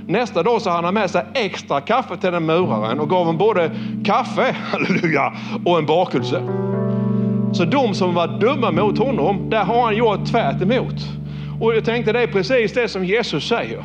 Nästa 0.09 0.43
dag 0.43 0.63
så 0.63 0.71
hade 0.71 0.87
han 0.87 0.95
med 0.95 1.11
sig 1.11 1.25
extra 1.35 1.81
kaffe 1.81 2.17
till 2.17 2.33
den 2.33 2.47
muraren 2.47 3.01
och 3.01 3.11
gav 3.11 3.19
honom 3.19 3.39
både 3.39 3.71
kaffe, 4.05 4.57
halleluja, 4.73 5.33
och 5.65 5.79
en 5.79 5.87
bakelse. 5.87 6.43
Så 7.53 7.65
de 7.65 7.95
som 7.95 8.15
var 8.15 8.29
dumma 8.41 8.71
mot 8.71 8.99
honom, 8.99 9.51
där 9.51 9.65
har 9.65 9.83
han 9.83 9.97
gjort 9.97 10.27
tvärt 10.27 10.63
emot. 10.63 10.95
Och 11.61 11.75
jag 11.77 11.85
tänkte 11.85 12.13
det 12.13 12.23
är 12.23 12.27
precis 12.27 12.73
det 12.73 12.89
som 12.89 13.05
Jesus 13.05 13.49
säger. 13.49 13.85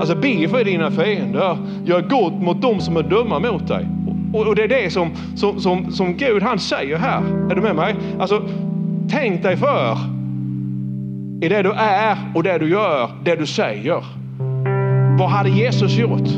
Alltså 0.00 0.14
be 0.14 0.48
för 0.48 0.64
dina 0.64 0.90
fiender, 0.90 1.58
gör 1.84 2.00
gott 2.00 2.32
mot 2.32 2.62
dem 2.62 2.80
som 2.80 2.96
är 2.96 3.02
dumma 3.02 3.38
mot 3.38 3.68
dig. 3.68 3.86
Och, 4.34 4.46
och 4.46 4.56
det 4.56 4.62
är 4.62 4.68
det 4.68 4.90
som, 4.90 5.10
som, 5.36 5.60
som, 5.60 5.92
som 5.92 6.16
Gud 6.16 6.42
han 6.42 6.58
säger 6.58 6.96
här. 6.96 7.22
Är 7.50 7.54
du 7.54 7.60
med 7.60 7.76
mig? 7.76 7.94
Alltså, 8.20 8.42
tänk 9.10 9.42
dig 9.42 9.56
för 9.56 9.96
i 11.42 11.48
det 11.48 11.62
du 11.62 11.72
är 11.72 12.16
och 12.34 12.42
det 12.42 12.58
du 12.58 12.68
gör, 12.68 13.10
det 13.24 13.36
du 13.36 13.46
säger. 13.46 14.19
Vad 15.18 15.28
hade 15.28 15.50
Jesus 15.50 15.92
gjort? 15.92 16.28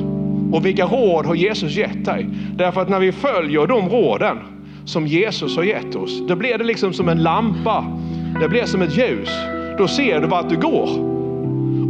Och 0.53 0.67
vilka 0.67 0.87
råd 0.87 1.27
har 1.27 1.35
Jesus 1.35 1.77
gett 1.77 2.05
dig? 2.05 2.27
Därför 2.57 2.81
att 2.81 2.89
när 2.89 2.99
vi 2.99 3.13
följer 3.13 3.67
de 3.67 3.89
råden 3.89 4.39
som 4.85 5.07
Jesus 5.07 5.57
har 5.57 5.65
gett 5.65 5.95
oss, 5.95 6.23
då 6.29 6.37
blir 6.37 6.59
det 6.59 6.65
liksom 6.65 6.93
som 6.93 7.09
en 7.09 7.23
lampa. 7.23 7.85
Det 8.41 8.49
blir 8.49 8.65
som 8.65 8.83
ett 8.83 8.97
ljus. 8.97 9.29
Då 9.79 9.89
ser 9.89 10.21
du 10.21 10.27
vart 10.27 10.49
du 10.49 10.57
går. 10.57 10.89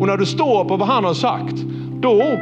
Och 0.01 0.07
när 0.07 0.17
du 0.17 0.27
står 0.27 0.65
på 0.65 0.77
vad 0.77 0.89
han 0.89 1.05
har 1.05 1.15
sagt, 1.15 1.57
då, 2.01 2.39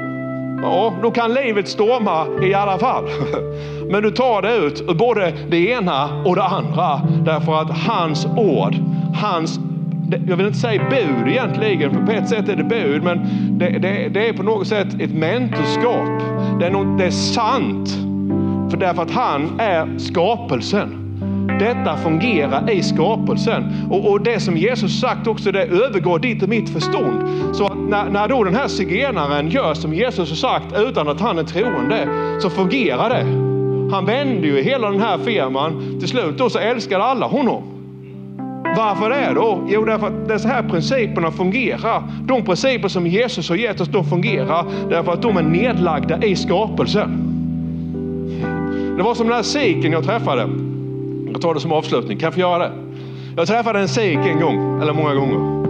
ja, 0.62 0.92
då 1.02 1.10
kan 1.10 1.34
livet 1.34 1.68
storma 1.68 2.26
i 2.46 2.54
alla 2.54 2.78
fall. 2.78 3.04
Men 3.90 4.02
du 4.02 4.10
tar 4.10 4.42
det 4.42 4.56
ut 4.56 4.96
både 4.96 5.32
det 5.50 5.68
ena 5.68 6.22
och 6.24 6.36
det 6.36 6.44
andra 6.44 7.00
därför 7.24 7.60
att 7.60 7.70
hans 7.70 8.26
ord, 8.26 8.74
hans 9.14 9.60
jag 10.26 10.36
vill 10.36 10.46
inte 10.46 10.58
säga 10.58 10.82
bud 10.90 11.28
egentligen, 11.28 11.90
för 11.90 12.06
på 12.06 12.12
ett 12.12 12.28
sätt 12.28 12.48
är 12.48 12.56
det 12.56 12.64
bud, 12.64 13.02
men 13.02 13.18
det, 13.58 13.78
det, 13.78 14.08
det 14.08 14.28
är 14.28 14.32
på 14.32 14.42
något 14.42 14.66
sätt 14.66 14.88
ett 15.00 15.14
mentorskap. 15.14 16.22
Det 16.60 16.66
är, 16.66 16.70
något, 16.70 16.98
det 16.98 17.04
är 17.04 17.10
sant, 17.10 17.88
för 18.70 18.76
därför 18.76 19.02
att 19.02 19.10
han 19.10 19.60
är 19.60 19.98
skapelsen. 19.98 20.96
Detta 21.58 21.96
fungerar 21.96 22.70
i 22.70 22.82
skapelsen. 22.82 23.64
Och, 23.90 24.10
och, 24.10 24.20
det 24.20 24.40
som 24.40 24.56
Jesus 24.56 25.00
sagt 25.00 25.26
också, 25.26 25.52
det 25.52 25.64
övergår 25.64 26.18
ditt 26.18 26.42
och 26.42 26.48
mitt 26.48 26.70
förstånd. 26.70 27.22
Så 27.56 27.66
att 27.66 27.78
när, 27.78 28.10
när 28.10 28.28
då 28.28 28.44
den 28.44 28.54
här 28.54 28.68
zigenaren 28.68 29.48
gör 29.48 29.74
som 29.74 29.94
Jesus 29.94 30.28
har 30.28 30.36
sagt 30.36 30.78
utan 30.78 31.08
att 31.08 31.20
han 31.20 31.38
är 31.38 31.42
troende, 31.42 32.08
så 32.42 32.50
fungerar 32.50 33.08
det. 33.08 33.50
Han 33.94 34.06
vände 34.06 34.46
ju 34.46 34.62
hela 34.62 34.90
den 34.90 35.00
här 35.00 35.18
firman. 35.18 35.98
Till 35.98 36.08
slut 36.08 36.38
då 36.38 36.50
så 36.50 36.58
älskade 36.58 37.04
alla 37.04 37.26
honom. 37.26 37.69
Varför 38.76 39.10
det 39.10 39.32
då? 39.34 39.66
Jo, 39.68 39.84
därför 39.84 40.06
att 40.06 40.28
det 40.28 40.34
är 40.34 40.38
så 40.38 40.48
här 40.48 40.62
principerna 40.62 41.30
fungerar. 41.30 42.02
De 42.22 42.44
principer 42.44 42.88
som 42.88 43.06
Jesus 43.06 43.48
har 43.48 43.56
gett 43.56 43.80
oss, 43.80 43.88
de 43.88 44.04
fungerar 44.04 44.64
därför 44.90 45.12
att 45.12 45.22
de 45.22 45.36
är 45.36 45.42
nedlagda 45.42 46.22
i 46.22 46.36
skapelsen. 46.36 47.26
Det 48.96 49.02
var 49.02 49.14
som 49.14 49.26
den 49.26 49.36
här 49.36 49.42
siken 49.42 49.92
jag 49.92 50.04
träffade. 50.04 50.48
Jag 51.32 51.40
tar 51.40 51.54
det 51.54 51.60
som 51.60 51.72
avslutning. 51.72 52.18
Kan 52.18 52.26
jag 52.26 52.34
få 52.34 52.40
göra 52.40 52.58
det? 52.58 52.70
Jag 53.36 53.46
träffade 53.46 53.78
en 53.78 53.88
sik 53.88 54.18
en 54.18 54.40
gång, 54.40 54.82
eller 54.82 54.92
många 54.92 55.14
gånger. 55.14 55.60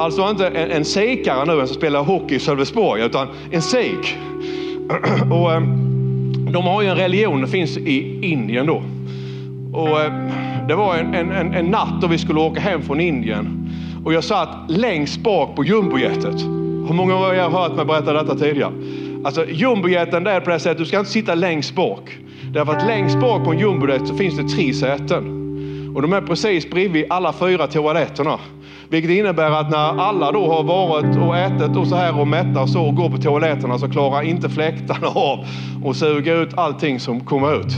Alltså 0.00 0.30
inte 0.30 0.46
en, 0.46 0.70
en 0.70 0.84
sikare 0.84 1.44
nu, 1.44 1.60
en 1.60 1.66
som 1.66 1.76
spelar 1.76 2.02
hockey 2.02 2.34
i 2.34 2.38
Sölvesborg, 2.38 3.02
utan 3.02 3.28
en 3.50 3.62
sik. 3.62 4.16
Och, 5.30 5.52
ehm, 5.52 6.52
de 6.52 6.64
har 6.64 6.82
ju 6.82 6.88
en 6.88 6.96
religion, 6.96 7.40
den 7.40 7.48
finns 7.48 7.76
i 7.76 8.18
Indien 8.22 8.66
då. 8.66 8.82
Och, 9.72 10.00
ehm, 10.00 10.30
det 10.70 10.76
var 10.76 10.96
en, 10.96 11.14
en, 11.14 11.54
en, 11.54 11.66
natt 11.66 12.00
då 12.00 12.06
vi 12.06 12.18
skulle 12.18 12.40
åka 12.40 12.60
hem 12.60 12.82
från 12.82 13.00
Indien. 13.00 13.70
Och 14.04 14.12
jag 14.12 14.24
satt 14.24 14.48
längst 14.68 15.20
bak 15.20 15.56
på 15.56 15.64
jumbojetet. 15.64 16.40
Hur 16.88 16.94
många 16.94 17.14
av 17.14 17.34
er 17.34 17.42
har 17.42 17.50
hört 17.50 17.76
mig 17.76 17.84
berätta 17.84 18.12
detta 18.12 18.34
tidigare? 18.34 18.72
Alltså 19.24 19.44
jumbojeten 19.48 20.24
det 20.24 20.30
är 20.30 20.40
på 20.40 20.50
det 20.50 20.60
sättet, 20.60 20.78
du 20.78 20.84
ska 20.84 20.98
inte 20.98 21.10
sitta 21.10 21.34
längst 21.34 21.74
bak. 21.74 22.18
Därför 22.52 22.72
att 22.72 22.86
längst 22.86 23.20
bak 23.20 23.44
på 23.44 23.50
en 23.50 23.58
jumbojet 23.58 24.08
så 24.08 24.14
finns 24.14 24.36
det 24.36 24.48
tre 24.48 24.74
säten. 24.74 25.24
Och 25.94 26.02
de 26.02 26.12
är 26.12 26.20
precis 26.20 26.70
bredvid 26.70 27.04
alla 27.10 27.32
fyra 27.32 27.66
toaletterna. 27.66 28.38
Vilket 28.88 29.10
innebär 29.10 29.50
att 29.50 29.70
när 29.70 30.00
alla 30.00 30.32
då 30.32 30.52
har 30.52 30.62
varit 30.62 31.16
och 31.16 31.36
ätit 31.36 31.76
och 31.76 31.86
så 31.86 31.96
här 31.96 32.20
och 32.20 32.28
mättar 32.28 32.66
så 32.66 32.82
och 32.82 32.94
går 32.94 33.10
på 33.10 33.16
toaletterna 33.16 33.78
så 33.78 33.88
klarar 33.88 34.22
inte 34.22 34.48
fläktarna 34.48 35.08
av 35.14 35.44
att 35.86 35.96
suga 35.96 36.34
ut 36.34 36.58
allting 36.58 37.00
som 37.00 37.20
kommer 37.20 37.60
ut. 37.60 37.72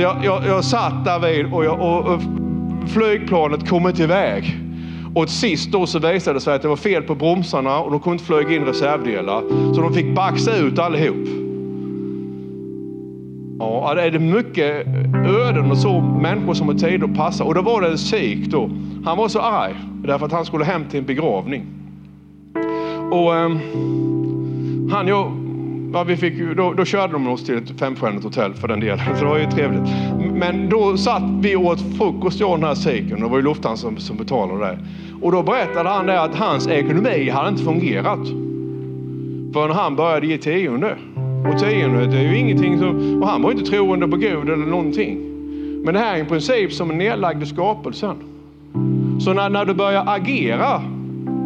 Så 0.00 0.04
jag, 0.04 0.24
jag, 0.24 0.46
jag 0.46 0.64
satt 0.64 1.04
där 1.04 1.18
vid 1.18 1.52
och, 1.52 1.64
jag, 1.64 1.80
och, 1.80 2.14
och 2.14 2.20
flygplanet 2.88 3.68
kom 3.68 3.86
inte 3.86 4.02
iväg. 4.02 4.58
Och 5.14 5.26
till 5.26 5.36
sist 5.36 5.72
då 5.72 5.86
så 5.86 5.98
visade 5.98 6.36
det 6.36 6.40
sig 6.40 6.54
att 6.54 6.62
det 6.62 6.68
var 6.68 6.76
fel 6.76 7.02
på 7.02 7.14
bromsarna 7.14 7.78
och 7.78 7.90
de 7.90 8.00
kunde 8.00 8.12
inte 8.12 8.24
flyga 8.24 8.56
in 8.56 8.64
reservdelar. 8.64 9.42
Så 9.74 9.80
de 9.80 9.94
fick 9.94 10.14
baxa 10.14 10.56
ut 10.56 10.78
allihop. 10.78 11.28
Ja, 13.58 13.94
det 13.94 14.02
är 14.02 14.18
mycket 14.18 14.86
öden 15.28 15.70
och 15.70 15.78
så, 15.78 16.00
människor 16.00 16.54
som 16.54 16.68
har 16.68 16.74
tid 16.74 17.04
att 17.04 17.16
passa. 17.16 17.44
Och 17.44 17.54
då 17.54 17.62
var 17.62 17.80
det 17.80 17.88
en 17.88 17.98
sik 17.98 18.46
då. 18.46 18.70
Han 19.04 19.18
var 19.18 19.28
så 19.28 19.40
arg 19.40 19.74
därför 20.04 20.26
att 20.26 20.32
han 20.32 20.44
skulle 20.44 20.64
hem 20.64 20.84
till 20.90 20.98
en 20.98 21.06
begravning. 21.06 21.66
Och 23.10 23.36
eh, 23.36 23.50
han, 24.90 25.08
jag, 25.08 25.39
ja, 25.92 26.04
vi 26.04 26.16
fick, 26.16 26.56
då, 26.56 26.72
då 26.72 26.84
körde 26.84 27.12
de 27.12 27.28
oss 27.28 27.44
till 27.44 27.56
ett 27.56 27.78
femstjärnigt 27.78 28.24
hotell 28.24 28.54
för 28.54 28.68
den 28.68 28.80
delen, 28.80 28.98
så 29.16 29.24
det 29.24 29.30
var 29.30 29.38
ju 29.38 29.50
trevligt. 29.50 29.88
Men 30.34 30.68
då 30.68 30.96
satt 30.96 31.22
vi 31.40 31.56
och 31.56 31.64
åt 31.64 31.80
frukost, 31.98 32.40
jag 32.40 32.50
och 32.50 32.58
den 32.58 32.68
här 32.68 32.74
siken. 32.74 33.20
Det 33.20 33.28
var 33.28 33.36
ju 33.36 33.42
Lufthansa 33.42 33.82
som, 33.82 33.96
som 33.96 34.16
betalade 34.16 34.66
det. 34.66 34.78
Och 35.22 35.32
då 35.32 35.42
berättade 35.42 35.88
han 35.88 36.06
det 36.06 36.22
att 36.22 36.34
hans 36.34 36.68
ekonomi 36.68 37.30
hade 37.30 37.48
inte 37.48 37.62
fungerat 37.62 38.28
förrän 39.52 39.70
han 39.70 39.96
började 39.96 40.26
ge 40.26 40.38
tionde. 40.38 40.96
Och 41.52 41.58
tiondet 41.58 42.14
är 42.14 42.22
ju 42.22 42.38
ingenting 42.38 42.78
som, 42.78 43.22
och 43.22 43.28
han 43.28 43.42
var 43.42 43.52
inte 43.52 43.64
troende 43.64 44.08
på 44.08 44.16
Gud 44.16 44.48
eller 44.48 44.66
någonting. 44.66 45.18
Men 45.84 45.94
det 45.94 46.00
här 46.00 46.16
är 46.16 46.20
en 46.20 46.26
princip 46.26 46.72
som 46.72 46.90
är 46.90 46.94
nedlagd 46.94 47.42
i 47.42 47.46
skapelsen. 47.46 48.16
Så 49.20 49.32
när, 49.32 49.50
när 49.50 49.64
du 49.64 49.74
börjar 49.74 50.04
agera 50.06 50.82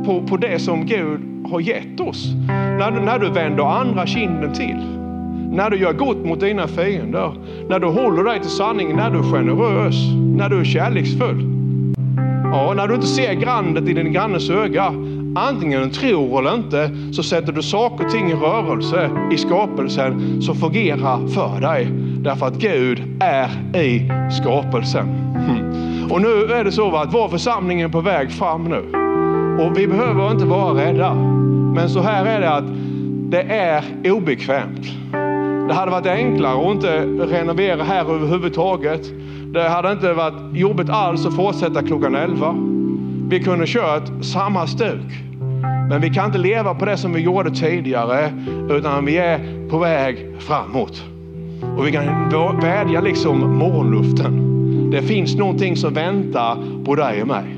på, 0.04 0.22
på 0.22 0.36
det 0.36 0.58
som 0.58 0.86
Gud 0.86 1.20
har 1.50 1.60
gett 1.60 2.00
oss, 2.00 2.32
när, 2.48 2.90
när 2.90 3.18
du 3.18 3.30
vänder 3.30 3.64
andra 3.64 4.06
kinden 4.06 4.52
till, 4.52 4.84
när 5.50 5.70
du 5.70 5.76
gör 5.76 5.92
gott 5.92 6.24
mot 6.24 6.40
dina 6.40 6.66
fiender, 6.66 7.32
när 7.68 7.78
du 7.78 7.86
håller 7.86 8.24
dig 8.24 8.40
till 8.40 8.50
sanningen, 8.50 8.96
när 8.96 9.10
du 9.10 9.18
är 9.18 9.22
generös, 9.22 9.94
när 10.36 10.48
du 10.48 10.60
är 10.60 10.64
kärleksfull. 10.64 11.50
Ja, 12.52 12.74
när 12.76 12.88
du 12.88 12.94
inte 12.94 13.06
ser 13.06 13.34
grandet 13.34 13.88
i 13.88 13.92
din 13.92 14.12
grannes 14.12 14.50
öga, 14.50 14.84
antingen 15.34 15.82
du 15.82 15.90
tror 15.90 16.38
eller 16.38 16.54
inte, 16.54 16.90
så 17.12 17.22
sätter 17.22 17.52
du 17.52 17.62
saker 17.62 18.04
och 18.04 18.10
ting 18.10 18.30
i 18.30 18.34
rörelse 18.34 19.10
i 19.32 19.36
skapelsen 19.36 20.42
som 20.42 20.56
fungerar 20.56 21.28
för 21.28 21.60
dig. 21.60 21.88
Därför 22.18 22.46
att 22.46 22.58
Gud 22.58 23.02
är 23.20 23.48
i 23.82 24.10
skapelsen. 24.42 25.06
Hm. 25.34 26.10
Och 26.10 26.22
nu 26.22 26.54
är 26.54 26.64
det 26.64 26.72
så 26.72 26.96
att 26.96 27.14
vår 27.14 27.28
församling 27.28 27.80
är 27.80 27.88
på 27.88 28.00
väg 28.00 28.30
fram 28.30 28.64
nu. 28.64 29.03
Och 29.58 29.78
vi 29.78 29.86
behöver 29.86 30.30
inte 30.30 30.44
vara 30.44 30.84
rädda. 30.84 31.14
Men 31.74 31.88
så 31.88 32.00
här 32.00 32.26
är 32.26 32.40
det 32.40 32.50
att 32.50 32.64
det 33.30 33.42
är 33.42 33.84
obekvämt. 34.04 34.86
Det 35.68 35.74
hade 35.74 35.90
varit 35.90 36.06
enklare 36.06 36.68
att 36.68 36.74
inte 36.74 37.06
renovera 37.06 37.82
här 37.82 38.14
överhuvudtaget. 38.14 39.12
Det 39.52 39.68
hade 39.68 39.92
inte 39.92 40.12
varit 40.12 40.56
jobbigt 40.56 40.90
alls 40.90 41.26
att 41.26 41.36
fortsätta 41.36 41.82
klockan 41.82 42.14
11. 42.14 42.54
Vi 43.28 43.40
kunde 43.40 43.66
kört 43.66 44.24
samma 44.24 44.66
stuk. 44.66 45.24
Men 45.88 46.00
vi 46.00 46.10
kan 46.10 46.26
inte 46.26 46.38
leva 46.38 46.74
på 46.74 46.84
det 46.84 46.96
som 46.96 47.12
vi 47.12 47.20
gjorde 47.20 47.50
tidigare, 47.50 48.32
utan 48.70 49.04
vi 49.04 49.16
är 49.16 49.68
på 49.70 49.78
väg 49.78 50.26
framåt. 50.38 51.04
Och 51.78 51.86
vi 51.86 51.92
kan 51.92 52.30
vädja 52.60 53.00
liksom 53.00 53.58
morgonluften. 53.58 54.50
Det 54.90 55.02
finns 55.02 55.36
någonting 55.36 55.76
som 55.76 55.94
väntar 55.94 56.56
på 56.84 56.94
dig 56.94 57.22
och 57.22 57.28
mig. 57.28 57.53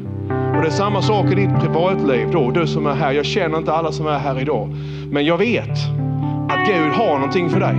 Och 0.57 0.63
det 0.63 0.69
är 0.69 0.73
samma 0.73 1.03
sak 1.03 1.27
i 1.33 1.35
ditt 1.35 1.61
privatliv 1.61 2.29
då, 2.33 2.51
du 2.51 2.67
som 2.67 2.87
är 2.87 2.95
här. 2.95 3.13
Jag 3.13 3.25
känner 3.25 3.59
inte 3.59 3.73
alla 3.73 3.93
som 3.93 4.07
är 4.07 4.19
här 4.19 4.41
idag. 4.41 4.69
Men 5.11 5.25
jag 5.25 5.39
vet 5.39 5.71
att 6.49 6.67
Gud 6.67 6.93
har 6.93 7.15
någonting 7.15 7.51
för 7.51 7.61
dig. 7.61 7.77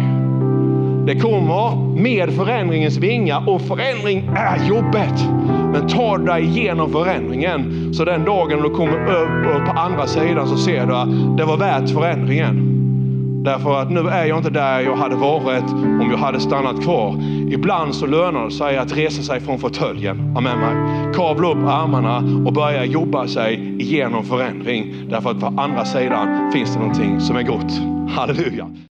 Det 1.07 1.21
kommer 1.21 1.75
med 2.01 2.33
förändringens 2.33 2.97
vingar 2.97 3.49
och 3.49 3.61
förändring 3.61 4.29
är 4.35 4.67
jobbet. 4.67 5.27
Men 5.71 5.87
ta 5.87 6.17
dig 6.17 6.43
igenom 6.43 6.91
förändringen 6.91 7.93
så 7.93 8.05
den 8.05 8.25
dagen 8.25 8.61
du 8.61 8.69
kommer 8.69 8.97
upp 8.97 9.65
på 9.65 9.71
andra 9.79 10.07
sidan 10.07 10.47
så 10.47 10.57
ser 10.57 10.85
du 10.85 10.95
att 10.95 11.37
det 11.37 11.45
var 11.45 11.57
värt 11.57 11.89
förändringen. 11.89 12.76
Därför 13.47 13.81
att 13.81 13.91
nu 13.91 13.99
är 13.99 14.25
jag 14.25 14.37
inte 14.37 14.49
där 14.49 14.79
jag 14.79 14.95
hade 14.95 15.15
varit 15.15 15.63
om 16.01 16.07
jag 16.11 16.17
hade 16.17 16.39
stannat 16.39 16.83
kvar. 16.83 17.15
Ibland 17.51 17.95
så 17.95 18.05
lönar 18.05 18.45
det 18.45 18.51
sig 18.51 18.77
att 18.77 18.97
resa 18.97 19.21
sig 19.21 19.39
från 19.39 19.59
fåtöljen. 19.59 20.37
Amen. 20.37 21.13
Kavla 21.15 21.47
upp 21.51 21.67
armarna 21.67 22.17
och 22.47 22.53
börja 22.53 22.85
jobba 22.85 23.27
sig 23.27 23.81
igenom 23.81 24.25
förändring. 24.25 24.93
Därför 25.09 25.31
att 25.31 25.39
på 25.39 25.45
andra 25.45 25.85
sidan 25.85 26.51
finns 26.51 26.73
det 26.73 26.79
någonting 26.79 27.21
som 27.21 27.35
är 27.35 27.43
gott. 27.43 27.71
Halleluja. 28.15 28.67